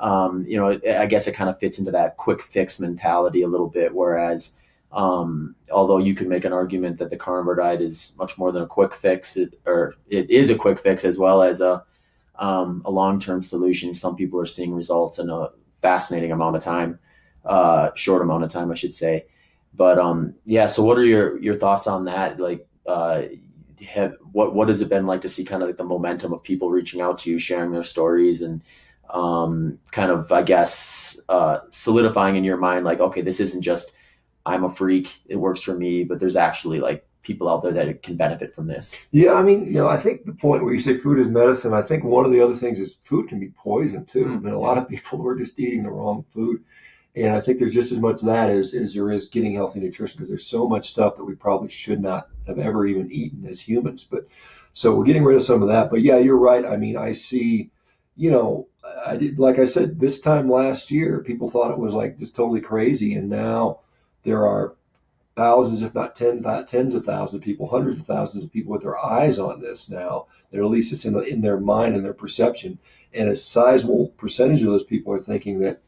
um, 0.01 0.47
you 0.49 0.57
know 0.57 0.81
i 0.99 1.07
guess 1.07 1.27
it 1.27 1.33
kind 1.33 1.51
of 1.51 1.61
fits 1.61 1.79
into 1.79 1.93
that 1.93 2.17
quick 2.17 2.43
fix 2.43 2.81
mentality 2.81 3.43
a 3.43 3.49
little 3.49 3.69
bit 3.69 3.95
whereas 3.95 4.53
um, 4.93 5.55
although 5.71 5.99
you 5.99 6.15
could 6.15 6.27
make 6.27 6.45
an 6.45 6.53
argument 6.53 6.99
that 6.99 7.11
the 7.11 7.17
carnivore 7.17 7.55
diet 7.55 7.81
is 7.81 8.13
much 8.19 8.37
more 8.39 8.51
than 8.51 8.65
a 8.65 8.67
quick 8.67 8.95
fix 8.95 9.37
it, 9.37 9.61
or 9.65 9.95
it 10.09 10.31
is 10.31 10.51
a 10.51 10.57
quick 10.57 10.81
fix 10.81 11.05
as 11.05 11.17
well 11.17 11.43
as 11.43 11.61
a, 11.61 11.85
um, 12.37 12.83
a 12.85 12.91
long-term 12.91 13.43
solution 13.43 13.95
some 13.95 14.17
people 14.17 14.41
are 14.41 14.47
seeing 14.47 14.75
results 14.75 15.19
in 15.19 15.31
a 15.31 15.51
fascinating 15.83 16.33
amount 16.33 16.57
of 16.57 16.63
time 16.63 16.99
uh, 17.45 17.91
short 17.95 18.23
amount 18.23 18.43
of 18.43 18.51
time 18.51 18.71
i 18.71 18.75
should 18.75 18.95
say 18.95 19.27
but 19.73 19.99
um, 19.99 20.35
yeah. 20.45 20.67
So 20.67 20.83
what 20.83 20.99
are 20.99 21.05
your 21.05 21.39
your 21.41 21.57
thoughts 21.57 21.87
on 21.87 22.07
that? 22.07 22.41
Like, 22.41 22.67
uh, 22.87 23.23
have, 23.87 24.17
what 24.33 24.55
what 24.55 24.69
has 24.69 24.83
it 24.83 24.89
been 24.89 25.07
like 25.07 25.23
to 25.23 25.29
see 25.29 25.45
kind 25.45 25.63
of 25.63 25.69
like 25.69 25.77
the 25.77 25.85
momentum 25.85 26.33
of 26.33 26.43
people 26.43 26.71
reaching 26.71 27.01
out 27.01 27.19
to 27.21 27.31
you, 27.31 27.39
sharing 27.39 27.73
their 27.73 27.85
stories, 27.85 28.43
and 28.43 28.63
um, 29.09 29.79
kind 29.91 30.11
of 30.11 30.33
I 30.33 30.43
guess 30.43 31.19
uh, 31.29 31.61
solidifying 31.71 32.37
in 32.37 32.45
your 32.45 32.57
mind 32.57 32.85
like, 32.85 33.01
okay, 33.01 33.23
this 33.23 33.41
isn't 33.41 33.63
just 33.63 33.93
I'm 34.45 34.65
a 34.65 34.71
freak, 34.71 35.13
it 35.27 35.37
works 35.37 35.63
for 35.63 35.75
me, 35.75 36.05
but 36.05 36.19
there's 36.19 36.37
actually 36.37 36.81
like 36.81 37.07
people 37.23 37.49
out 37.49 37.63
there 37.63 37.73
that 37.73 38.03
can 38.03 38.17
benefit 38.17 38.55
from 38.55 38.67
this. 38.67 38.95
Yeah, 39.11 39.35
I 39.35 39.43
mean, 39.43 39.67
you 39.67 39.75
know, 39.75 39.89
I 39.89 39.99
think 39.99 40.25
the 40.25 40.33
point 40.33 40.65
where 40.65 40.73
you 40.73 40.81
say 40.81 40.97
food 40.97 41.19
is 41.19 41.29
medicine, 41.29 41.75
I 41.75 41.83
think 41.83 42.05
one 42.05 42.25
of 42.25 42.33
the 42.33 42.41
other 42.43 42.57
things 42.57 42.81
is 42.81 42.95
food 43.03 43.29
can 43.29 43.39
be 43.39 43.51
poison 43.51 44.07
too. 44.07 44.25
Mm-hmm. 44.25 44.37
I 44.37 44.41
mean, 44.41 44.55
a 44.55 44.61
lot 44.61 44.79
of 44.79 44.89
people 44.89 45.27
are 45.27 45.37
just 45.37 45.59
eating 45.59 45.83
the 45.83 45.91
wrong 45.91 46.25
food. 46.33 46.65
And 47.17 47.35
I 47.35 47.41
think 47.41 47.59
there's 47.59 47.75
just 47.75 47.91
as 47.91 47.99
much 47.99 48.21
that 48.23 48.51
as, 48.51 48.73
as 48.73 48.95
there 48.95 49.11
is 49.11 49.29
getting 49.29 49.55
healthy 49.55 49.81
nutrition 49.81 50.17
because 50.17 50.29
there's 50.29 50.47
so 50.47 50.69
much 50.69 50.91
stuff 50.91 51.17
that 51.17 51.25
we 51.25 51.35
probably 51.35 51.69
should 51.69 52.01
not 52.01 52.29
have 52.47 52.59
ever 52.59 52.87
even 52.87 53.11
eaten 53.11 53.47
as 53.47 53.61
humans. 53.61 54.05
But 54.05 54.29
so 54.75 54.95
we're 54.95 55.05
getting 55.05 55.25
rid 55.25 55.37
of 55.37 55.43
some 55.43 55.63
of 55.63 55.69
that. 55.69 55.91
But 55.91 56.03
yeah, 56.03 56.19
you're 56.19 56.37
right. 56.37 56.65
I 56.65 56.77
mean, 56.77 56.97
I 56.97 57.13
see, 57.13 57.71
you 58.17 58.31
know, 58.31 58.69
I 59.05 59.17
did, 59.17 59.41
like 59.41 59.59
I 59.59 59.65
said, 59.65 59.99
this 59.99 60.21
time 60.21 60.49
last 60.49 60.93
year, 60.93 61.19
people 61.19 61.51
thought 61.51 61.73
it 61.73 61.79
was 61.79 61.95
like 61.95 62.19
just 62.19 62.37
totally 62.37 62.61
crazy. 62.61 63.15
And 63.15 63.29
now 63.29 63.81
there 64.23 64.47
are 64.47 64.77
thousands, 65.35 65.83
if 65.83 65.95
not 65.95 66.15
ten, 66.15 66.45
tens 66.67 66.95
of 66.95 67.05
thousands 67.05 67.41
of 67.41 67.45
people, 67.45 67.67
hundreds 67.67 67.99
of 67.99 68.07
thousands 68.07 68.45
of 68.45 68.53
people 68.53 68.73
with 68.73 68.83
their 68.83 68.99
eyes 68.99 69.41
on 69.41 69.61
this 69.61 69.89
now. 69.89 70.27
That 70.53 70.61
at 70.61 70.67
least 70.67 70.93
it's 70.93 71.05
in, 71.05 71.15
the, 71.15 71.23
in 71.23 71.41
their 71.41 71.59
mind 71.59 71.97
and 71.97 72.05
their 72.05 72.13
perception. 72.13 72.79
And 73.13 73.29
a 73.29 73.37
sizable 73.37 74.09
percentage 74.17 74.61
of 74.61 74.69
those 74.69 74.85
people 74.85 75.13
are 75.13 75.21
thinking 75.21 75.59
that 75.61 75.81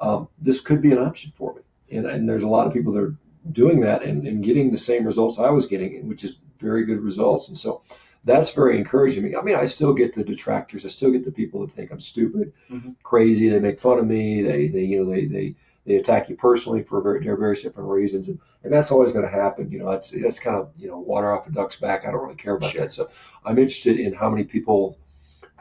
um, 0.00 0.28
this 0.38 0.60
could 0.60 0.82
be 0.82 0.92
an 0.92 0.98
option 0.98 1.32
for 1.36 1.54
me. 1.54 1.62
And, 1.96 2.06
and 2.06 2.28
there's 2.28 2.42
a 2.42 2.48
lot 2.48 2.66
of 2.66 2.72
people 2.72 2.92
that 2.94 3.02
are 3.02 3.14
doing 3.52 3.80
that 3.80 4.02
and, 4.02 4.26
and 4.26 4.44
getting 4.44 4.70
the 4.70 4.78
same 4.78 5.04
results 5.04 5.38
I 5.38 5.50
was 5.50 5.66
getting, 5.66 6.08
which 6.08 6.24
is 6.24 6.38
very 6.60 6.84
good 6.84 7.00
results. 7.00 7.48
And 7.48 7.56
so 7.56 7.82
that's 8.24 8.50
very 8.50 8.78
encouraging 8.78 9.22
me. 9.22 9.36
I 9.36 9.42
mean, 9.42 9.54
I 9.54 9.66
still 9.66 9.94
get 9.94 10.14
the 10.14 10.24
detractors. 10.24 10.84
I 10.84 10.88
still 10.88 11.12
get 11.12 11.24
the 11.24 11.30
people 11.30 11.60
that 11.60 11.70
think 11.70 11.92
I'm 11.92 12.00
stupid, 12.00 12.52
mm-hmm. 12.70 12.90
crazy. 13.02 13.48
They 13.48 13.60
make 13.60 13.80
fun 13.80 13.98
of 13.98 14.06
me. 14.06 14.42
They, 14.42 14.68
they, 14.68 14.82
you 14.82 15.04
know, 15.04 15.10
they, 15.10 15.26
they, 15.26 15.54
they 15.86 15.96
attack 15.96 16.28
you 16.28 16.36
personally 16.36 16.82
for 16.82 17.00
very, 17.00 17.20
various 17.20 17.62
different 17.62 17.88
reasons, 17.88 18.26
and, 18.28 18.40
and 18.64 18.72
that's 18.72 18.90
always 18.90 19.12
going 19.12 19.24
to 19.24 19.30
happen. 19.30 19.70
You 19.70 19.78
know, 19.78 19.90
that's 19.92 20.10
that's 20.10 20.40
kind 20.40 20.56
of 20.56 20.72
you 20.76 20.88
know 20.88 20.98
water 20.98 21.32
off 21.32 21.46
a 21.46 21.52
duck's 21.52 21.76
back. 21.76 22.04
I 22.04 22.10
don't 22.10 22.24
really 22.24 22.34
care 22.34 22.56
about 22.56 22.72
sure. 22.72 22.80
that. 22.82 22.92
So 22.92 23.08
I'm 23.44 23.58
interested 23.58 24.00
in 24.00 24.12
how 24.12 24.28
many 24.28 24.42
people 24.42 24.98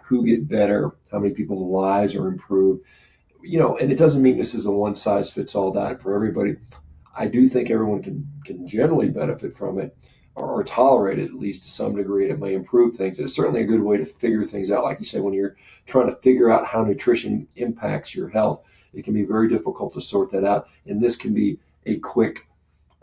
who 0.04 0.26
get 0.26 0.48
better, 0.48 0.96
how 1.12 1.20
many 1.20 1.34
people's 1.34 1.62
lives 1.62 2.16
are 2.16 2.28
improved, 2.28 2.84
you 3.46 3.60
know, 3.60 3.78
and 3.78 3.92
it 3.92 3.98
doesn't 3.98 4.22
mean 4.22 4.38
this 4.38 4.54
is 4.54 4.66
a 4.66 4.72
one 4.72 4.96
size 4.96 5.30
fits 5.30 5.56
all 5.56 5.72
diet 5.72 6.02
for 6.02 6.16
everybody. 6.16 6.56
I 7.16 7.28
do 7.28 7.48
think 7.48 7.70
everyone 7.70 8.04
can 8.04 8.28
can 8.46 8.68
generally 8.68 9.10
benefit 9.10 9.58
from 9.58 9.80
it 9.80 9.96
or, 10.36 10.48
or 10.50 10.64
tolerate 10.64 11.20
it 11.20 11.26
at 11.26 11.34
least 11.34 11.64
to 11.64 11.70
some 11.70 11.96
degree. 11.96 12.30
It 12.30 12.40
may 12.40 12.54
improve 12.54 12.96
things. 12.96 13.20
It's 13.20 13.36
certainly 13.36 13.62
a 13.62 13.66
good 13.66 13.82
way 13.82 13.98
to 13.98 14.06
figure 14.06 14.44
things 14.44 14.72
out. 14.72 14.84
Like 14.84 15.00
you 15.00 15.06
say, 15.06 15.20
when 15.20 15.34
you're 15.34 15.56
trying 15.86 16.08
to 16.08 16.16
figure 16.18 16.52
out 16.52 16.68
how 16.68 16.84
nutrition 16.84 17.48
impacts 17.56 18.14
your 18.14 18.30
health, 18.30 18.64
it 18.94 19.04
can 19.04 19.14
be 19.14 19.24
very 19.24 19.50
difficult 19.50 19.94
to 19.94 20.02
sort 20.02 20.32
that 20.32 20.44
out. 20.44 20.68
And 20.86 21.02
this 21.02 21.16
can 21.16 21.34
be 21.34 21.60
a 21.86 21.98
quick 21.98 22.48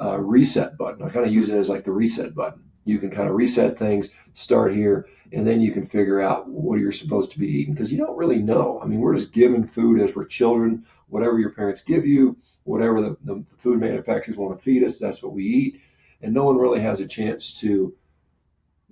uh, 0.01 0.19
reset 0.19 0.77
button. 0.77 1.05
I 1.05 1.11
kind 1.11 1.27
of 1.27 1.33
use 1.33 1.49
it 1.49 1.59
as 1.59 1.69
like 1.69 1.85
the 1.85 1.93
reset 1.93 2.35
button. 2.35 2.63
You 2.85 2.99
can 2.99 3.11
kind 3.11 3.29
of 3.29 3.35
reset 3.35 3.79
things, 3.79 4.11
start 4.35 4.75
here, 4.75 5.09
and 5.33 5.47
then 5.47 5.61
you 5.61 5.73
can 5.73 5.87
figure 5.87 6.21
out 6.21 6.49
what 6.49 6.81
you're 6.81 6.93
supposed 6.93 7.33
to 7.33 7.39
be 7.39 7.47
eating 7.47 7.75
because 7.75 7.93
you 7.93 7.99
don't 7.99 8.17
really 8.17 8.39
know. 8.39 8.81
I 8.83 8.87
mean, 8.87 9.01
we're 9.01 9.17
just 9.17 9.33
given 9.33 9.67
food 9.67 10.01
as 10.01 10.15
we're 10.15 10.27
children, 10.27 10.85
whatever 11.09 11.39
your 11.39 11.51
parents 11.51 11.83
give 11.83 12.07
you, 12.07 12.37
whatever 12.65 13.01
the, 13.01 13.17
the 13.25 13.45
food 13.59 13.81
manufacturers 13.81 14.37
want 14.37 14.59
to 14.59 14.65
feed 14.65 14.85
us, 14.85 14.99
that's 14.99 15.23
what 15.23 15.33
we 15.33 15.45
eat. 15.45 15.81
And 16.21 16.35
no 16.35 16.45
one 16.45 16.57
really 16.57 16.81
has 16.81 17.01
a 17.01 17.07
chance 17.07 17.55
to, 17.61 17.95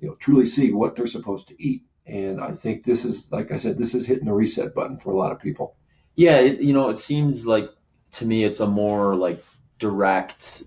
you 0.01 0.09
know, 0.09 0.15
truly 0.17 0.47
see 0.47 0.73
what 0.73 0.97
they're 0.97 1.07
supposed 1.07 1.49
to 1.49 1.63
eat. 1.63 1.85
And 2.07 2.41
I 2.41 2.53
think 2.53 2.85
this 2.85 3.05
is, 3.05 3.31
like 3.31 3.53
I 3.53 3.57
said, 3.57 3.79
this 3.79 3.95
is 3.95 4.07
hitting 4.07 4.25
the 4.25 4.33
reset 4.33 4.75
button 4.75 4.99
for 4.99 5.13
a 5.13 5.17
lot 5.17 5.33
of 5.33 5.41
people. 5.41 5.77
Yeah, 6.17 6.39
it, 6.39 6.61
you 6.61 6.73
know, 6.73 6.91
it 6.91 6.99
seems 6.99 7.47
like 7.47 7.71
to 8.13 8.27
me 8.27 8.45
it's 8.45 8.61
a 8.61 8.67
more 8.67 9.15
like 9.15 9.45
direct 9.79 10.65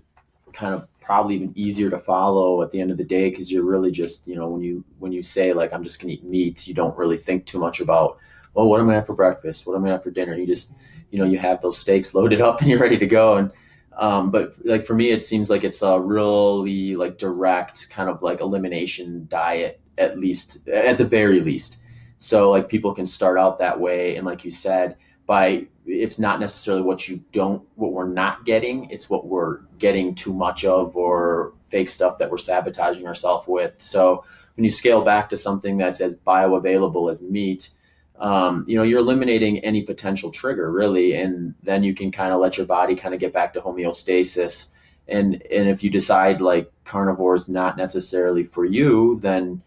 kind 0.52 0.74
of 0.74 0.88
probably 1.04 1.36
even 1.36 1.52
easier 1.54 1.90
to 1.90 1.98
follow 1.98 2.62
at 2.62 2.70
the 2.70 2.80
end 2.80 2.90
of 2.90 2.96
the 2.96 3.04
day 3.04 3.28
because 3.28 3.50
you're 3.50 3.64
really 3.64 3.90
just 3.90 4.26
you 4.26 4.34
know 4.36 4.48
when 4.48 4.62
you 4.62 4.84
when 4.98 5.12
you 5.12 5.22
say 5.22 5.52
like 5.52 5.72
I'm 5.72 5.82
just 5.82 6.00
gonna 6.00 6.14
eat 6.14 6.24
meat, 6.24 6.66
you 6.66 6.74
don't 6.74 6.96
really 6.96 7.18
think 7.18 7.46
too 7.46 7.58
much 7.58 7.80
about 7.80 8.18
well 8.54 8.66
what 8.66 8.80
am 8.80 8.86
I 8.86 8.88
gonna 8.88 8.98
have 9.00 9.06
for 9.06 9.14
breakfast, 9.14 9.66
what 9.66 9.74
am 9.74 9.82
I 9.82 9.86
gonna 9.86 9.96
have 9.96 10.02
for 10.02 10.10
dinner. 10.10 10.34
You 10.34 10.46
just 10.46 10.72
you 11.10 11.18
know 11.18 11.26
you 11.26 11.38
have 11.38 11.60
those 11.60 11.78
steaks 11.78 12.14
loaded 12.14 12.40
up 12.48 12.60
and 12.60 12.70
you're 12.70 12.80
ready 12.80 12.98
to 12.98 13.06
go. 13.06 13.36
And 13.36 13.52
um, 13.96 14.30
but 14.30 14.54
like 14.64 14.86
for 14.86 14.94
me, 14.94 15.10
it 15.10 15.22
seems 15.22 15.48
like 15.48 15.62
it's 15.62 15.82
a 15.82 16.00
really 16.00 16.96
like 16.96 17.18
direct 17.18 17.90
kind 17.90 18.08
of 18.08 18.22
like 18.22 18.40
elimination 18.40 19.26
diet 19.30 19.80
at 19.96 20.18
least 20.18 20.66
at 20.68 20.98
the 20.98 21.04
very 21.04 21.40
least. 21.40 21.76
So 22.18 22.50
like 22.50 22.68
people 22.68 22.94
can 22.94 23.06
start 23.06 23.38
out 23.38 23.58
that 23.58 23.78
way 23.78 24.16
and 24.16 24.26
like 24.26 24.44
you 24.44 24.50
said 24.50 24.96
by 25.26 25.66
it's 25.86 26.18
not 26.18 26.40
necessarily 26.40 26.82
what 26.82 27.06
you 27.08 27.22
don't 27.32 27.62
what 27.74 27.92
we're 27.92 28.08
not 28.08 28.44
getting. 28.44 28.90
It's 28.90 29.08
what 29.08 29.26
we're 29.26 29.60
getting 29.78 30.14
too 30.14 30.32
much 30.32 30.64
of 30.64 30.96
or 30.96 31.52
fake 31.68 31.88
stuff 31.88 32.18
that 32.18 32.30
we're 32.30 32.38
sabotaging 32.38 33.06
ourselves 33.06 33.46
with. 33.46 33.74
So 33.82 34.24
when 34.56 34.64
you 34.64 34.70
scale 34.70 35.02
back 35.02 35.30
to 35.30 35.36
something 35.36 35.78
that's 35.78 36.00
as 36.00 36.16
bioavailable 36.16 37.10
as 37.10 37.20
meat 37.20 37.70
um, 38.18 38.64
you 38.68 38.76
know 38.76 38.84
you're 38.84 39.00
eliminating 39.00 39.60
any 39.60 39.82
potential 39.82 40.30
trigger 40.30 40.70
really. 40.70 41.14
And 41.14 41.54
then 41.62 41.82
you 41.82 41.94
can 41.94 42.12
kind 42.12 42.32
of 42.32 42.40
let 42.40 42.56
your 42.56 42.66
body 42.66 42.94
kind 42.94 43.14
of 43.14 43.20
get 43.20 43.32
back 43.32 43.54
to 43.54 43.60
homeostasis. 43.60 44.68
And 45.08 45.34
and 45.34 45.68
if 45.68 45.82
you 45.82 45.90
decide 45.90 46.40
like 46.40 46.72
carnivore 46.84 47.34
is 47.34 47.48
not 47.48 47.76
necessarily 47.76 48.44
for 48.44 48.64
you 48.64 49.18
then 49.20 49.62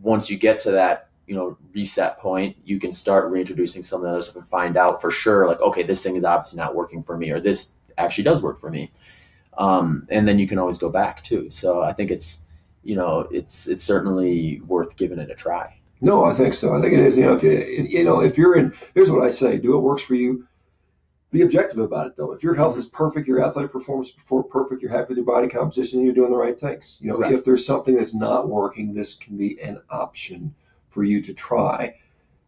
once 0.00 0.30
you 0.30 0.36
get 0.36 0.60
to 0.60 0.72
that 0.72 1.08
you 1.32 1.38
know 1.38 1.56
reset 1.72 2.18
point 2.18 2.58
you 2.62 2.78
can 2.78 2.92
start 2.92 3.30
reintroducing 3.30 3.82
some 3.82 4.04
of 4.04 4.12
those 4.12 4.26
stuff 4.26 4.36
and 4.36 4.48
find 4.50 4.76
out 4.76 5.00
for 5.00 5.10
sure 5.10 5.48
like 5.48 5.58
okay 5.62 5.82
this 5.82 6.02
thing 6.02 6.14
is 6.14 6.24
obviously 6.24 6.58
not 6.58 6.74
working 6.74 7.02
for 7.02 7.16
me 7.16 7.30
or 7.30 7.40
this 7.40 7.72
actually 7.96 8.24
does 8.24 8.42
work 8.42 8.60
for 8.60 8.70
me. 8.70 8.92
Um, 9.56 10.06
and 10.10 10.28
then 10.28 10.38
you 10.38 10.46
can 10.46 10.58
always 10.58 10.76
go 10.76 10.90
back 10.90 11.24
too. 11.24 11.50
So 11.50 11.82
i 11.82 11.94
think 11.94 12.10
it's 12.10 12.40
you 12.84 12.96
know 12.96 13.20
it's 13.30 13.66
it's 13.66 13.82
certainly 13.82 14.60
worth 14.60 14.94
giving 14.94 15.18
it 15.18 15.30
a 15.30 15.34
try. 15.34 15.80
No 16.02 16.22
i 16.26 16.34
think 16.34 16.52
so. 16.52 16.76
I 16.76 16.82
think 16.82 16.92
it 16.92 17.00
is. 17.00 17.16
You 17.16 17.24
know 17.24 17.34
if 17.34 17.42
you, 17.42 17.52
you 17.52 18.04
know 18.04 18.20
if 18.20 18.36
you're 18.36 18.58
in 18.58 18.74
here's 18.94 19.10
what 19.10 19.22
i 19.22 19.30
say 19.30 19.56
do 19.56 19.72
what 19.72 19.82
works 19.82 20.02
for 20.02 20.14
you. 20.14 20.46
Be 21.30 21.40
objective 21.40 21.78
about 21.78 22.08
it 22.08 22.16
though. 22.18 22.32
If 22.32 22.42
your 22.42 22.54
health 22.54 22.76
is 22.76 22.86
perfect, 22.86 23.26
your 23.26 23.42
athletic 23.42 23.72
performance 23.72 24.08
is 24.08 24.14
perfect, 24.50 24.82
you're 24.82 24.90
happy 24.90 25.08
with 25.08 25.16
your 25.16 25.24
body 25.24 25.48
composition, 25.48 26.04
you're 26.04 26.12
doing 26.12 26.30
the 26.30 26.36
right 26.36 26.60
things. 26.60 26.98
You 27.00 27.08
know, 27.08 27.16
right. 27.16 27.32
if 27.32 27.42
there's 27.42 27.64
something 27.64 27.96
that's 27.96 28.12
not 28.12 28.50
working, 28.50 28.92
this 28.92 29.14
can 29.14 29.38
be 29.38 29.58
an 29.62 29.80
option 29.88 30.54
for 30.92 31.02
you 31.04 31.22
to 31.22 31.34
try, 31.34 31.96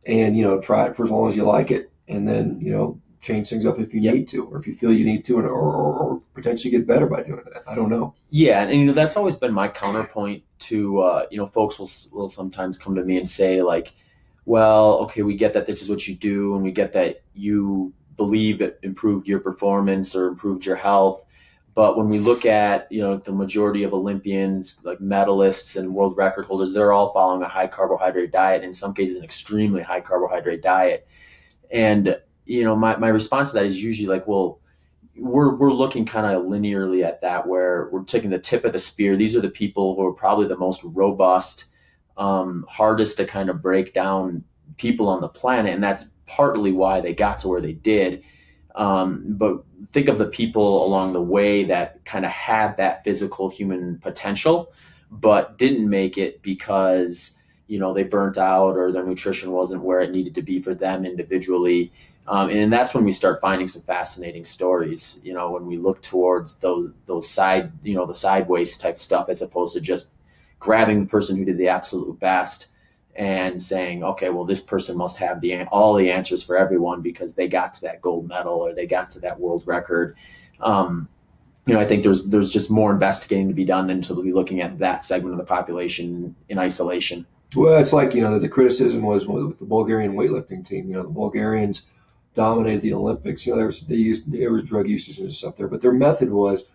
and 0.06 0.36
you 0.36 0.42
know, 0.42 0.60
try 0.60 0.86
it 0.86 0.96
for 0.96 1.04
as 1.04 1.10
long 1.10 1.28
as 1.28 1.36
you 1.36 1.44
like 1.44 1.70
it, 1.70 1.90
and 2.08 2.26
then 2.28 2.60
you 2.60 2.72
know, 2.72 3.00
change 3.20 3.48
things 3.48 3.66
up 3.66 3.80
if 3.80 3.94
you 3.94 4.00
yep. 4.00 4.14
need 4.14 4.28
to, 4.28 4.44
or 4.44 4.58
if 4.58 4.66
you 4.66 4.74
feel 4.74 4.92
you 4.92 5.04
need 5.04 5.24
to, 5.24 5.38
or, 5.38 5.48
or, 5.48 5.94
or, 5.94 6.20
potentially 6.34 6.70
get 6.70 6.86
better 6.86 7.06
by 7.06 7.22
doing 7.22 7.42
that. 7.52 7.62
I 7.66 7.74
don't 7.74 7.88
know. 7.88 8.14
Yeah, 8.28 8.60
and, 8.60 8.70
and 8.70 8.80
you 8.80 8.86
know 8.86 8.92
that's 8.92 9.16
always 9.16 9.36
been 9.36 9.52
my 9.52 9.68
counterpoint 9.68 10.42
to 10.60 11.00
uh, 11.00 11.26
you 11.30 11.38
know 11.38 11.46
folks 11.46 11.78
will 11.78 11.90
will 12.12 12.28
sometimes 12.28 12.78
come 12.78 12.96
to 12.96 13.04
me 13.04 13.16
and 13.16 13.28
say 13.28 13.62
like, 13.62 13.92
well, 14.44 14.98
okay, 15.04 15.22
we 15.22 15.36
get 15.36 15.54
that 15.54 15.66
this 15.66 15.82
is 15.82 15.88
what 15.88 16.06
you 16.06 16.14
do, 16.14 16.54
and 16.54 16.62
we 16.62 16.72
get 16.72 16.92
that 16.92 17.22
you 17.34 17.92
believe 18.16 18.60
it 18.60 18.78
improved 18.82 19.26
your 19.26 19.40
performance 19.40 20.14
or 20.14 20.28
improved 20.28 20.66
your 20.66 20.76
health. 20.76 21.23
But 21.74 21.96
when 21.96 22.08
we 22.08 22.20
look 22.20 22.46
at 22.46 22.90
you 22.90 23.02
know 23.02 23.16
the 23.16 23.32
majority 23.32 23.82
of 23.82 23.92
Olympians, 23.92 24.78
like 24.84 24.98
medalists 24.98 25.76
and 25.76 25.94
world 25.94 26.16
record 26.16 26.46
holders, 26.46 26.72
they're 26.72 26.92
all 26.92 27.12
following 27.12 27.42
a 27.42 27.48
high 27.48 27.66
carbohydrate 27.66 28.30
diet. 28.30 28.62
In 28.62 28.72
some 28.72 28.94
cases, 28.94 29.16
an 29.16 29.24
extremely 29.24 29.82
high 29.82 30.00
carbohydrate 30.00 30.62
diet. 30.62 31.06
And 31.70 32.16
you 32.46 32.64
know, 32.64 32.76
my, 32.76 32.96
my 32.96 33.08
response 33.08 33.50
to 33.50 33.56
that 33.56 33.66
is 33.66 33.82
usually 33.82 34.08
like, 34.08 34.26
well, 34.26 34.60
we're, 35.16 35.54
we're 35.54 35.72
looking 35.72 36.06
kind 36.06 36.26
of 36.26 36.44
linearly 36.44 37.04
at 37.04 37.22
that 37.22 37.46
where 37.46 37.88
we're 37.90 38.04
taking 38.04 38.30
the 38.30 38.38
tip 38.38 38.64
of 38.64 38.72
the 38.72 38.78
spear. 38.78 39.16
These 39.16 39.36
are 39.36 39.40
the 39.40 39.50
people 39.50 39.94
who 39.94 40.06
are 40.06 40.12
probably 40.12 40.48
the 40.48 40.56
most 40.56 40.82
robust, 40.84 41.66
um, 42.16 42.66
hardest 42.68 43.18
to 43.18 43.26
kind 43.26 43.48
of 43.48 43.62
break 43.62 43.94
down 43.94 44.44
people 44.76 45.08
on 45.08 45.20
the 45.20 45.28
planet. 45.28 45.72
And 45.72 45.82
that's 45.82 46.06
partly 46.26 46.72
why 46.72 47.00
they 47.00 47.14
got 47.14 47.40
to 47.40 47.48
where 47.48 47.60
they 47.60 47.72
did. 47.72 48.24
Um, 48.74 49.24
but 49.28 49.64
think 49.92 50.08
of 50.08 50.18
the 50.18 50.26
people 50.26 50.84
along 50.84 51.12
the 51.12 51.22
way 51.22 51.64
that 51.64 52.04
kind 52.04 52.24
of 52.24 52.30
had 52.30 52.78
that 52.78 53.04
physical 53.04 53.48
human 53.48 53.98
potential, 53.98 54.72
but 55.10 55.58
didn't 55.58 55.88
make 55.88 56.18
it 56.18 56.42
because, 56.42 57.32
you 57.68 57.78
know, 57.78 57.94
they 57.94 58.02
burnt 58.02 58.36
out 58.36 58.76
or 58.76 58.90
their 58.90 59.06
nutrition 59.06 59.52
wasn't 59.52 59.82
where 59.82 60.00
it 60.00 60.10
needed 60.10 60.34
to 60.34 60.42
be 60.42 60.60
for 60.60 60.74
them 60.74 61.04
individually. 61.04 61.92
Um, 62.26 62.50
and 62.50 62.72
that's 62.72 62.94
when 62.94 63.04
we 63.04 63.12
start 63.12 63.40
finding 63.40 63.68
some 63.68 63.82
fascinating 63.82 64.44
stories. 64.44 65.20
You 65.22 65.34
know, 65.34 65.52
when 65.52 65.66
we 65.66 65.76
look 65.76 66.02
towards 66.02 66.56
those 66.56 66.90
those 67.06 67.28
side, 67.28 67.72
you 67.82 67.94
know, 67.94 68.06
the 68.06 68.14
sideways 68.14 68.78
type 68.78 68.98
stuff, 68.98 69.28
as 69.28 69.42
opposed 69.42 69.74
to 69.74 69.80
just 69.80 70.10
grabbing 70.58 71.00
the 71.00 71.10
person 71.10 71.36
who 71.36 71.44
did 71.44 71.58
the 71.58 71.68
absolute 71.68 72.18
best 72.18 72.66
and 73.16 73.62
saying, 73.62 74.02
okay, 74.02 74.28
well, 74.30 74.44
this 74.44 74.60
person 74.60 74.96
must 74.96 75.18
have 75.18 75.40
the 75.40 75.64
all 75.64 75.94
the 75.94 76.10
answers 76.10 76.42
for 76.42 76.56
everyone 76.56 77.00
because 77.00 77.34
they 77.34 77.48
got 77.48 77.74
to 77.74 77.82
that 77.82 78.02
gold 78.02 78.28
medal 78.28 78.54
or 78.54 78.74
they 78.74 78.86
got 78.86 79.10
to 79.10 79.20
that 79.20 79.38
world 79.38 79.62
record. 79.66 80.16
Um, 80.60 81.08
you 81.66 81.74
know, 81.74 81.80
I 81.80 81.86
think 81.86 82.02
there's 82.02 82.24
there's 82.24 82.52
just 82.52 82.70
more 82.70 82.92
investigating 82.92 83.48
to 83.48 83.54
be 83.54 83.64
done 83.64 83.86
than 83.86 84.02
to 84.02 84.22
be 84.22 84.32
looking 84.32 84.60
at 84.60 84.78
that 84.80 85.04
segment 85.04 85.32
of 85.32 85.38
the 85.38 85.44
population 85.44 86.34
in 86.48 86.58
isolation. 86.58 87.26
Well, 87.54 87.80
it's 87.80 87.92
like 87.92 88.14
you 88.14 88.22
know 88.22 88.38
the 88.38 88.48
criticism 88.48 89.02
was 89.02 89.26
with 89.26 89.58
the 89.58 89.64
Bulgarian 89.64 90.14
weightlifting 90.14 90.66
team. 90.66 90.88
You 90.88 90.94
know, 90.94 91.02
the 91.04 91.08
Bulgarians 91.08 91.82
dominated 92.34 92.82
the 92.82 92.94
Olympics. 92.94 93.46
You 93.46 93.52
know, 93.52 93.58
there 93.58 93.66
was 93.66 93.80
they 93.80 93.94
used 93.94 94.30
there 94.30 94.52
was 94.52 94.64
drug 94.64 94.88
usage 94.88 95.18
and 95.18 95.32
stuff 95.32 95.56
there, 95.56 95.68
but 95.68 95.80
their 95.80 95.92
method 95.92 96.30
was 96.30 96.66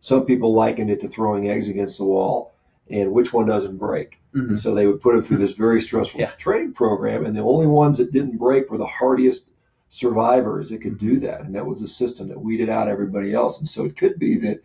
some 0.00 0.24
people 0.24 0.54
likened 0.54 0.90
it 0.90 1.00
to 1.00 1.08
throwing 1.08 1.50
eggs 1.50 1.68
against 1.68 1.98
the 1.98 2.04
wall 2.04 2.54
and 2.90 3.12
which 3.12 3.32
one 3.32 3.46
doesn't 3.46 3.76
break. 3.76 4.20
Mm-hmm. 4.34 4.50
And 4.50 4.60
so 4.60 4.74
they 4.74 4.86
would 4.86 5.00
put 5.00 5.14
them 5.14 5.22
through 5.22 5.38
this 5.38 5.52
very 5.52 5.80
stressful 5.80 6.20
yeah. 6.20 6.30
training 6.32 6.72
program, 6.74 7.26
and 7.26 7.36
the 7.36 7.42
only 7.42 7.66
ones 7.66 7.98
that 7.98 8.12
didn't 8.12 8.38
break 8.38 8.70
were 8.70 8.78
the 8.78 8.86
hardiest 8.86 9.48
survivors 9.88 10.70
that 10.70 10.82
could 10.82 10.98
do 10.98 11.20
that, 11.20 11.40
and 11.40 11.54
that 11.54 11.66
was 11.66 11.82
a 11.82 11.88
system 11.88 12.28
that 12.28 12.40
weeded 12.40 12.68
out 12.68 12.88
everybody 12.88 13.32
else. 13.32 13.58
And 13.58 13.68
so 13.68 13.84
it 13.84 13.96
could 13.96 14.18
be 14.18 14.38
that 14.40 14.62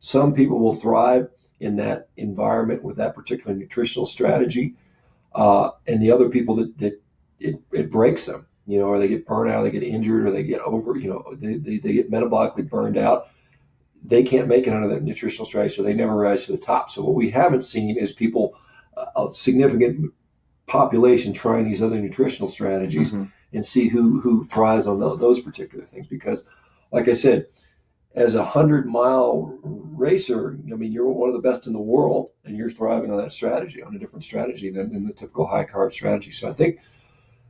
some 0.00 0.34
people 0.34 0.58
will 0.58 0.74
thrive 0.74 1.30
in 1.60 1.76
that 1.76 2.08
environment 2.16 2.82
with 2.82 2.96
that 2.96 3.14
particular 3.14 3.54
nutritional 3.54 4.06
strategy, 4.06 4.74
uh, 5.34 5.70
and 5.86 6.02
the 6.02 6.10
other 6.10 6.28
people 6.28 6.56
that, 6.56 6.78
that 6.78 7.00
it, 7.38 7.60
it 7.72 7.90
breaks 7.90 8.26
them 8.26 8.46
you 8.66 8.78
know, 8.78 8.86
or 8.86 8.98
they 8.98 9.08
get 9.08 9.26
burned 9.26 9.50
out, 9.50 9.60
or 9.60 9.64
they 9.64 9.70
get 9.70 9.82
injured, 9.82 10.26
or 10.26 10.30
they 10.30 10.42
get 10.42 10.60
over, 10.60 10.96
you 10.96 11.08
know, 11.08 11.34
they, 11.34 11.56
they, 11.56 11.78
they 11.78 11.92
get 11.92 12.10
metabolically 12.10 12.68
burned 12.68 12.96
out. 12.96 13.28
They 14.04 14.22
can't 14.22 14.48
make 14.48 14.66
it 14.66 14.72
under 14.72 14.88
that 14.88 15.02
nutritional 15.02 15.46
strategy, 15.46 15.76
so 15.76 15.82
they 15.82 15.94
never 15.94 16.14
rise 16.14 16.44
to 16.46 16.52
the 16.52 16.58
top. 16.58 16.90
So 16.90 17.02
what 17.02 17.14
we 17.14 17.30
haven't 17.30 17.64
seen 17.64 17.96
is 17.98 18.12
people, 18.12 18.56
a 18.96 19.28
significant 19.32 20.12
population 20.66 21.32
trying 21.32 21.68
these 21.68 21.82
other 21.82 22.00
nutritional 22.00 22.48
strategies 22.48 23.10
mm-hmm. 23.10 23.24
and 23.52 23.66
see 23.66 23.88
who 23.88 24.20
who 24.20 24.46
thrives 24.46 24.86
on 24.86 24.98
the, 24.98 25.16
those 25.16 25.40
particular 25.40 25.84
things. 25.84 26.06
Because, 26.06 26.46
like 26.92 27.08
I 27.08 27.14
said, 27.14 27.46
as 28.14 28.34
a 28.34 28.44
hundred 28.44 28.86
mile 28.86 29.58
racer, 29.62 30.58
I 30.70 30.76
mean, 30.76 30.92
you're 30.92 31.08
one 31.08 31.30
of 31.30 31.34
the 31.34 31.48
best 31.48 31.66
in 31.66 31.72
the 31.72 31.80
world, 31.80 32.30
and 32.44 32.56
you're 32.56 32.70
thriving 32.70 33.10
on 33.10 33.18
that 33.18 33.32
strategy, 33.32 33.82
on 33.82 33.96
a 33.96 33.98
different 33.98 34.24
strategy 34.24 34.70
than, 34.70 34.92
than 34.92 35.06
the 35.06 35.14
typical 35.14 35.46
high 35.46 35.64
carb 35.64 35.92
strategy. 35.92 36.30
So 36.30 36.48
I 36.48 36.52
think 36.52 36.78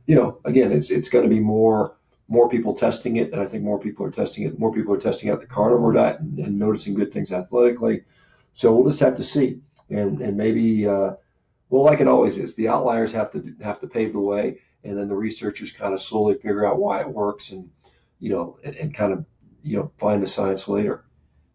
you 0.05 0.15
know, 0.15 0.39
again, 0.45 0.71
it's 0.71 0.89
it's 0.89 1.09
going 1.09 1.23
to 1.23 1.33
be 1.33 1.39
more 1.39 1.97
more 2.27 2.49
people 2.49 2.73
testing 2.73 3.17
it, 3.17 3.31
and 3.31 3.41
I 3.41 3.45
think 3.45 3.63
more 3.63 3.79
people 3.79 4.05
are 4.05 4.11
testing 4.11 4.45
it. 4.45 4.57
More 4.57 4.73
people 4.73 4.93
are 4.93 4.99
testing 4.99 5.29
out 5.29 5.39
the 5.39 5.45
carnivore 5.45 5.93
diet 5.93 6.19
and, 6.19 6.39
and 6.39 6.57
noticing 6.57 6.95
good 6.95 7.11
things 7.11 7.31
athletically. 7.31 8.03
So 8.53 8.73
we'll 8.73 8.89
just 8.89 9.01
have 9.01 9.17
to 9.17 9.23
see, 9.23 9.59
and 9.89 10.21
and 10.21 10.35
maybe, 10.37 10.87
uh, 10.87 11.13
well, 11.69 11.83
like 11.83 11.99
it 11.99 12.07
always 12.07 12.37
is, 12.37 12.55
the 12.55 12.69
outliers 12.69 13.11
have 13.11 13.31
to 13.33 13.55
have 13.61 13.79
to 13.81 13.87
pave 13.87 14.13
the 14.13 14.19
way, 14.19 14.59
and 14.83 14.97
then 14.97 15.07
the 15.07 15.15
researchers 15.15 15.71
kind 15.71 15.93
of 15.93 16.01
slowly 16.01 16.35
figure 16.35 16.65
out 16.65 16.79
why 16.79 17.01
it 17.01 17.09
works, 17.09 17.51
and 17.51 17.69
you 18.19 18.29
know, 18.29 18.57
and, 18.63 18.75
and 18.75 18.93
kind 18.93 19.13
of 19.13 19.25
you 19.61 19.77
know 19.77 19.91
find 19.97 20.23
the 20.23 20.27
science 20.27 20.67
later. 20.67 21.05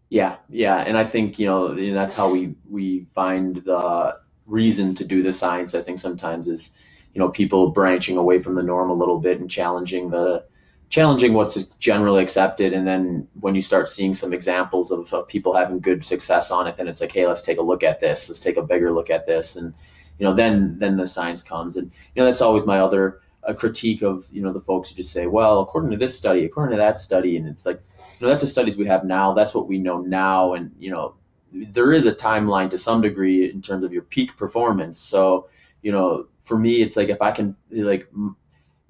Yeah, 0.09 0.37
yeah, 0.49 0.77
and 0.77 0.97
I 0.99 1.05
think 1.05 1.39
you 1.39 1.47
know 1.47 1.75
that's 1.95 2.15
how 2.15 2.31
we 2.31 2.55
we 2.69 3.07
find 3.15 3.57
the 3.57 4.19
reason 4.47 4.95
to 4.97 5.05
do 5.05 5.23
the 5.23 5.33
science. 5.33 5.75
I 5.75 5.83
think 5.83 5.99
sometimes 5.99 6.49
is 6.49 6.71
you 7.15 7.19
know 7.19 7.31
people 7.31 7.71
branching 7.71 8.17
away 8.17 8.41
from 8.41 8.55
the 8.55 8.63
norm 8.63 8.91
a 8.91 8.95
little 8.95 9.19
bit 9.19 9.41
and 9.41 9.51
challenging 9.51 10.11
the 10.11 10.45
challenging 10.91 11.33
what's 11.33 11.55
generally 11.77 12.23
accepted 12.23 12.73
and 12.73 12.87
then 12.87 13.29
when 13.39 13.55
you 13.55 13.63
start 13.63 13.89
seeing 13.89 14.13
some 14.13 14.35
examples 14.35 14.91
of, 14.91 15.15
of, 15.15 15.29
people 15.29 15.55
having 15.55 15.79
good 15.79 16.05
success 16.05 16.51
on 16.51 16.67
it 16.67 16.77
then 16.77 16.89
it's 16.89 17.01
like 17.01 17.13
hey 17.13 17.27
let's 17.29 17.43
take 17.43 17.59
a 17.59 17.63
look 17.63 17.85
at 17.85 18.01
this. 18.01 18.29
Let's 18.29 18.41
take 18.41 18.57
a 18.57 18.63
bigger 18.63 18.93
look 18.93 19.09
at 19.09 19.27
this. 19.27 19.57
And 19.57 19.73
you 20.19 20.27
know 20.27 20.35
then 20.35 20.79
then 20.79 20.97
the 20.97 21.07
science 21.07 21.43
comes. 21.43 21.77
And 21.77 21.93
you 22.15 22.21
know 22.21 22.27
that's 22.27 22.43
always 22.43 22.67
my 22.67 22.81
other 22.81 23.21
a 23.43 23.55
critique 23.55 24.03
of 24.03 24.27
you 24.31 24.43
know 24.43 24.53
the 24.53 24.61
folks 24.61 24.91
who 24.91 24.97
just 24.97 25.13
say 25.13 25.27
well 25.27 25.61
according 25.63 25.93
to 25.93 25.97
this 25.97 26.19
study 26.19 26.45
according 26.45 26.73
to 26.73 26.79
that 26.79 26.99
study. 26.99 27.37
And 27.37 27.47
it's 27.47 27.65
like 27.65 27.81
you 28.19 28.27
know 28.27 28.29
that's 28.29 28.43
the 28.43 28.49
studies 28.49 28.77
we 28.77 28.87
have 28.87 29.05
now. 29.05 29.35
That's 29.35 29.55
what 29.55 29.69
we 29.69 29.79
know 29.79 30.01
now. 30.01 30.55
And 30.55 30.75
you 30.81 30.91
know 30.91 31.15
there 31.53 31.93
is 31.93 32.07
a 32.07 32.15
timeline 32.15 32.71
to 32.71 32.79
some 32.79 33.01
degree 33.01 33.49
in 33.49 33.63
terms 33.63 33.85
of 33.85 33.93
your 33.93 34.03
peak 34.03 34.37
performance. 34.37 34.99
So 34.99 35.49
you 35.83 35.93
know 35.93 36.27
for 36.45 36.59
me, 36.59 36.83
it's 36.83 36.97
like 36.97 37.11
if 37.11 37.23
I 37.23 37.31
can 37.31 37.55
like 37.71 38.09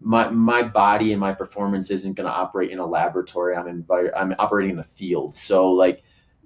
my 0.00 0.30
my 0.30 0.62
body 0.62 1.12
and 1.12 1.20
my 1.20 1.34
performance 1.34 1.90
isn't 1.90 2.14
going 2.14 2.26
to 2.26 2.32
operate 2.32 2.70
in 2.70 2.78
a 2.78 2.86
laboratory. 2.86 3.54
I'm 3.54 3.68
in 3.68 3.86
I'm 4.16 4.34
operating 4.38 4.70
in 4.72 4.76
the 4.76 4.84
field. 4.84 5.36
So 5.36 5.72
like 5.72 6.02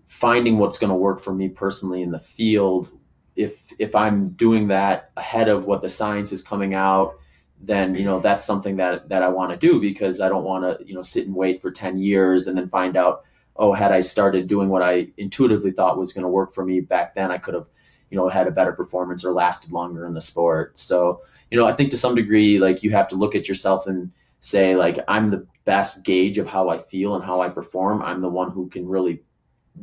finding 0.07 0.59
what's 0.59 0.79
going 0.79 0.91
to 0.91 0.97
work 0.97 1.21
for 1.21 1.33
me 1.33 1.49
personally 1.49 2.03
in 2.03 2.11
the 2.11 2.19
field. 2.19 2.91
If 3.37 3.57
if 3.79 3.95
I'm 3.95 4.31
doing 4.31 4.69
that 4.69 5.11
ahead 5.17 5.49
of 5.49 5.65
what 5.65 5.83
the 5.83 5.89
science 5.89 6.33
is 6.33 6.43
coming 6.43 6.75
out, 6.75 7.17
then 7.61 7.95
you 7.95 8.05
know 8.05 8.21
that's 8.21 8.45
something 8.45 8.77
that 8.77 9.09
that 9.09 9.23
I 9.23 9.29
want 9.29 9.53
to 9.53 9.57
do 9.57 9.81
because 9.81 10.21
I 10.21 10.29
don't 10.29 10.45
want 10.45 10.79
to 10.81 10.87
you 10.87 10.95
know 10.95 11.03
sit 11.03 11.27
and 11.27 11.35
wait 11.35 11.63
for 11.63 11.71
10 11.71 11.99
years 11.99 12.47
and 12.47 12.59
then 12.59 12.69
find 12.69 12.97
out 12.97 13.25
oh 13.57 13.73
had 13.73 13.93
I 13.93 14.01
started 14.01 14.49
doing 14.49 14.69
what 14.69 14.83
I 14.83 15.09
intuitively 15.17 15.71
thought 15.71 15.99
was 15.99 16.13
going 16.13 16.23
to 16.23 16.29
work 16.29 16.55
for 16.55 16.65
me 16.65 16.81
back 16.81 17.15
then 17.15 17.31
I 17.31 17.39
could 17.39 17.55
have 17.55 17.67
you 18.15 18.21
know 18.21 18.29
had 18.29 18.47
a 18.47 18.53
better 18.53 18.71
performance 18.71 19.25
or 19.25 19.33
lasted 19.33 19.73
longer 19.73 20.07
in 20.07 20.15
the 20.15 20.21
sport. 20.21 20.79
So 20.79 21.23
you 21.51 21.59
know 21.59 21.67
I 21.67 21.73
think 21.73 21.91
to 21.91 21.99
some 21.99 22.15
degree 22.15 22.61
like 22.61 22.85
you 22.85 22.93
have 22.93 23.09
to 23.09 23.17
look 23.17 23.35
at 23.35 23.49
yourself 23.49 23.89
and 23.89 24.13
say 24.39 24.77
like 24.77 25.01
I'm 25.09 25.33
the 25.33 25.49
best 25.65 26.05
gauge 26.05 26.39
of 26.39 26.47
how 26.47 26.69
I 26.69 26.79
feel 26.79 27.17
and 27.17 27.25
how 27.25 27.41
I 27.41 27.49
perform. 27.49 28.03
I'm 28.03 28.21
the 28.21 28.29
one 28.29 28.53
who 28.53 28.69
can 28.69 28.87
really 28.87 29.25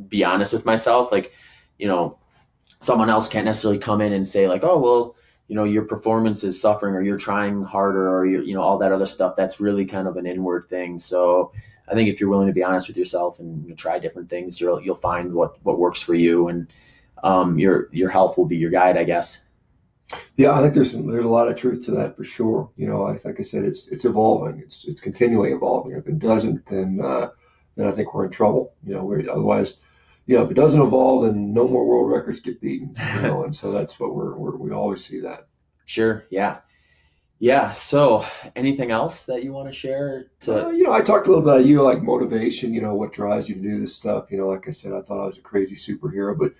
be 0.07 0.23
honest 0.23 0.53
with 0.53 0.63
myself. 0.63 1.11
Like 1.11 1.33
you 1.77 1.89
know 1.89 2.19
someone 2.79 3.09
else 3.09 3.27
can't 3.27 3.43
necessarily 3.43 3.79
come 3.79 3.99
in 3.99 4.13
and 4.13 4.25
say 4.25 4.47
like 4.47 4.63
oh 4.63 4.79
well 4.79 5.15
you 5.49 5.55
know 5.57 5.65
your 5.65 5.83
performance 5.83 6.45
is 6.45 6.61
suffering 6.61 6.95
or 6.95 7.01
you're 7.01 7.17
trying 7.17 7.63
harder 7.63 8.15
or 8.15 8.25
you're 8.25 8.43
you 8.43 8.53
know 8.53 8.61
all 8.61 8.77
that 8.77 8.93
other 8.93 9.05
stuff 9.05 9.35
that's 9.35 9.59
really 9.59 9.83
kind 9.85 10.07
of 10.07 10.15
an 10.15 10.25
inward 10.25 10.67
thing 10.69 10.99
so 10.99 11.51
i 11.85 11.93
think 11.93 12.07
if 12.07 12.21
you're 12.21 12.29
willing 12.29 12.47
to 12.47 12.53
be 12.53 12.63
honest 12.63 12.87
with 12.87 12.95
yourself 12.95 13.39
and 13.39 13.63
you 13.63 13.69
know, 13.71 13.75
try 13.75 13.99
different 13.99 14.29
things 14.29 14.61
you'll 14.61 14.81
you'll 14.81 14.95
find 14.95 15.33
what 15.33 15.57
what 15.65 15.77
works 15.77 16.01
for 16.01 16.15
you 16.15 16.47
and 16.47 16.67
um, 17.23 17.59
your 17.59 17.89
your 17.91 18.09
health 18.09 18.37
will 18.37 18.45
be 18.45 18.57
your 18.57 18.71
guide, 18.71 18.97
I 18.97 19.03
guess. 19.03 19.39
Yeah, 20.35 20.51
I 20.53 20.61
think 20.61 20.73
there's 20.73 20.93
there's 20.93 21.25
a 21.25 21.29
lot 21.29 21.47
of 21.47 21.55
truth 21.55 21.85
to 21.85 21.91
that 21.91 22.17
for 22.17 22.23
sure. 22.23 22.69
You 22.75 22.87
know, 22.87 23.03
I, 23.03 23.19
like 23.23 23.39
I 23.39 23.43
said, 23.43 23.63
it's 23.63 23.87
it's 23.87 24.05
evolving. 24.05 24.59
It's 24.59 24.85
it's 24.85 25.01
continually 25.01 25.51
evolving. 25.51 25.95
If 25.95 26.07
it 26.07 26.19
doesn't, 26.19 26.65
then 26.65 26.99
uh, 27.03 27.29
then 27.75 27.87
I 27.87 27.91
think 27.91 28.13
we're 28.13 28.25
in 28.25 28.31
trouble. 28.31 28.73
You 28.83 28.95
know, 28.95 29.03
we're, 29.03 29.29
otherwise, 29.29 29.77
you 30.25 30.37
know, 30.37 30.43
if 30.43 30.51
it 30.51 30.55
doesn't 30.55 30.81
evolve, 30.81 31.25
then 31.25 31.53
no 31.53 31.67
more 31.67 31.85
world 31.85 32.11
records 32.11 32.39
get 32.41 32.61
beaten. 32.61 32.95
You 33.15 33.21
know, 33.21 33.43
and 33.43 33.55
so 33.55 33.71
that's 33.71 33.99
what 33.99 34.13
we're, 34.15 34.35
we're 34.35 34.55
we 34.57 34.71
always 34.71 35.05
see 35.05 35.21
that. 35.21 35.47
Sure. 35.85 36.25
Yeah. 36.29 36.59
Yeah. 37.39 37.71
So, 37.71 38.25
anything 38.55 38.91
else 38.91 39.25
that 39.25 39.43
you 39.43 39.51
want 39.51 39.67
to 39.67 39.73
share? 39.73 40.27
To 40.41 40.67
Uh, 40.67 40.69
you 40.71 40.83
know, 40.83 40.91
I 40.93 41.01
talked 41.01 41.27
a 41.27 41.29
little 41.29 41.43
bit 41.43 41.53
about 41.53 41.65
you, 41.65 41.81
like 41.81 42.01
motivation. 42.03 42.73
You 42.73 42.81
know, 42.81 42.95
what 42.95 43.13
drives 43.13 43.49
you 43.49 43.55
to 43.55 43.61
do 43.61 43.79
this 43.79 43.95
stuff. 43.95 44.31
You 44.31 44.37
know, 44.37 44.47
like 44.47 44.67
I 44.67 44.71
said, 44.71 44.93
I 44.93 45.01
thought 45.01 45.23
I 45.23 45.25
was 45.25 45.37
a 45.37 45.41
crazy 45.41 45.75
superhero, 45.75 46.37
but 46.37 46.53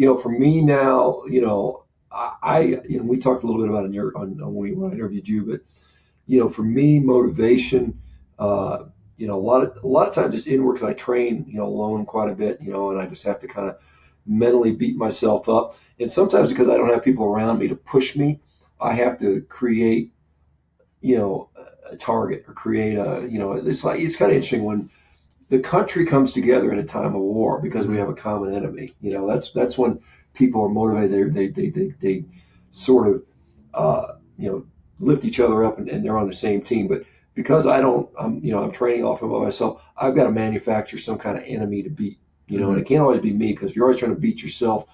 you 0.00 0.06
know, 0.06 0.16
for 0.16 0.30
me 0.30 0.62
now, 0.62 1.24
you 1.28 1.42
know, 1.42 1.84
I, 2.10 2.32
I 2.42 2.60
you 2.88 2.96
know, 2.96 3.02
we 3.02 3.18
talked 3.18 3.42
a 3.42 3.46
little 3.46 3.60
bit 3.60 3.68
about 3.68 3.82
it 3.82 3.88
in 3.88 3.92
your 3.92 4.16
on, 4.16 4.40
on 4.40 4.54
when, 4.54 4.80
when 4.80 4.92
I 4.92 4.94
interviewed 4.94 5.28
you, 5.28 5.44
but 5.44 5.60
you 6.26 6.40
know, 6.40 6.48
for 6.48 6.62
me, 6.62 6.98
motivation, 6.98 8.00
uh, 8.38 8.84
you 9.18 9.26
know, 9.26 9.36
a 9.36 9.44
lot 9.44 9.62
of 9.62 9.84
a 9.84 9.86
lot 9.86 10.08
of 10.08 10.14
times 10.14 10.34
it's 10.34 10.46
inward 10.46 10.76
because 10.76 10.88
I 10.88 10.94
train, 10.94 11.44
you 11.46 11.58
know, 11.58 11.66
alone 11.66 12.06
quite 12.06 12.30
a 12.30 12.34
bit, 12.34 12.62
you 12.62 12.72
know, 12.72 12.90
and 12.90 12.98
I 12.98 13.04
just 13.08 13.24
have 13.24 13.40
to 13.40 13.46
kind 13.46 13.68
of 13.68 13.76
mentally 14.24 14.72
beat 14.72 14.96
myself 14.96 15.50
up. 15.50 15.76
And 15.98 16.10
sometimes 16.10 16.48
because 16.48 16.70
I 16.70 16.78
don't 16.78 16.88
have 16.88 17.04
people 17.04 17.26
around 17.26 17.58
me 17.58 17.68
to 17.68 17.76
push 17.76 18.16
me, 18.16 18.40
I 18.80 18.94
have 18.94 19.20
to 19.20 19.42
create, 19.50 20.14
you 21.02 21.18
know, 21.18 21.50
a 21.90 21.96
target 21.96 22.46
or 22.48 22.54
create 22.54 22.96
a, 22.96 23.28
you 23.30 23.38
know, 23.38 23.52
it's 23.52 23.84
like 23.84 24.00
it's 24.00 24.16
kind 24.16 24.30
of 24.30 24.36
interesting 24.36 24.64
when 24.64 24.88
the 25.50 25.58
country 25.58 26.06
comes 26.06 26.32
together 26.32 26.72
in 26.72 26.78
a 26.78 26.84
time 26.84 27.14
of 27.14 27.20
war 27.20 27.60
because 27.60 27.86
we 27.86 27.96
have 27.96 28.08
a 28.08 28.14
common 28.14 28.54
enemy. 28.54 28.92
You 29.00 29.12
know, 29.12 29.26
that's 29.26 29.50
that's 29.50 29.76
when 29.76 30.00
people 30.32 30.62
are 30.62 30.68
motivated. 30.68 31.34
They 31.34 31.48
they 31.48 31.68
they 31.68 31.68
they, 31.68 31.94
they 32.00 32.24
sort 32.70 33.08
of 33.08 33.22
uh, 33.74 34.14
you 34.38 34.50
know 34.50 34.66
lift 35.00 35.24
each 35.24 35.40
other 35.40 35.64
up 35.64 35.78
and, 35.78 35.88
and 35.88 36.04
they're 36.04 36.16
on 36.16 36.28
the 36.28 36.34
same 36.34 36.62
team. 36.62 36.86
But 36.86 37.02
because 37.34 37.66
I 37.66 37.80
don't, 37.80 38.08
I'm 38.18 38.42
you 38.44 38.52
know 38.52 38.62
I'm 38.62 38.70
training 38.70 39.04
off 39.04 39.22
of 39.22 39.30
myself. 39.30 39.82
I've 39.96 40.14
got 40.14 40.24
to 40.24 40.30
manufacture 40.30 40.98
some 40.98 41.18
kind 41.18 41.36
of 41.36 41.44
enemy 41.44 41.82
to 41.82 41.90
beat. 41.90 42.18
You 42.46 42.58
know, 42.58 42.66
mm-hmm. 42.66 42.76
and 42.76 42.82
it 42.82 42.88
can't 42.88 43.02
always 43.02 43.20
be 43.20 43.32
me 43.32 43.52
because 43.52 43.70
if 43.70 43.76
you're 43.76 43.86
always 43.86 43.98
trying 43.98 44.14
to 44.14 44.20
beat 44.20 44.42
yourself, 44.42 44.86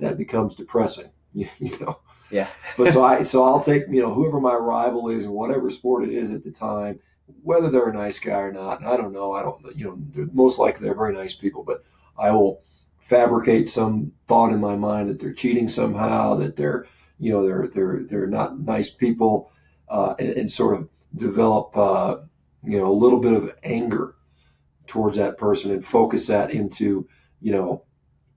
that 0.00 0.18
becomes 0.18 0.54
depressing. 0.54 1.08
You, 1.32 1.48
you 1.58 1.78
know. 1.78 1.98
Yeah. 2.30 2.48
but 2.76 2.92
so 2.92 3.04
I 3.04 3.22
so 3.22 3.44
I'll 3.44 3.60
take 3.60 3.84
you 3.88 4.02
know 4.02 4.12
whoever 4.12 4.38
my 4.38 4.54
rival 4.54 5.08
is 5.08 5.24
and 5.24 5.32
whatever 5.32 5.70
sport 5.70 6.04
it 6.04 6.12
is 6.12 6.30
at 6.30 6.44
the 6.44 6.50
time 6.50 7.00
whether 7.42 7.70
they're 7.70 7.88
a 7.88 7.94
nice 7.94 8.18
guy 8.18 8.38
or 8.40 8.52
not, 8.52 8.84
I 8.84 8.96
don't 8.96 9.12
know. 9.12 9.32
I 9.32 9.42
don't, 9.42 9.76
you 9.76 9.84
know, 10.14 10.28
most 10.32 10.58
likely 10.58 10.84
they're 10.84 10.94
very 10.94 11.14
nice 11.14 11.34
people, 11.34 11.62
but 11.62 11.84
I 12.18 12.30
will 12.30 12.62
fabricate 12.98 13.70
some 13.70 14.12
thought 14.28 14.52
in 14.52 14.60
my 14.60 14.76
mind 14.76 15.10
that 15.10 15.20
they're 15.20 15.32
cheating 15.32 15.68
somehow, 15.68 16.36
that 16.36 16.56
they're, 16.56 16.86
you 17.18 17.32
know, 17.32 17.44
they're 17.46 17.68
they're 17.68 18.00
they're 18.08 18.26
not 18.26 18.58
nice 18.58 18.90
people, 18.90 19.50
uh, 19.88 20.14
and, 20.18 20.30
and, 20.30 20.52
sort 20.52 20.76
of 20.76 20.88
develop, 21.14 21.76
uh, 21.76 22.16
you 22.64 22.78
know, 22.78 22.90
a 22.90 22.92
little 22.92 23.20
bit 23.20 23.34
of 23.34 23.54
anger 23.62 24.14
towards 24.86 25.18
that 25.18 25.38
person 25.38 25.70
and 25.70 25.84
focus 25.84 26.26
that 26.26 26.50
into, 26.50 27.06
you 27.40 27.52
know, 27.52 27.84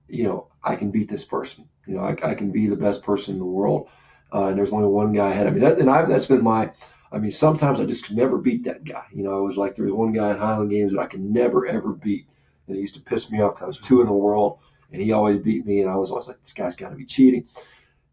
you 0.08 0.24
know, 0.24 0.48
I 0.62 0.76
can 0.76 0.90
beat 0.90 1.10
this 1.10 1.24
person. 1.24 1.68
You 1.86 1.94
know, 1.94 2.02
I, 2.02 2.30
I 2.30 2.34
can 2.34 2.52
be 2.52 2.68
the 2.68 2.76
best 2.76 3.02
person 3.02 3.34
in 3.34 3.38
the 3.40 3.46
world, 3.46 3.88
uh, 4.32 4.44
and 4.44 4.58
there's 4.58 4.72
only 4.72 4.88
one 4.88 5.12
guy 5.12 5.30
ahead 5.30 5.46
of 5.46 5.54
me. 5.54 5.60
That, 5.60 5.78
and 5.78 5.90
I've, 5.90 6.08
that's 6.08 6.26
been 6.26 6.44
my 6.44 6.70
I 7.10 7.18
mean, 7.18 7.30
sometimes 7.30 7.80
I 7.80 7.84
just 7.84 8.04
could 8.04 8.16
never 8.16 8.36
beat 8.36 8.64
that 8.64 8.84
guy. 8.84 9.04
You 9.12 9.22
know, 9.22 9.36
I 9.36 9.40
was 9.40 9.56
like, 9.56 9.76
there 9.76 9.86
was 9.86 9.94
one 9.94 10.12
guy 10.12 10.30
in 10.30 10.38
Highland 10.38 10.70
Games 10.70 10.92
that 10.92 11.00
I 11.00 11.06
could 11.06 11.20
never, 11.20 11.66
ever 11.66 11.92
beat. 11.92 12.28
And 12.66 12.76
he 12.76 12.82
used 12.82 12.96
to 12.96 13.00
piss 13.00 13.30
me 13.30 13.40
off 13.40 13.54
because 13.54 13.62
I 13.62 13.66
was 13.66 13.78
two 13.78 14.00
in 14.02 14.06
the 14.06 14.12
world 14.12 14.58
and 14.92 15.00
he 15.00 15.12
always 15.12 15.40
beat 15.40 15.64
me. 15.64 15.80
And 15.80 15.90
I 15.90 15.96
was 15.96 16.10
always 16.10 16.28
like, 16.28 16.42
this 16.42 16.52
guy's 16.52 16.76
got 16.76 16.90
to 16.90 16.96
be 16.96 17.06
cheating. 17.06 17.48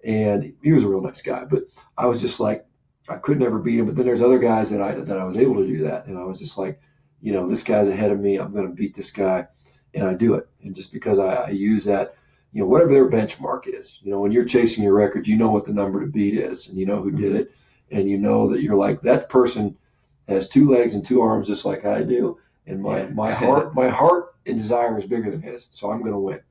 And 0.03 0.53
he 0.63 0.71
was 0.71 0.83
a 0.83 0.87
real 0.87 1.01
nice 1.01 1.21
guy. 1.21 1.43
But 1.43 1.63
I 1.97 2.05
was 2.05 2.21
just 2.21 2.39
like, 2.39 2.65
I 3.09 3.17
could 3.17 3.39
never 3.39 3.59
beat 3.59 3.79
him. 3.79 3.85
But 3.85 3.95
then 3.95 4.05
there's 4.05 4.21
other 4.21 4.39
guys 4.39 4.69
that 4.69 4.81
I, 4.81 4.95
that 4.95 5.17
I 5.17 5.25
was 5.25 5.37
able 5.37 5.55
to 5.55 5.67
do 5.67 5.83
that. 5.83 6.05
And 6.05 6.17
I 6.17 6.23
was 6.23 6.39
just 6.39 6.57
like, 6.57 6.79
you 7.21 7.33
know, 7.33 7.49
this 7.49 7.63
guy's 7.63 7.87
ahead 7.87 8.11
of 8.11 8.19
me. 8.19 8.37
I'm 8.37 8.53
going 8.53 8.67
to 8.67 8.73
beat 8.73 8.95
this 8.95 9.11
guy. 9.11 9.47
And 9.93 10.05
I 10.05 10.13
do 10.13 10.35
it. 10.35 10.47
And 10.63 10.75
just 10.75 10.93
because 10.93 11.19
I, 11.19 11.33
I 11.33 11.49
use 11.49 11.85
that, 11.85 12.15
you 12.53 12.61
know, 12.61 12.67
whatever 12.67 12.93
their 12.93 13.09
benchmark 13.09 13.67
is, 13.67 13.99
you 14.01 14.11
know, 14.11 14.19
when 14.19 14.31
you're 14.31 14.45
chasing 14.45 14.83
your 14.83 14.93
record, 14.93 15.27
you 15.27 15.35
know 15.35 15.49
what 15.49 15.65
the 15.65 15.73
number 15.73 15.99
to 15.99 16.07
beat 16.07 16.37
is 16.37 16.67
and 16.67 16.77
you 16.77 16.85
know 16.85 17.01
who 17.01 17.11
did 17.11 17.31
mm-hmm. 17.31 17.35
it 17.37 17.51
and 17.91 18.09
you 18.09 18.17
know 18.17 18.51
that 18.51 18.61
you're 18.61 18.75
like 18.75 19.01
that 19.01 19.29
person 19.29 19.77
has 20.27 20.47
two 20.47 20.69
legs 20.69 20.93
and 20.93 21.05
two 21.05 21.21
arms 21.21 21.47
just 21.47 21.65
like 21.65 21.86
I 21.86 22.01
do, 22.01 22.39
and 22.65 22.81
my 22.81 23.01
yeah. 23.01 23.09
my 23.09 23.31
heart 23.33 23.75
my 23.75 23.89
heart 23.89 24.36
and 24.45 24.57
desire 24.57 24.97
is 24.97 25.05
bigger 25.05 25.31
than 25.31 25.41
his, 25.41 25.67
so 25.69 25.91
I'm 25.91 26.01
going 26.01 26.13
to 26.13 26.19
win, 26.19 26.41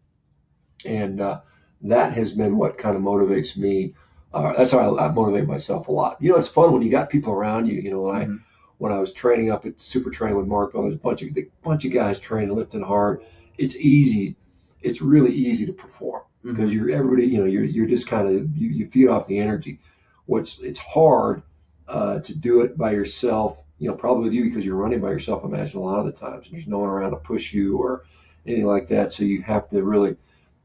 and 0.85 1.20
uh, 1.20 1.41
that 1.82 2.12
has 2.12 2.32
been 2.32 2.57
what 2.57 2.78
kind 2.78 2.97
of 2.97 3.03
motivates 3.03 3.57
me. 3.57 3.95
Uh, 4.32 4.53
that's 4.57 4.72
how 4.72 4.97
I, 4.97 5.07
I, 5.07 5.12
motivate 5.12 5.47
myself 5.47 5.87
a 5.87 5.93
lot. 5.93 6.20
You 6.20 6.32
know, 6.32 6.39
it's 6.39 6.49
fun 6.49 6.72
when 6.72 6.82
you 6.82 6.91
got 6.91 7.09
people 7.09 7.32
around 7.32 7.66
you. 7.66 7.80
You 7.80 7.91
know, 7.91 8.03
when 8.03 8.22
mm-hmm. 8.22 8.32
I 8.32 8.39
when 8.78 8.93
I 8.93 8.99
was 8.99 9.12
training 9.12 9.51
up 9.51 9.64
at 9.64 9.80
Super 9.80 10.11
Training 10.11 10.37
with 10.37 10.47
Mark, 10.47 10.72
there 10.72 10.82
was 10.82 10.95
a 10.95 10.99
bunch 10.99 11.22
of 11.22 11.37
a 11.37 11.47
bunch 11.62 11.85
of 11.85 11.93
guys 11.93 12.18
training, 12.18 12.55
lifting 12.55 12.82
hard. 12.82 13.22
It's 13.59 13.76
easy. 13.76 14.37
It's 14.82 15.01
really 15.01 15.32
easy 15.32 15.66
to 15.66 15.72
perform 15.72 16.22
because 16.43 16.70
mm-hmm. 16.70 16.89
you're 16.89 16.91
everybody. 16.91 17.26
You 17.26 17.39
know, 17.39 17.45
you're 17.45 17.64
you're 17.64 17.87
just 17.87 18.07
kind 18.07 18.28
of 18.28 18.57
you, 18.57 18.68
you 18.68 18.89
feed 18.89 19.09
off 19.09 19.26
the 19.26 19.39
energy 19.39 19.78
what's 20.27 20.59
it's 20.61 20.79
hard 20.79 21.43
uh, 21.89 22.20
to 22.20 22.35
do 22.35 22.62
it 22.62 22.77
by 22.77 22.93
yourself. 22.93 23.59
You 23.79 23.89
know, 23.89 23.97
probably 23.97 24.25
with 24.25 24.33
you 24.33 24.45
because 24.45 24.64
you're 24.64 24.77
running 24.77 25.01
by 25.01 25.11
yourself. 25.11 25.45
Imagine 25.45 25.81
a 25.81 25.83
lot 25.83 25.99
of 25.99 26.07
the 26.07 26.12
times, 26.12 26.47
and 26.47 26.55
there's 26.55 26.68
no 26.68 26.79
one 26.79 26.89
around 26.89 27.11
to 27.11 27.16
push 27.16 27.53
you 27.53 27.79
or 27.79 28.05
anything 28.47 28.66
like 28.66 28.89
that. 28.89 29.12
So 29.12 29.25
you 29.25 29.43
have 29.43 29.68
to 29.70 29.83
really, 29.83 30.16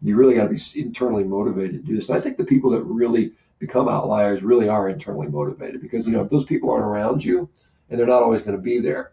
you 0.02 0.16
really 0.16 0.36
got 0.36 0.48
to 0.48 0.50
be 0.50 0.82
internally 0.82 1.24
motivated 1.24 1.82
to 1.82 1.88
do 1.88 1.96
this. 1.96 2.10
And 2.10 2.18
I 2.18 2.22
think 2.22 2.38
the 2.38 2.46
people 2.46 2.72
that 2.72 2.84
really 2.84 3.34
become 3.58 3.90
outliers 3.90 4.42
really 4.42 4.70
are 4.70 4.88
internally 4.88 5.28
motivated 5.28 5.82
because 5.82 6.08
you 6.08 6.14
know 6.14 6.22
if 6.22 6.30
those 6.30 6.46
people 6.46 6.70
aren't 6.70 6.86
around 6.86 7.24
you 7.24 7.50
and 7.90 8.00
they're 8.00 8.08
not 8.08 8.24
always 8.24 8.42
going 8.42 8.56
to 8.56 8.62
be 8.62 8.80
there, 8.80 9.12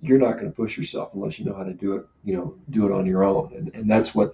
you're 0.00 0.18
not 0.18 0.34
going 0.34 0.46
to 0.46 0.56
push 0.56 0.78
yourself 0.78 1.10
unless 1.12 1.38
you 1.38 1.44
know 1.44 1.54
how 1.54 1.64
to 1.64 1.74
do 1.74 1.96
it. 1.96 2.06
You 2.24 2.36
know, 2.36 2.54
do 2.70 2.86
it 2.86 2.92
on 2.92 3.06
your 3.06 3.24
own, 3.24 3.52
and 3.54 3.74
and 3.74 3.90
that's 3.90 4.14
what. 4.14 4.32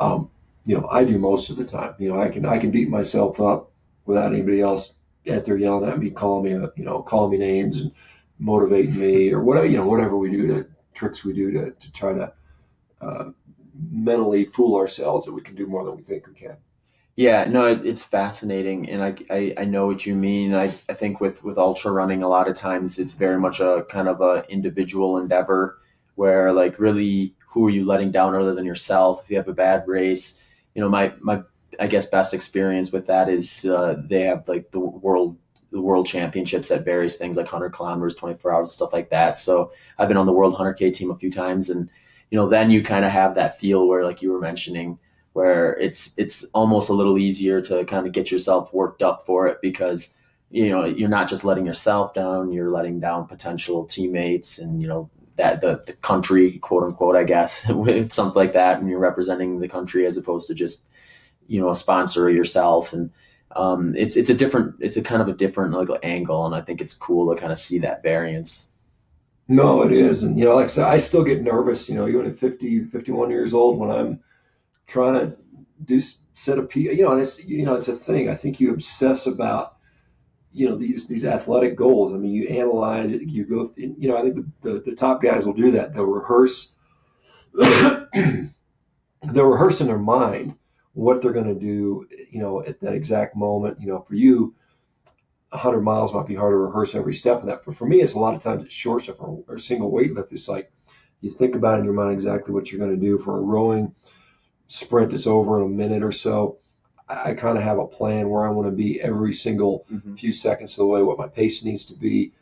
Um, 0.00 0.30
you 0.66 0.78
know, 0.78 0.88
I 0.88 1.04
do 1.04 1.18
most 1.18 1.50
of 1.50 1.56
the 1.56 1.64
time. 1.64 1.94
You 1.98 2.08
know, 2.08 2.20
I 2.20 2.30
can 2.30 2.46
I 2.46 2.58
can 2.58 2.70
beat 2.70 2.88
myself 2.88 3.38
up 3.38 3.70
without 4.06 4.32
anybody 4.32 4.60
else 4.60 4.92
out 5.30 5.44
there 5.44 5.56
yelling 5.56 5.88
at 5.88 5.98
me, 5.98 6.10
calling 6.10 6.44
me, 6.44 6.68
you 6.76 6.84
know, 6.84 7.02
calling 7.02 7.30
me 7.30 7.38
names 7.38 7.78
and 7.80 7.92
motivating 8.38 8.98
me 8.98 9.32
or 9.32 9.42
whatever, 9.42 9.66
you 9.66 9.78
know, 9.78 9.86
whatever 9.86 10.16
we 10.16 10.30
do 10.30 10.46
to 10.48 10.66
tricks 10.92 11.24
we 11.24 11.32
do 11.32 11.50
to, 11.52 11.70
to 11.70 11.92
try 11.92 12.12
to 12.12 12.32
uh, 13.00 13.30
mentally 13.90 14.46
fool 14.46 14.76
ourselves 14.76 15.26
that 15.26 15.32
we 15.32 15.40
can 15.40 15.54
do 15.54 15.66
more 15.66 15.84
than 15.84 15.96
we 15.96 16.02
think 16.02 16.26
we 16.26 16.34
can. 16.34 16.56
Yeah, 17.16 17.44
no, 17.44 17.66
it, 17.66 17.86
it's 17.86 18.02
fascinating, 18.02 18.90
and 18.90 19.02
I, 19.02 19.14
I, 19.30 19.54
I 19.58 19.64
know 19.66 19.86
what 19.86 20.04
you 20.04 20.16
mean. 20.16 20.52
I, 20.52 20.74
I 20.88 20.94
think 20.94 21.20
with 21.20 21.44
with 21.44 21.58
ultra 21.58 21.92
running, 21.92 22.24
a 22.24 22.28
lot 22.28 22.48
of 22.48 22.56
times 22.56 22.98
it's 22.98 23.12
very 23.12 23.38
much 23.38 23.60
a 23.60 23.86
kind 23.88 24.08
of 24.08 24.20
a 24.20 24.44
individual 24.48 25.18
endeavor 25.18 25.78
where 26.16 26.52
like 26.52 26.80
really 26.80 27.36
who 27.46 27.68
are 27.68 27.70
you 27.70 27.84
letting 27.84 28.10
down 28.10 28.34
other 28.34 28.54
than 28.54 28.64
yourself? 28.66 29.22
If 29.22 29.30
you 29.30 29.36
have 29.36 29.46
a 29.46 29.52
bad 29.52 29.86
race, 29.86 30.40
you 30.74 30.82
know, 30.82 30.88
my 30.88 31.12
my 31.20 31.44
I 31.80 31.86
guess 31.86 32.06
best 32.06 32.34
experience 32.34 32.92
with 32.92 33.06
that 33.08 33.28
is 33.28 33.64
uh, 33.64 33.96
they 33.98 34.22
have 34.22 34.48
like 34.48 34.70
the 34.70 34.80
world 34.80 35.38
the 35.74 35.80
world 35.80 36.06
championships 36.06 36.70
at 36.70 36.84
various 36.84 37.16
things 37.18 37.36
like 37.36 37.46
100 37.46 37.70
kilometers, 37.70 38.14
24 38.14 38.54
hours, 38.54 38.72
stuff 38.72 38.92
like 38.92 39.10
that. 39.10 39.36
So 39.36 39.72
I've 39.98 40.06
been 40.06 40.16
on 40.16 40.26
the 40.26 40.32
world 40.32 40.54
100k 40.54 40.94
team 40.94 41.10
a 41.10 41.16
few 41.16 41.32
times, 41.32 41.68
and 41.68 41.90
you 42.30 42.38
know 42.38 42.48
then 42.48 42.70
you 42.70 42.82
kind 42.84 43.04
of 43.04 43.10
have 43.10 43.34
that 43.34 43.58
feel 43.58 43.86
where 43.86 44.04
like 44.04 44.22
you 44.22 44.32
were 44.32 44.40
mentioning 44.40 44.98
where 45.34 45.76
it's 45.76 46.14
it's 46.16 46.44
almost 46.54 46.88
a 46.88 46.94
little 46.94 47.18
easier 47.18 47.60
to 47.60 47.84
kind 47.84 48.06
of 48.06 48.12
get 48.12 48.30
yourself 48.30 48.72
worked 48.72 49.02
up 49.02 49.26
for 49.26 49.48
it 49.48 49.58
because 49.60 50.14
you 50.48 50.70
know 50.70 50.84
you're 50.84 51.08
not 51.08 51.28
just 51.28 51.44
letting 51.44 51.66
yourself 51.66 52.14
down, 52.14 52.52
you're 52.52 52.70
letting 52.70 53.00
down 53.00 53.26
potential 53.26 53.84
teammates 53.84 54.58
and 54.58 54.80
you 54.80 54.88
know 54.88 55.10
that 55.36 55.60
the, 55.60 55.82
the 55.84 55.92
country 55.94 56.58
quote 56.58 56.84
unquote 56.84 57.16
I 57.16 57.24
guess 57.24 57.68
with 57.68 58.12
something 58.12 58.38
like 58.38 58.52
that, 58.52 58.78
and 58.78 58.88
you're 58.88 59.00
representing 59.00 59.58
the 59.58 59.68
country 59.68 60.06
as 60.06 60.16
opposed 60.16 60.46
to 60.46 60.54
just 60.54 60.84
you 61.46 61.60
know 61.60 61.70
a 61.70 61.74
sponsor 61.74 62.24
or 62.24 62.30
yourself 62.30 62.92
and 62.92 63.10
um, 63.56 63.94
it's 63.96 64.16
it's 64.16 64.30
a 64.30 64.34
different 64.34 64.76
it's 64.80 64.96
a 64.96 65.02
kind 65.02 65.22
of 65.22 65.28
a 65.28 65.32
different 65.32 65.74
like 65.74 65.88
angle 66.02 66.46
and 66.46 66.54
I 66.54 66.60
think 66.60 66.80
it's 66.80 66.94
cool 66.94 67.32
to 67.32 67.40
kind 67.40 67.52
of 67.52 67.58
see 67.58 67.78
that 67.80 68.02
variance. 68.02 68.70
No, 69.46 69.82
it 69.82 69.92
is, 69.92 70.22
and 70.22 70.38
you 70.38 70.46
know, 70.46 70.54
like 70.54 70.64
I 70.64 70.68
said, 70.68 70.84
I 70.86 70.96
still 70.96 71.22
get 71.22 71.42
nervous. 71.42 71.88
You 71.88 71.96
know, 71.96 72.08
even 72.08 72.26
at 72.26 72.38
50, 72.38 72.84
51 72.86 73.30
years 73.30 73.52
old, 73.52 73.78
when 73.78 73.90
I'm 73.90 74.20
trying 74.86 75.14
to 75.14 75.36
do 75.84 76.00
set 76.32 76.58
a 76.58 76.62
P, 76.62 76.80
you 76.80 77.02
know, 77.02 77.12
and 77.12 77.20
it's 77.20 77.44
you 77.44 77.64
know, 77.64 77.74
it's 77.74 77.88
a 77.88 77.94
thing. 77.94 78.30
I 78.30 78.34
think 78.36 78.58
you 78.58 78.72
obsess 78.72 79.26
about 79.26 79.76
you 80.50 80.68
know 80.68 80.76
these 80.76 81.06
these 81.08 81.26
athletic 81.26 81.76
goals. 81.76 82.14
I 82.14 82.16
mean, 82.16 82.32
you 82.32 82.48
analyze 82.48 83.12
it, 83.12 83.22
you 83.22 83.44
go, 83.44 83.70
you 83.76 84.08
know, 84.08 84.16
I 84.16 84.22
think 84.22 84.36
the, 84.36 84.46
the, 84.62 84.82
the 84.86 84.96
top 84.96 85.22
guys 85.22 85.44
will 85.44 85.52
do 85.52 85.72
that. 85.72 85.92
They'll 85.92 86.04
rehearse, 86.04 86.70
they'll 87.54 88.50
rehearse 89.22 89.82
in 89.82 89.86
their 89.86 89.98
mind 89.98 90.56
what 90.94 91.20
they're 91.20 91.32
going 91.32 91.52
to 91.52 91.60
do, 91.60 92.08
you 92.30 92.40
know, 92.40 92.64
at 92.64 92.80
that 92.80 92.94
exact 92.94 93.36
moment. 93.36 93.80
You 93.80 93.88
know, 93.88 94.00
for 94.00 94.14
you, 94.14 94.54
100 95.50 95.82
miles 95.82 96.12
might 96.12 96.26
be 96.26 96.34
hard 96.34 96.52
to 96.52 96.56
rehearse 96.56 96.94
every 96.94 97.14
step 97.14 97.40
of 97.40 97.46
that. 97.46 97.62
But 97.64 97.76
for 97.76 97.86
me, 97.86 98.00
it's 98.00 98.14
a 98.14 98.18
lot 98.18 98.34
of 98.34 98.42
times 98.42 98.64
it's 98.64 98.72
short 98.72 99.02
stuff 99.02 99.16
or, 99.18 99.44
or 99.46 99.58
single 99.58 99.90
weight 99.90 100.14
lift. 100.14 100.32
It's 100.32 100.48
like 100.48 100.72
you 101.20 101.30
think 101.30 101.54
about 101.54 101.78
in 101.78 101.84
your 101.84 101.94
mind 101.94 102.14
exactly 102.14 102.52
what 102.52 102.70
you're 102.70 102.84
going 102.84 102.98
to 102.98 103.06
do 103.06 103.18
for 103.18 103.36
a 103.36 103.40
rowing 103.40 103.94
sprint 104.68 105.10
that's 105.10 105.26
over 105.26 105.60
in 105.60 105.66
a 105.66 105.68
minute 105.68 106.02
or 106.02 106.12
so. 106.12 106.58
I, 107.08 107.30
I 107.30 107.34
kind 107.34 107.58
of 107.58 107.64
have 107.64 107.78
a 107.78 107.86
plan 107.86 108.28
where 108.28 108.46
I 108.46 108.50
want 108.50 108.68
to 108.68 108.76
be 108.76 109.00
every 109.00 109.34
single 109.34 109.86
mm-hmm. 109.92 110.14
few 110.14 110.32
seconds 110.32 110.72
of 110.72 110.78
the 110.78 110.86
way, 110.86 111.02
what 111.02 111.18
my 111.18 111.28
pace 111.28 111.64
needs 111.64 111.86
to 111.86 111.94
be, 111.94 112.34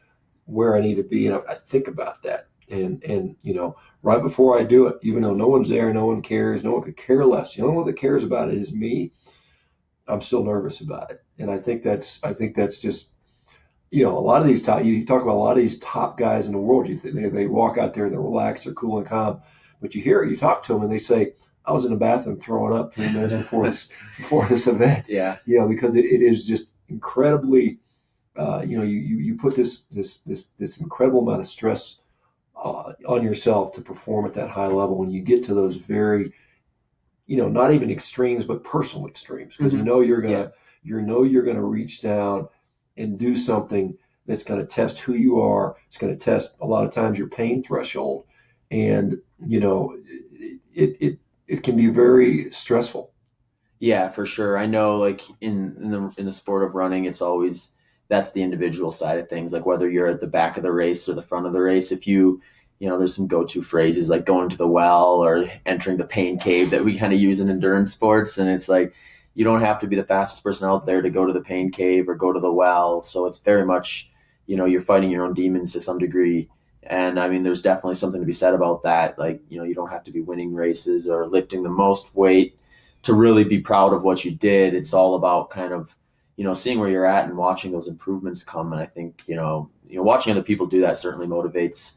where 0.46 0.76
I 0.76 0.80
need 0.80 0.96
to 0.96 1.02
be, 1.02 1.26
and 1.26 1.36
I, 1.36 1.52
I 1.52 1.54
think 1.54 1.88
about 1.88 2.22
that. 2.22 2.48
And 2.70 3.02
and 3.04 3.36
you 3.42 3.54
know, 3.54 3.76
right 4.02 4.22
before 4.22 4.58
I 4.58 4.64
do 4.64 4.88
it, 4.88 4.96
even 5.02 5.22
though 5.22 5.34
no 5.34 5.48
one's 5.48 5.68
there, 5.68 5.92
no 5.92 6.06
one 6.06 6.22
cares, 6.22 6.64
no 6.64 6.72
one 6.72 6.82
could 6.82 6.96
care 6.96 7.24
less. 7.24 7.54
The 7.54 7.62
only 7.62 7.76
one 7.76 7.86
that 7.86 7.96
cares 7.96 8.24
about 8.24 8.50
it 8.50 8.58
is 8.58 8.72
me. 8.72 9.12
I'm 10.08 10.20
still 10.20 10.44
nervous 10.44 10.80
about 10.80 11.10
it, 11.10 11.22
and 11.38 11.50
I 11.50 11.58
think 11.58 11.82
that's 11.82 12.22
I 12.24 12.32
think 12.32 12.56
that's 12.56 12.80
just 12.80 13.12
you 13.92 14.02
know, 14.02 14.16
a 14.16 14.20
lot 14.20 14.40
of 14.40 14.48
these 14.48 14.62
top, 14.62 14.82
you 14.82 15.04
talk 15.04 15.22
about 15.22 15.34
a 15.34 15.38
lot 15.38 15.52
of 15.56 15.62
these 15.62 15.78
top 15.78 16.18
guys 16.18 16.46
in 16.46 16.52
the 16.52 16.58
world. 16.58 16.88
You 16.88 16.96
think 16.96 17.14
they, 17.14 17.28
they 17.28 17.46
walk 17.46 17.76
out 17.76 17.92
there 17.92 18.04
and 18.04 18.12
they're 18.12 18.20
relaxed, 18.20 18.64
they're 18.64 18.72
cool 18.72 18.96
and 18.96 19.06
calm, 19.06 19.42
but 19.82 19.94
you 19.94 20.00
hear 20.00 20.22
it, 20.22 20.30
you 20.30 20.36
talk 20.36 20.62
to 20.64 20.72
them, 20.72 20.82
and 20.82 20.90
they 20.90 20.98
say, 20.98 21.34
"I 21.66 21.72
was 21.72 21.84
in 21.84 21.90
the 21.90 21.98
bathroom 21.98 22.40
throwing 22.40 22.74
up 22.74 22.94
three 22.94 23.12
minutes 23.12 23.34
before 23.34 23.68
this 23.68 23.90
before 24.16 24.46
this 24.46 24.66
event." 24.66 25.06
Yeah. 25.08 25.36
You 25.44 25.60
know, 25.60 25.68
because 25.68 25.94
it, 25.94 26.06
it 26.06 26.22
is 26.22 26.46
just 26.46 26.70
incredibly, 26.88 27.80
uh, 28.34 28.62
you 28.66 28.78
know, 28.78 28.84
you, 28.84 28.96
you 28.96 29.16
you 29.18 29.34
put 29.36 29.54
this 29.54 29.80
this 29.90 30.18
this 30.20 30.46
this 30.58 30.78
incredible 30.78 31.20
amount 31.20 31.42
of 31.42 31.46
stress 31.46 31.98
uh, 32.62 32.92
on 33.08 33.22
yourself 33.24 33.72
to 33.74 33.80
perform 33.82 34.26
at 34.26 34.34
that 34.34 34.50
high 34.50 34.68
level 34.68 34.96
when 34.98 35.10
you 35.10 35.22
get 35.22 35.44
to 35.44 35.54
those 35.54 35.76
very, 35.76 36.32
you 37.26 37.36
know, 37.36 37.48
not 37.48 37.72
even 37.72 37.90
extremes 37.90 38.44
but 38.44 38.64
personal 38.64 39.06
extremes 39.06 39.56
because 39.56 39.74
you 39.74 39.82
Mhm. 39.82 39.86
know 39.86 40.00
you're 40.00 40.20
gonna 40.22 40.32
Yeah. 40.32 40.48
you 40.82 41.00
know 41.00 41.22
you're 41.22 41.44
gonna 41.44 41.62
reach 41.64 42.02
down 42.02 42.48
and 42.96 43.18
do 43.18 43.36
something 43.36 43.96
that's 44.26 44.44
going 44.44 44.60
to 44.60 44.66
test 44.66 44.98
who 45.00 45.14
you 45.14 45.40
are. 45.40 45.76
It's 45.88 45.98
going 45.98 46.16
to 46.16 46.24
test 46.24 46.56
a 46.60 46.66
lot 46.66 46.84
of 46.84 46.92
times 46.92 47.18
your 47.18 47.28
pain 47.28 47.62
threshold, 47.62 48.26
and 48.70 49.20
you 49.46 49.60
know, 49.60 49.96
it 50.74 50.96
it 51.00 51.18
it 51.48 51.62
can 51.62 51.76
be 51.76 51.88
very 51.88 52.50
stressful. 52.52 53.12
Yeah, 53.80 54.08
for 54.08 54.24
sure. 54.26 54.56
I 54.56 54.66
know, 54.66 54.98
like 54.98 55.22
in 55.40 55.76
in 55.80 55.90
the 55.90 56.12
in 56.18 56.26
the 56.26 56.32
sport 56.32 56.62
of 56.64 56.74
running, 56.74 57.04
it's 57.04 57.20
always 57.22 57.74
that's 58.08 58.32
the 58.32 58.42
individual 58.42 58.92
side 58.92 59.18
of 59.18 59.28
things. 59.28 59.52
Like 59.52 59.66
whether 59.66 59.88
you're 59.88 60.08
at 60.08 60.20
the 60.20 60.26
back 60.26 60.56
of 60.56 60.62
the 60.62 60.72
race 60.72 61.08
or 61.08 61.14
the 61.14 61.22
front 61.22 61.46
of 61.46 61.52
the 61.52 61.60
race, 61.60 61.92
if 61.92 62.06
you 62.06 62.42
you 62.82 62.88
know, 62.88 62.98
there's 62.98 63.14
some 63.14 63.28
go-to 63.28 63.62
phrases 63.62 64.08
like 64.08 64.26
going 64.26 64.48
to 64.48 64.56
the 64.56 64.66
well 64.66 65.22
or 65.22 65.48
entering 65.64 65.98
the 65.98 66.04
pain 66.04 66.36
cave 66.40 66.70
that 66.70 66.84
we 66.84 66.98
kind 66.98 67.12
of 67.12 67.20
use 67.20 67.38
in 67.38 67.48
endurance 67.48 67.92
sports, 67.92 68.38
and 68.38 68.50
it's 68.50 68.68
like 68.68 68.92
you 69.34 69.44
don't 69.44 69.60
have 69.60 69.78
to 69.78 69.86
be 69.86 69.94
the 69.94 70.02
fastest 70.02 70.42
person 70.42 70.68
out 70.68 70.84
there 70.84 71.00
to 71.00 71.08
go 71.08 71.24
to 71.24 71.32
the 71.32 71.42
pain 71.42 71.70
cave 71.70 72.08
or 72.08 72.16
go 72.16 72.32
to 72.32 72.40
the 72.40 72.50
well. 72.50 73.00
So 73.00 73.26
it's 73.26 73.38
very 73.38 73.64
much, 73.64 74.10
you 74.46 74.56
know, 74.56 74.64
you're 74.64 74.80
fighting 74.80 75.10
your 75.10 75.24
own 75.24 75.32
demons 75.32 75.74
to 75.74 75.80
some 75.80 75.98
degree. 75.98 76.50
And 76.82 77.20
I 77.20 77.28
mean, 77.28 77.44
there's 77.44 77.62
definitely 77.62 77.94
something 77.94 78.20
to 78.20 78.26
be 78.26 78.32
said 78.32 78.52
about 78.52 78.82
that. 78.82 79.16
Like, 79.16 79.42
you 79.48 79.58
know, 79.58 79.64
you 79.64 79.76
don't 79.76 79.92
have 79.92 80.02
to 80.04 80.10
be 80.10 80.20
winning 80.20 80.52
races 80.52 81.08
or 81.08 81.28
lifting 81.28 81.62
the 81.62 81.70
most 81.70 82.12
weight 82.16 82.58
to 83.02 83.14
really 83.14 83.44
be 83.44 83.60
proud 83.60 83.92
of 83.92 84.02
what 84.02 84.24
you 84.24 84.32
did. 84.32 84.74
It's 84.74 84.92
all 84.92 85.14
about 85.14 85.50
kind 85.50 85.72
of, 85.72 85.94
you 86.36 86.44
know, 86.44 86.54
seeing 86.54 86.78
where 86.78 86.88
you're 86.88 87.06
at 87.06 87.24
and 87.26 87.36
watching 87.36 87.72
those 87.72 87.88
improvements 87.88 88.42
come. 88.42 88.72
And 88.72 88.80
I 88.82 88.86
think, 88.86 89.22
you 89.26 89.36
know, 89.36 89.70
you 89.88 89.96
know, 89.96 90.02
watching 90.02 90.32
other 90.32 90.42
people 90.42 90.66
do 90.66 90.82
that 90.82 90.98
certainly 90.98 91.26
motivates 91.26 91.92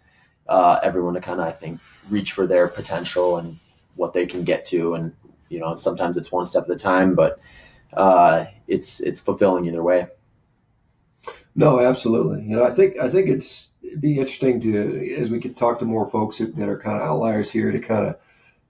uh, 0.48 0.80
everyone 0.84 1.14
to 1.16 1.22
kind 1.22 1.40
of, 1.40 1.48
I 1.48 1.52
think, 1.52 1.80
reach 2.10 2.34
for 2.34 2.46
their 2.48 2.68
potential 2.68 3.38
and 3.38 3.58
what 3.96 4.14
they 4.14 4.26
can 4.26 4.44
get 4.44 4.66
to. 4.66 4.96
And 4.96 5.14
you 5.50 5.60
know, 5.60 5.76
sometimes 5.76 6.18
it's 6.18 6.32
one 6.32 6.46
step 6.46 6.66
at 6.66 6.72
a 6.72 6.76
time, 6.78 7.16
but 7.16 7.40
uh, 7.94 8.46
it's 8.68 9.00
it's 9.00 9.20
fulfilling 9.20 9.66
either 9.66 9.84
way. 9.84 10.08
No, 11.56 11.80
absolutely. 11.80 12.44
You 12.44 12.58
know, 12.58 12.64
I 12.64 12.72
think 12.72 12.98
I 12.98 13.10
think 13.10 13.30
it's 13.30 13.70
it'd 13.82 14.02
be 14.02 14.18
interesting 14.20 14.60
to 14.62 15.16
as 15.18 15.30
we 15.30 15.40
could 15.40 15.56
talk 15.56 15.80
to 15.80 15.86
more 15.86 16.10
folks 16.10 16.40
that 16.40 16.70
are 16.70 16.80
kind 16.80 16.98
of 16.98 17.04
outliers 17.04 17.50
here 17.52 17.72
to 17.72 17.80
kind 17.80 18.08
of 18.08 18.18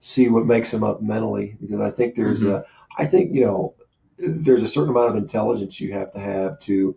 see 0.00 0.28
what 0.28 0.46
makes 0.46 0.70
them 0.70 0.84
up 0.84 1.02
mentally 1.02 1.56
because 1.60 1.80
I 1.80 1.90
think 1.90 2.14
there's 2.14 2.42
Mhm. 2.42 2.54
a 2.54 2.64
I 2.96 3.06
think 3.06 3.34
you 3.34 3.44
know 3.46 3.74
there's 4.18 4.62
a 4.62 4.68
certain 4.68 4.90
amount 4.90 5.10
of 5.10 5.16
intelligence 5.16 5.80
you 5.80 5.92
have 5.92 6.12
to 6.12 6.18
have 6.18 6.58
to 6.60 6.96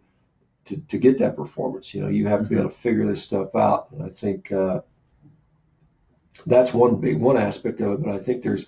to, 0.66 0.80
to 0.88 0.98
get 0.98 1.20
that 1.20 1.36
performance. 1.36 1.94
You 1.94 2.02
know, 2.02 2.10
you 2.10 2.28
have 2.28 2.42
to 2.42 2.46
be 2.46 2.56
able 2.56 2.70
to 2.70 2.76
figure 2.76 3.08
this 3.08 3.24
stuff 3.24 3.56
out. 3.56 3.90
And 3.92 4.04
I 4.04 4.10
think 4.10 4.52
uh, 4.52 4.82
that's 6.46 6.74
one 6.74 7.00
big 7.00 7.20
one 7.20 7.38
aspect 7.38 7.82
of 7.82 7.94
it. 7.94 8.04
But 8.04 8.14
I 8.14 8.20
think 8.20 8.44
there's 8.44 8.68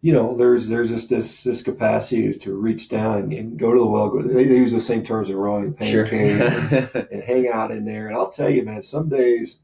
you 0.00 0.12
know 0.12 0.36
there's 0.36 0.68
there's 0.68 0.90
just 0.90 1.08
this 1.08 1.44
this 1.44 1.62
capacity 1.62 2.34
to 2.38 2.54
reach 2.54 2.88
down 2.88 3.18
and, 3.18 3.32
and 3.32 3.58
go 3.58 3.72
to 3.72 3.78
the 3.78 3.86
well. 3.86 4.10
Go, 4.10 4.22
they, 4.22 4.44
they 4.44 4.56
use 4.56 4.72
the 4.72 4.80
same 4.80 5.04
terms 5.04 5.30
in 5.30 5.36
rowing, 5.36 5.72
pain 5.74 6.06
cave, 6.06 6.40
and, 6.40 7.06
and 7.10 7.22
hang 7.24 7.48
out 7.48 7.70
in 7.70 7.84
there. 7.84 8.08
And 8.08 8.16
I'll 8.16 8.30
tell 8.30 8.50
you, 8.50 8.64
man, 8.64 8.82
some 8.82 9.08
days, 9.08 9.58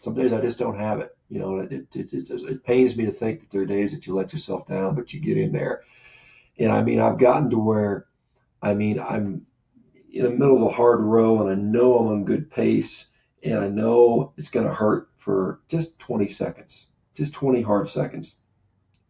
some 0.00 0.14
days 0.14 0.32
I 0.32 0.40
just 0.40 0.58
don't 0.58 0.78
have 0.78 1.00
it. 1.00 1.16
You 1.28 1.38
know, 1.38 1.58
it, 1.58 1.72
it, 1.72 2.12
it, 2.12 2.30
it 2.30 2.64
pains 2.64 2.96
me 2.96 3.06
to 3.06 3.12
think 3.12 3.40
that 3.40 3.50
there 3.50 3.62
are 3.62 3.66
days 3.66 3.92
that 3.92 4.06
you 4.06 4.14
let 4.14 4.32
yourself 4.32 4.66
down, 4.66 4.94
but 4.94 5.12
you 5.12 5.20
get 5.20 5.36
in 5.36 5.52
there. 5.52 5.82
And 6.60 6.70
I 6.70 6.82
mean, 6.82 7.00
I've 7.00 7.18
gotten 7.18 7.48
to 7.50 7.58
where, 7.58 8.06
I 8.60 8.74
mean, 8.74 9.00
I'm 9.00 9.46
in 10.12 10.24
the 10.24 10.30
middle 10.30 10.58
of 10.58 10.62
a 10.62 10.76
hard 10.76 11.00
row, 11.00 11.40
and 11.40 11.50
I 11.50 11.54
know 11.54 11.98
I'm 11.98 12.08
on 12.08 12.24
good 12.26 12.50
pace, 12.50 13.06
and 13.42 13.58
I 13.58 13.68
know 13.68 14.34
it's 14.36 14.50
going 14.50 14.66
to 14.66 14.74
hurt 14.74 15.08
for 15.16 15.62
just 15.68 15.98
20 15.98 16.28
seconds, 16.28 16.86
just 17.14 17.32
20 17.32 17.62
hard 17.62 17.88
seconds. 17.88 18.36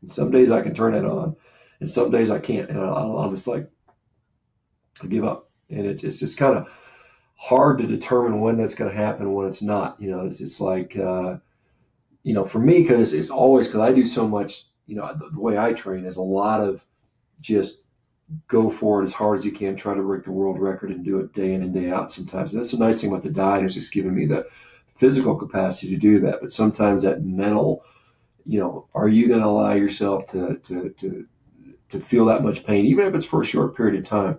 And 0.01 0.13
some 0.13 0.31
days 0.31 0.53
I 0.53 0.63
can 0.63 0.75
turn 0.75 0.95
it 0.95 1.05
on, 1.05 1.35
and 1.81 1.91
some 1.91 2.13
days 2.13 2.31
I 2.31 2.39
can't, 2.39 2.71
and 2.71 2.79
I'll, 2.79 3.19
I'll 3.19 3.31
just 3.31 3.49
like 3.49 3.69
I 5.03 5.09
give 5.09 5.25
up. 5.25 5.51
And 5.71 5.87
it's 5.87 6.05
it's 6.05 6.21
just 6.21 6.37
kind 6.39 6.57
of 6.57 6.69
hard 7.35 7.79
to 7.79 7.87
determine 7.87 8.41
when 8.41 8.59
that's 8.59 8.75
going 8.75 8.91
to 8.91 8.97
happen 8.97 9.33
when 9.33 9.49
it's 9.49 9.63
not. 9.63 10.01
You 10.01 10.11
know, 10.11 10.27
it's 10.27 10.41
it's 10.41 10.61
like 10.61 10.97
uh, 10.97 11.39
you 12.23 12.35
know, 12.35 12.45
for 12.45 12.61
me 12.61 12.83
because 12.83 13.13
it's 13.13 13.31
always 13.31 13.67
because 13.67 13.81
I 13.81 13.93
do 13.93 14.07
so 14.07 14.29
much. 14.29 14.67
You 14.87 14.97
know, 14.97 15.13
the, 15.15 15.31
the 15.31 15.41
way 15.41 15.59
I 15.59 15.73
train 15.73 16.05
is 16.05 16.17
a 16.17 16.23
lot 16.23 16.61
of 16.61 16.85
just 17.41 17.79
go 18.47 18.71
for 18.71 19.03
it 19.03 19.07
as 19.07 19.13
hard 19.13 19.39
as 19.39 19.45
you 19.45 19.53
can, 19.53 19.77
try 19.77 19.95
to 19.95 20.03
break 20.03 20.25
the 20.25 20.33
world 20.33 20.59
record 20.61 20.91
and 20.91 21.05
do 21.05 21.19
it 21.19 21.33
day 21.33 21.53
in 21.53 21.63
and 21.63 21.75
day 21.75 21.91
out 21.91 22.13
sometimes. 22.13 22.53
And 22.53 22.61
that's 22.61 22.73
the 22.73 22.79
nice 22.79 23.01
thing 23.01 23.11
about 23.11 23.23
the 23.23 23.31
diet 23.31 23.65
is 23.65 23.75
just 23.75 23.93
giving 23.93 24.15
me 24.15 24.27
the 24.27 24.47
physical 24.97 25.35
capacity 25.37 25.91
to 25.91 25.97
do 25.97 26.21
that. 26.21 26.41
But 26.41 26.53
sometimes 26.53 27.03
that 27.03 27.25
mental, 27.25 27.85
you 28.47 28.61
know, 28.61 28.87
are 28.95 29.09
you 29.09 29.27
going 29.29 29.41
to 29.41 29.47
allow 29.47 29.73
yourself 29.73 30.31
to, 30.33 30.61
to, 30.69 30.91
to, 30.91 31.27
to 31.91 32.01
feel 32.01 32.27
that 32.27 32.43
much 32.43 32.65
pain, 32.65 32.87
even 32.87 33.07
if 33.07 33.15
it's 33.15 33.27
for 33.27 33.43
a 33.43 33.47
short 33.47 33.77
period 33.77 33.99
of 33.99 34.07
time? 34.07 34.39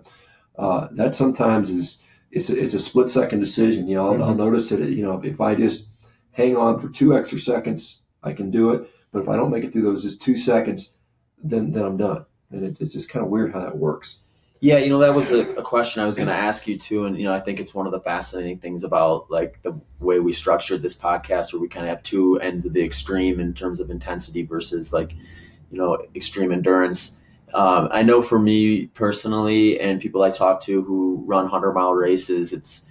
Uh, 0.56 0.88
that 0.92 1.14
sometimes 1.16 1.70
is, 1.70 1.98
it's 2.30 2.48
a, 2.48 2.62
it's 2.62 2.74
a 2.74 2.78
split 2.78 3.10
second 3.10 3.40
decision. 3.40 3.88
You 3.88 3.96
know, 3.96 4.14
I'll, 4.14 4.22
I'll 4.24 4.34
notice 4.34 4.70
that, 4.70 4.80
you 4.80 5.04
know, 5.04 5.20
if 5.22 5.40
I 5.40 5.54
just 5.54 5.86
hang 6.30 6.56
on 6.56 6.80
for 6.80 6.88
two 6.88 7.16
extra 7.16 7.38
seconds, 7.38 8.00
I 8.22 8.32
can 8.32 8.50
do 8.50 8.70
it. 8.70 8.90
But 9.12 9.22
if 9.22 9.28
I 9.28 9.36
don't 9.36 9.50
make 9.50 9.64
it 9.64 9.72
through 9.72 9.82
those 9.82 10.02
just 10.02 10.22
two 10.22 10.38
seconds, 10.38 10.94
then, 11.42 11.72
then 11.72 11.84
I'm 11.84 11.98
done 11.98 12.24
and 12.52 12.64
it, 12.64 12.80
it's 12.80 12.92
just 12.92 13.08
kind 13.08 13.24
of 13.24 13.30
weird 13.30 13.52
how 13.52 13.60
that 13.60 13.76
works. 13.76 14.16
Yeah, 14.60 14.78
you 14.78 14.90
know 14.90 15.00
that 15.00 15.12
was 15.12 15.32
a, 15.32 15.40
a 15.54 15.62
question 15.62 16.02
I 16.02 16.06
was 16.06 16.14
going 16.14 16.28
to 16.28 16.34
ask 16.34 16.68
you 16.68 16.78
too, 16.78 17.04
and 17.04 17.18
you 17.18 17.24
know 17.24 17.34
I 17.34 17.40
think 17.40 17.58
it's 17.58 17.74
one 17.74 17.86
of 17.86 17.92
the 17.92 17.98
fascinating 17.98 18.58
things 18.58 18.84
about 18.84 19.28
like 19.28 19.60
the 19.62 19.80
way 19.98 20.20
we 20.20 20.32
structured 20.32 20.82
this 20.82 20.94
podcast, 20.94 21.52
where 21.52 21.60
we 21.60 21.66
kind 21.66 21.84
of 21.84 21.90
have 21.90 22.04
two 22.04 22.38
ends 22.38 22.64
of 22.64 22.72
the 22.72 22.84
extreme 22.84 23.40
in 23.40 23.54
terms 23.54 23.80
of 23.80 23.90
intensity 23.90 24.44
versus 24.44 24.92
like 24.92 25.12
you 25.12 25.78
know 25.78 26.06
extreme 26.14 26.52
endurance. 26.52 27.18
Um, 27.52 27.88
I 27.90 28.04
know 28.04 28.22
for 28.22 28.38
me 28.38 28.86
personally, 28.86 29.80
and 29.80 30.00
people 30.00 30.22
I 30.22 30.30
talk 30.30 30.60
to 30.62 30.82
who 30.82 31.24
run 31.26 31.48
hundred 31.48 31.72
mile 31.72 31.92
races, 31.92 32.52
it's 32.52 32.84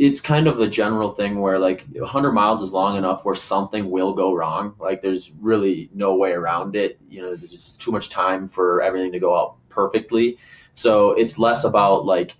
it's 0.00 0.22
kind 0.22 0.48
of 0.48 0.58
a 0.60 0.66
general 0.66 1.12
thing 1.12 1.38
where 1.38 1.58
like 1.58 1.84
100 1.92 2.32
miles 2.32 2.62
is 2.62 2.72
long 2.72 2.96
enough 2.96 3.22
where 3.22 3.34
something 3.34 3.90
will 3.90 4.14
go 4.14 4.32
wrong. 4.32 4.74
Like 4.78 5.02
there's 5.02 5.30
really 5.30 5.90
no 5.92 6.16
way 6.16 6.32
around 6.32 6.74
it. 6.74 6.98
You 7.10 7.20
know, 7.20 7.36
there's 7.36 7.50
just 7.50 7.82
too 7.82 7.90
much 7.90 8.08
time 8.08 8.48
for 8.48 8.80
everything 8.80 9.12
to 9.12 9.18
go 9.18 9.38
out 9.38 9.56
perfectly. 9.68 10.38
So 10.72 11.10
it's 11.10 11.38
less 11.38 11.64
about 11.64 12.06
like 12.06 12.34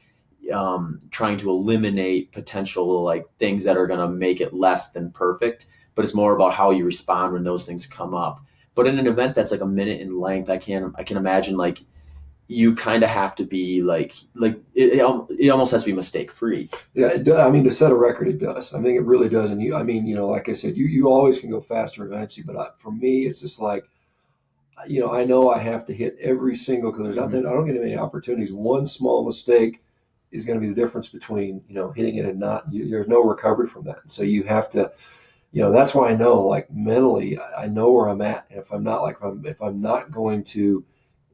um, 0.50 1.00
trying 1.11 1.36
to 1.38 1.50
eliminate 1.50 2.32
potential 2.32 3.02
like 3.02 3.26
things 3.38 3.64
that 3.64 3.76
are 3.76 3.86
going 3.86 4.00
to 4.00 4.08
make 4.08 4.40
it 4.40 4.54
less 4.54 4.92
than 4.92 5.11
perfect, 5.11 5.66
but 5.94 6.06
it's 6.06 6.14
more 6.14 6.34
about 6.34 6.54
how 6.54 6.70
you 6.70 6.86
respond 6.86 7.34
when 7.34 7.44
those 7.44 7.66
things 7.66 7.86
come 7.86 8.14
up. 8.14 8.40
But 8.74 8.86
in 8.86 8.98
an 8.98 9.06
event 9.06 9.34
that's 9.34 9.50
like 9.50 9.61
a 9.61 9.66
minute 9.66 10.00
in 10.00 10.18
length, 10.18 10.48
I 10.48 10.56
can 10.56 10.94
I 10.96 11.02
can 11.02 11.18
imagine 11.18 11.58
like 11.58 11.80
you 12.51 12.74
kind 12.74 13.05
of 13.05 13.11
have 13.11 13.36
to 13.36 13.44
be 13.44 13.80
like 13.80 14.12
like 14.34 14.61
it, 14.74 14.94
it 14.94 15.51
almost 15.51 15.70
has 15.70 15.84
to 15.84 15.90
be 15.90 15.94
mistake 15.94 16.32
free. 16.32 16.68
Yeah, 16.94 17.07
it 17.07 17.22
does. 17.22 17.38
I 17.38 17.48
mean, 17.48 17.62
to 17.62 17.70
set 17.70 17.92
a 17.92 17.94
record, 17.94 18.26
it 18.26 18.40
does. 18.40 18.74
I 18.74 18.82
think 18.82 18.96
it 18.96 19.05
really 19.05 19.28
does. 19.28 19.51
And 19.51 19.62
you, 19.62 19.76
I 19.76 19.84
mean, 19.84 20.05
you 20.05 20.16
know, 20.16 20.26
like 20.26 20.48
I 20.48 20.55
said, 20.55 20.76
you 20.76 20.86
you 20.86 21.09
always 21.09 21.38
can 21.38 21.48
go 21.48 21.61
faster 21.61 22.05
eventually, 22.05 22.42
but 22.44 22.57
I, 22.57 22.70
for 22.78 22.90
me, 22.90 23.26
it's 23.26 23.40
just 23.40 23.61
like, 23.61 23.84
uh, 24.76 24.82
you 24.84 24.98
know, 24.98 25.12
I 25.12 25.24
know 25.24 25.48
I 25.48 25.61
have 25.61 25.86
to 25.86 25.94
hit 25.94 26.18
every 26.20 26.57
single 26.57 26.90
because 26.90 27.05
there's 27.05 27.16
not 27.16 27.28
I 27.28 27.53
don't 27.53 27.66
get 27.66 27.80
many 27.80 27.96
opportunities. 27.96 28.53
One 28.53 28.88
small 28.88 29.24
mistake 29.24 29.84
is 30.32 30.44
going 30.44 30.61
to 30.61 30.66
be 30.66 30.72
the 30.72 30.80
difference 30.80 31.09
between 31.09 31.62
you 31.68 31.76
know 31.76 31.92
hitting 31.92 32.16
it 32.16 32.24
and 32.24 32.40
not. 32.40 32.64
You, 32.72 32.90
there's 32.90 33.07
no 33.07 33.22
recovery 33.22 33.68
from 33.68 33.84
that. 33.84 34.01
So 34.09 34.24
you 34.24 34.42
have 34.42 34.70
to. 34.70 34.90
You 35.53 35.62
know 35.62 35.72
that's 35.72 35.94
why 35.94 36.11
I 36.11 36.16
know, 36.16 36.42
like 36.42 36.68
mentally, 36.72 37.38
I 37.38 37.66
know 37.66 37.92
where 37.92 38.09
I'm 38.09 38.22
at. 38.22 38.46
And 38.51 38.59
if 38.59 38.72
I'm 38.72 38.82
not 38.82 39.03
like 39.03 39.16
if 39.18 39.22
I'm 39.22 39.46
if 39.46 39.62
I'm 39.62 39.80
not 39.80 40.11
going 40.11 40.42
to 40.44 40.84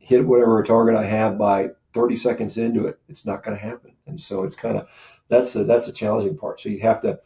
hit 0.07 0.27
whatever 0.27 0.63
target 0.63 0.97
I 0.97 1.05
have 1.05 1.39
by 1.39 1.71
30 1.95 2.17
seconds 2.17 2.59
into 2.59 2.87
it, 2.87 2.99
it's 3.09 3.27
not 3.27 3.45
going 3.45 3.57
to 3.57 3.63
happen. 3.63 3.93
And 4.07 4.21
so 4.21 4.45
it's 4.45 4.57
kind 4.57 4.79
of 4.79 4.87
that's 5.29 5.57
a, 5.57 5.65
that's 5.65 5.89
a 5.89 5.93
challenging 5.93 6.37
part. 6.37 6.61
So 6.61 6.69
you 6.69 6.81
have 6.81 7.03
to, 7.03 7.21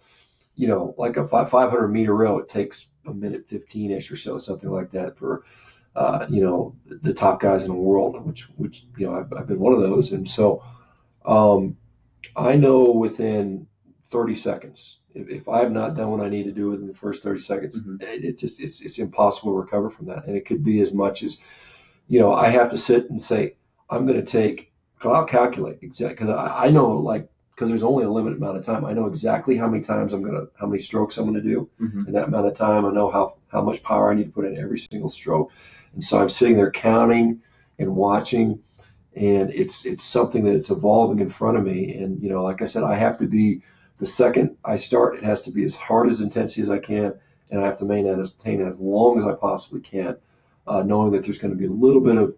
you 0.57 0.69
know, 0.69 0.95
like 0.99 1.17
a 1.17 1.27
500 1.27 1.89
meter 1.89 2.15
row, 2.15 2.39
it 2.39 2.49
takes 2.49 2.87
a 3.07 3.13
minute 3.13 3.47
15 3.49 3.93
ish 3.93 4.11
or 4.11 4.17
so, 4.17 4.39
something 4.39 4.71
like 4.71 4.93
that 4.93 5.17
for, 5.19 5.45
uh, 5.97 6.27
you 6.29 6.43
know, 6.43 6.77
the 6.87 7.15
top 7.15 7.41
guys 7.41 7.65
in 7.65 7.71
the 7.71 7.77
world, 7.77 8.25
which 8.27 8.43
which 8.57 8.85
you 8.99 9.07
know 9.07 9.15
I've, 9.17 9.33
I've 9.35 9.49
been 9.49 9.61
one 9.61 9.75
of 9.75 9.81
those. 9.81 10.13
And 10.13 10.29
so 10.29 10.63
um, 11.27 11.77
I 12.37 12.57
know 12.57 12.91
within 12.93 13.67
30 14.09 14.35
seconds. 14.35 14.99
If, 15.15 15.29
if 15.29 15.49
I've 15.49 15.73
not 15.73 15.95
done 15.95 16.11
what 16.11 16.21
I 16.21 16.29
need 16.29 16.45
to 16.45 16.53
do 16.53 16.71
within 16.71 16.87
the 16.89 16.95
first 16.95 17.23
30 17.23 17.41
seconds, 17.41 17.79
Mhm. 17.79 18.03
it, 18.03 18.25
it 18.25 18.39
just 18.39 18.61
it's, 18.61 18.81
it's 18.81 18.99
impossible 18.99 19.53
to 19.53 19.59
recover 19.59 19.91
from 19.91 20.07
that. 20.07 20.27
And 20.27 20.37
it 20.37 20.47
could 20.47 20.65
be 20.65 20.81
as 20.81 20.93
much 20.93 21.23
as 21.23 21.39
you 22.11 22.19
know, 22.19 22.33
I 22.35 22.49
have 22.51 22.69
to 22.71 22.79
sit 22.79 23.09
and 23.09 23.23
say, 23.23 23.55
I'm 23.89 24.05
going 24.07 24.19
to 24.23 24.31
take, 24.41 24.73
I'll 25.03 25.25
calculate 25.25 25.79
exactly, 25.81 26.27
because 26.27 26.31
I, 26.37 26.67
I 26.67 26.71
know 26.71 26.89
like 27.13 27.31
because 27.55 27.69
there's 27.71 27.83
only 27.83 28.05
a 28.05 28.11
limited 28.11 28.39
amount 28.39 28.57
of 28.57 28.65
time. 28.65 28.85
I 28.85 28.95
know 28.95 29.07
exactly 29.07 29.57
how 29.57 29.69
many 29.69 29.83
times 29.83 30.13
I'm 30.13 30.23
gonna, 30.23 30.47
how 30.59 30.67
many 30.67 30.83
strokes 30.83 31.19
I'm 31.19 31.27
gonna 31.27 31.43
do 31.43 31.69
Mhm. 31.81 32.07
in 32.07 32.13
that 32.15 32.29
amount 32.29 32.47
of 32.47 32.55
time. 32.55 32.85
I 32.87 32.93
know 32.93 33.11
how 33.11 33.35
how 33.49 33.63
much 33.63 33.83
power 33.83 34.11
I 34.11 34.15
need 34.15 34.25
to 34.25 34.31
put 34.31 34.47
in 34.47 34.57
every 34.59 34.79
single 34.79 35.11
stroke, 35.11 35.51
and 35.95 36.03
so 36.03 36.19
I'm 36.19 36.31
sitting 36.31 36.57
there 36.57 36.71
counting 36.71 37.43
and 37.79 37.95
watching, 37.95 38.61
and 39.15 39.51
it's 39.51 39.85
it's 39.87 40.05
something 40.05 40.45
that 40.45 40.55
it's 40.55 40.71
evolving 40.71 41.21
in 41.21 41.29
front 41.29 41.59
of 41.59 41.65
me. 41.65 41.95
And 41.97 42.23
you 42.23 42.31
know, 42.31 42.43
like 42.43 42.63
I 42.63 42.67
said, 42.67 42.83
I 42.83 42.95
have 42.97 43.19
to 43.19 43.27
be 43.27 43.63
the 43.99 44.07
second 44.07 44.57
I 44.65 44.77
start, 44.77 45.17
it 45.19 45.25
has 45.25 45.43
to 45.43 45.51
be 45.51 45.65
as 45.65 45.75
hard 45.75 46.09
as 46.11 46.21
intensity 46.23 46.63
as 46.63 46.71
I 46.71 46.79
can, 46.79 47.13
and 47.51 47.61
I 47.61 47.67
have 47.67 47.79
to 47.79 47.85
maintain 47.85 48.15
it, 48.15 48.17
maintain 48.17 48.61
it 48.63 48.71
as 48.71 48.79
long 48.79 49.19
as 49.19 49.27
I 49.27 49.35
possibly 49.35 49.81
can, 49.81 50.17
uh, 50.67 50.83
knowing 50.83 51.13
that 51.13 51.25
there's 51.25 51.39
going 51.39 51.53
to 51.53 51.59
be 51.59 51.67
a 51.67 51.71
little 51.71 52.01
bit 52.01 52.17
of 52.17 52.35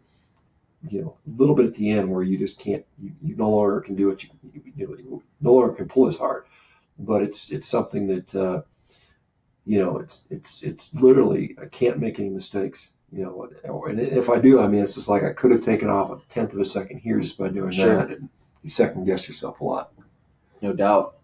you 0.88 1.00
know, 1.02 1.16
a 1.26 1.40
little 1.40 1.54
bit 1.54 1.66
at 1.66 1.74
the 1.74 1.90
end 1.90 2.10
where 2.10 2.22
you 2.22 2.38
just 2.38 2.58
can't, 2.58 2.84
you, 3.00 3.12
you 3.22 3.36
no 3.36 3.50
longer 3.50 3.80
can 3.80 3.94
do 3.94 4.10
it. 4.10 4.24
You, 4.24 4.30
you, 4.52 4.62
you 4.76 5.22
no 5.40 5.52
longer 5.54 5.74
can 5.74 5.88
pull 5.88 6.08
as 6.08 6.16
hard, 6.16 6.44
but 6.98 7.22
it's 7.22 7.50
it's 7.50 7.68
something 7.68 8.08
that 8.08 8.34
uh, 8.34 8.62
you 9.64 9.78
know, 9.78 9.98
it's 9.98 10.24
it's 10.30 10.62
it's 10.62 10.92
literally 10.94 11.56
I 11.60 11.66
can't 11.66 11.98
make 11.98 12.18
any 12.18 12.30
mistakes. 12.30 12.90
You 13.12 13.24
know, 13.24 13.84
and 13.84 14.00
if 14.00 14.30
I 14.30 14.38
do, 14.38 14.58
I 14.58 14.66
mean, 14.68 14.82
it's 14.82 14.94
just 14.94 15.08
like 15.08 15.22
I 15.22 15.34
could 15.34 15.50
have 15.50 15.62
taken 15.62 15.90
off 15.90 16.10
a 16.10 16.32
tenth 16.32 16.54
of 16.54 16.60
a 16.60 16.64
second 16.64 16.98
here 16.98 17.20
just 17.20 17.36
by 17.36 17.48
doing 17.48 17.70
Sure. 17.70 17.96
that, 17.96 18.08
and 18.08 18.28
you 18.62 18.70
second 18.70 19.04
guess 19.04 19.28
yourself 19.28 19.60
a 19.60 19.64
lot. 19.64 19.92
No 20.62 20.72
doubt. 20.72 21.16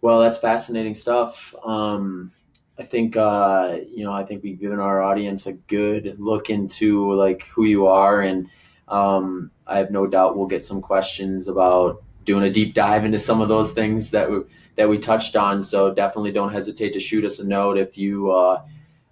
Well, 0.00 0.20
that's 0.20 0.38
fascinating 0.38 0.94
stuff. 0.94 1.54
Um, 1.64 2.30
I 2.78 2.84
think 2.84 3.16
uh, 3.16 3.78
you 3.92 4.04
know, 4.04 4.12
I 4.12 4.24
think 4.24 4.42
we've 4.42 4.60
given 4.60 4.78
our 4.78 5.02
audience 5.02 5.46
a 5.46 5.52
good 5.52 6.16
look 6.18 6.48
into 6.48 7.12
like 7.14 7.42
who 7.54 7.64
you 7.64 7.88
are, 7.88 8.20
and 8.20 8.48
um, 8.86 9.50
I 9.66 9.78
have 9.78 9.90
no 9.90 10.06
doubt 10.06 10.36
we'll 10.36 10.46
get 10.46 10.64
some 10.64 10.80
questions 10.80 11.48
about 11.48 12.02
doing 12.24 12.44
a 12.44 12.50
deep 12.50 12.74
dive 12.74 13.04
into 13.04 13.18
some 13.18 13.40
of 13.40 13.48
those 13.48 13.72
things 13.72 14.12
that 14.12 14.30
we 14.30 14.42
that 14.76 14.88
we 14.88 14.98
touched 14.98 15.34
on. 15.34 15.62
So 15.62 15.92
definitely 15.92 16.32
don't 16.32 16.52
hesitate 16.52 16.92
to 16.92 17.00
shoot 17.00 17.24
us 17.24 17.40
a 17.40 17.46
note 17.46 17.78
if 17.78 17.98
you 17.98 18.30
uh, 18.30 18.62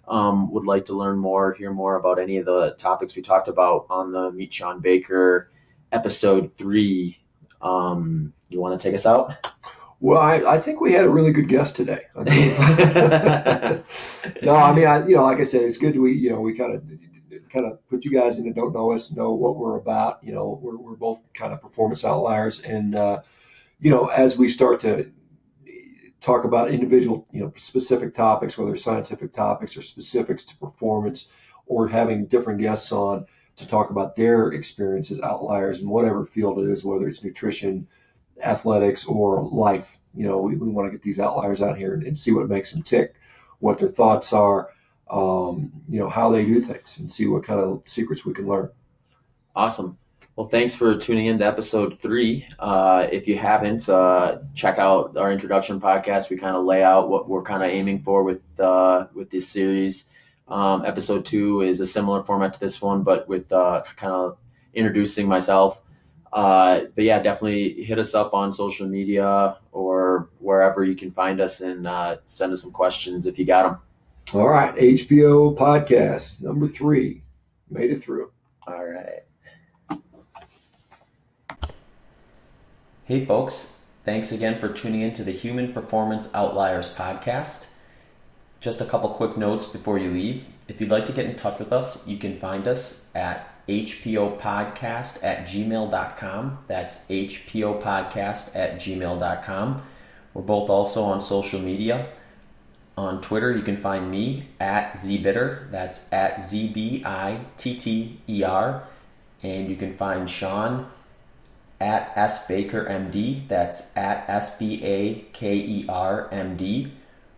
um, 0.07 0.51
would 0.53 0.65
like 0.65 0.85
to 0.85 0.93
learn 0.93 1.17
more, 1.17 1.53
hear 1.53 1.71
more 1.71 1.97
about 1.97 2.19
any 2.19 2.37
of 2.37 2.45
the 2.45 2.71
topics 2.77 3.15
we 3.15 3.21
talked 3.21 3.49
about 3.49 3.87
on 3.89 4.13
the 4.13 4.31
Meet 4.31 4.53
Shawn 4.53 4.79
Baker 4.79 5.51
episode 5.91 6.55
three. 6.57 7.19
Um, 7.61 8.33
you 8.47 8.61
want 8.61 8.79
to 8.79 8.87
take 8.87 8.95
us 8.95 9.05
out? 9.05 9.51
Well, 9.99 10.19
I, 10.19 10.35
I 10.55 10.59
think 10.59 10.79
we 10.79 10.93
had 10.93 11.05
a 11.05 11.09
really 11.09 11.31
good 11.31 11.49
guest 11.49 11.75
today. 11.75 12.05
No, 14.41 14.53
I 14.53 14.73
mean, 14.73 14.85
I, 14.85 15.07
you 15.07 15.15
know, 15.15 15.23
like 15.23 15.39
I 15.39 15.43
said, 15.43 15.63
it's 15.63 15.77
good. 15.77 15.97
We, 15.97 16.13
you 16.13 16.29
know, 16.29 16.41
we 16.41 16.53
kind 16.53 16.75
of, 16.75 16.83
kind 17.49 17.65
of 17.65 17.87
put 17.89 18.03
you 18.05 18.11
guys 18.11 18.37
in 18.37 18.45
that 18.45 18.55
don't 18.55 18.73
know 18.73 18.91
us, 18.91 19.11
know 19.11 19.31
what 19.31 19.55
we're 19.55 19.77
about. 19.77 20.23
You 20.23 20.33
know, 20.33 20.59
we're, 20.61 20.77
we're 20.77 20.95
both 20.95 21.21
kind 21.33 21.53
of 21.53 21.61
performance 21.61 22.03
outliers, 22.03 22.59
and 22.59 22.95
uh, 22.95 23.21
you 23.79 23.89
know, 23.89 24.07
as 24.07 24.37
we 24.37 24.49
start 24.49 24.81
to 24.81 25.11
talk 26.19 26.43
about 26.43 26.71
individual, 26.71 27.27
you 27.31 27.41
know, 27.41 27.53
specific 27.55 28.13
topics, 28.13 28.57
whether 28.57 28.75
scientific 28.75 29.33
topics 29.33 29.77
or 29.77 29.81
specifics 29.81 30.45
to 30.45 30.57
performance, 30.57 31.29
or 31.65 31.87
having 31.87 32.25
different 32.25 32.59
guests 32.59 32.91
on 32.91 33.25
to 33.55 33.67
talk 33.67 33.89
about 33.89 34.15
their 34.15 34.51
experiences, 34.51 35.21
outliers 35.21 35.79
in 35.81 35.89
whatever 35.89 36.25
field 36.25 36.59
it 36.59 36.69
is, 36.69 36.83
whether 36.83 37.07
it's 37.07 37.23
nutrition, 37.23 37.87
athletics, 38.41 39.05
or 39.05 39.41
life. 39.43 39.97
You 40.15 40.27
know, 40.27 40.39
we, 40.39 40.55
we 40.55 40.67
want 40.67 40.87
to 40.87 40.91
get 40.91 41.03
these 41.03 41.19
outliers 41.19 41.61
out 41.61 41.77
here 41.77 41.93
and, 41.93 42.03
and 42.03 42.19
see 42.19 42.31
what 42.31 42.49
makes 42.49 42.71
them 42.71 42.83
tick, 42.83 43.13
what 43.59 43.77
their 43.77 43.89
thoughts 43.89 44.33
are, 44.33 44.69
um, 45.09 45.71
you 45.89 45.99
know, 45.99 46.09
how 46.09 46.31
they 46.31 46.43
do 46.45 46.59
things, 46.59 46.97
and 46.97 47.11
see 47.11 47.27
what 47.27 47.43
kind 47.43 47.59
of 47.59 47.83
secrets 47.85 48.25
we 48.25 48.33
can 48.33 48.47
learn. 48.47 48.69
Awesome. 49.55 49.97
Well, 50.35 50.47
thanks 50.47 50.75
for 50.75 50.95
tuning 50.95 51.25
in 51.25 51.39
to 51.39 51.45
episode 51.47 51.99
three. 51.99 52.47
Uh, 52.59 53.07
if 53.11 53.27
you 53.27 53.37
haven't, 53.39 53.89
uh, 53.89 54.37
check 54.53 54.77
out 54.77 55.17
our 55.17 55.31
introduction 55.31 55.81
podcast. 55.81 56.29
We 56.29 56.37
kind 56.37 56.55
of 56.55 56.63
lay 56.63 56.83
out 56.83 57.09
what 57.09 57.27
we're 57.27 57.41
kind 57.41 57.63
of 57.63 57.69
aiming 57.69 58.03
for 58.03 58.21
with 58.21 58.41
uh, 58.59 59.07
with 59.15 59.31
this 59.31 59.49
series. 59.49 60.05
Um, 60.47 60.85
episode 60.85 61.25
two 61.25 61.61
is 61.61 61.79
a 61.79 61.87
similar 61.87 62.23
format 62.23 62.53
to 62.53 62.59
this 62.59 62.79
one, 62.79 63.01
but 63.01 63.27
with 63.27 63.51
uh, 63.51 63.83
kind 63.95 64.13
of 64.13 64.37
introducing 64.75 65.27
myself. 65.27 65.81
Uh, 66.31 66.81
but 66.95 67.03
yeah, 67.03 67.21
definitely 67.21 67.83
hit 67.83 67.99
us 67.99 68.13
up 68.13 68.33
on 68.33 68.51
social 68.51 68.87
media 68.87 69.57
or 69.71 70.29
wherever 70.39 70.83
you 70.83 70.95
can 70.95 71.11
find 71.11 71.39
us 71.39 71.61
and 71.61 71.87
uh, 71.87 72.17
send 72.25 72.51
us 72.53 72.61
some 72.61 72.71
questions 72.71 73.27
if 73.27 73.39
you 73.39 73.45
got 73.45 73.63
them. 73.63 73.79
All 74.33 74.49
right, 74.49 74.75
HPO 74.75 75.57
podcast 75.57 76.41
number 76.41 76.67
three, 76.67 77.23
made 77.69 77.91
it 77.91 78.03
through. 78.03 78.31
All 78.67 78.83
right. 78.83 79.23
Hey, 83.05 83.25
folks. 83.25 83.79
Thanks 84.03 84.33
again 84.33 84.59
for 84.59 84.67
tuning 84.67 85.01
in 85.01 85.13
to 85.13 85.23
the 85.23 85.31
Human 85.31 85.71
Performance 85.71 86.33
Outliers 86.33 86.93
podcast. 86.93 87.67
Just 88.59 88.81
a 88.81 88.85
couple 88.85 89.09
quick 89.09 89.37
notes 89.37 89.65
before 89.65 89.97
you 89.97 90.09
leave. 90.09 90.45
If 90.67 90.81
you'd 90.81 90.89
like 90.89 91.05
to 91.05 91.13
get 91.13 91.25
in 91.25 91.35
touch 91.35 91.59
with 91.59 91.71
us, 91.71 92.05
you 92.05 92.17
can 92.17 92.37
find 92.37 92.67
us 92.67 93.07
at 93.15 93.53
hpopodcast 93.67 95.23
at 95.23 95.47
gmail.com. 95.47 96.57
That's 96.67 97.05
hpopodcast 97.07 98.55
at 98.55 98.75
gmail.com. 98.75 99.83
We're 100.33 100.41
both 100.41 100.69
also 100.69 101.03
on 101.03 101.21
social 101.21 101.59
media. 101.59 102.09
On 102.97 103.21
Twitter, 103.21 103.51
you 103.51 103.61
can 103.61 103.77
find 103.77 104.09
me 104.09 104.47
at 104.59 104.93
zbitter. 104.93 105.69
That's 105.71 106.11
at 106.11 106.41
Z 106.41 106.69
B 106.69 107.03
I 107.05 107.41
T 107.57 107.75
T 107.75 108.19
E 108.27 108.43
R. 108.43 108.87
And 109.43 109.69
you 109.69 109.75
can 109.75 109.93
find 109.93 110.27
Shawn 110.27 110.89
at 111.79 112.11
S 112.15 112.47
Baker 112.47 112.85
MD. 112.85 113.47
That's 113.47 113.95
at 113.95 114.27
S 114.27 114.57
B 114.57 114.83
A 114.83 115.25
K 115.33 115.55
E 115.57 115.85
R 115.87 116.27
M 116.31 116.57
D. 116.57 116.91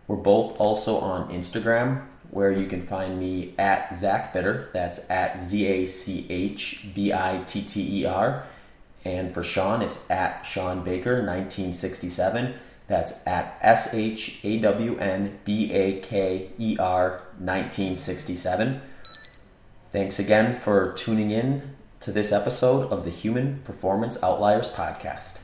We're 0.06 0.16
both 0.16 0.58
also 0.58 0.98
on 0.98 1.30
Instagram, 1.30 2.06
where 2.30 2.52
you 2.52 2.66
can 2.66 2.82
find 2.82 3.18
me 3.18 3.54
at 3.58 3.94
Zach 3.94 4.32
Bitter. 4.32 4.70
That's 4.72 5.10
at 5.10 5.40
Z 5.40 5.66
A 5.66 5.86
C 5.86 6.26
H 6.28 6.86
B 6.94 7.12
I 7.12 7.42
T 7.46 7.62
T 7.62 8.02
E 8.02 8.04
R. 8.04 8.46
And 9.04 9.32
for 9.32 9.42
Shawn, 9.42 9.82
it's 9.82 10.10
at 10.10 10.42
Shawn 10.42 10.84
Baker 10.84 11.14
1967. 11.14 12.54
That's 12.86 13.26
at 13.26 13.56
S 13.60 13.94
H 13.94 14.40
A 14.42 14.58
W 14.58 14.98
N 14.98 15.38
B 15.44 15.72
A 15.72 16.00
K 16.00 16.50
E 16.58 16.76
R 16.78 17.22
1967. 17.38 18.80
Thanks 19.92 20.18
again 20.18 20.54
for 20.54 20.92
tuning 20.92 21.30
in 21.30 21.76
to 22.00 22.12
this 22.12 22.32
episode 22.32 22.90
of 22.90 23.04
the 23.04 23.10
Human 23.10 23.60
Performance 23.64 24.22
Outliers 24.22 24.68
podcast. 24.68 25.40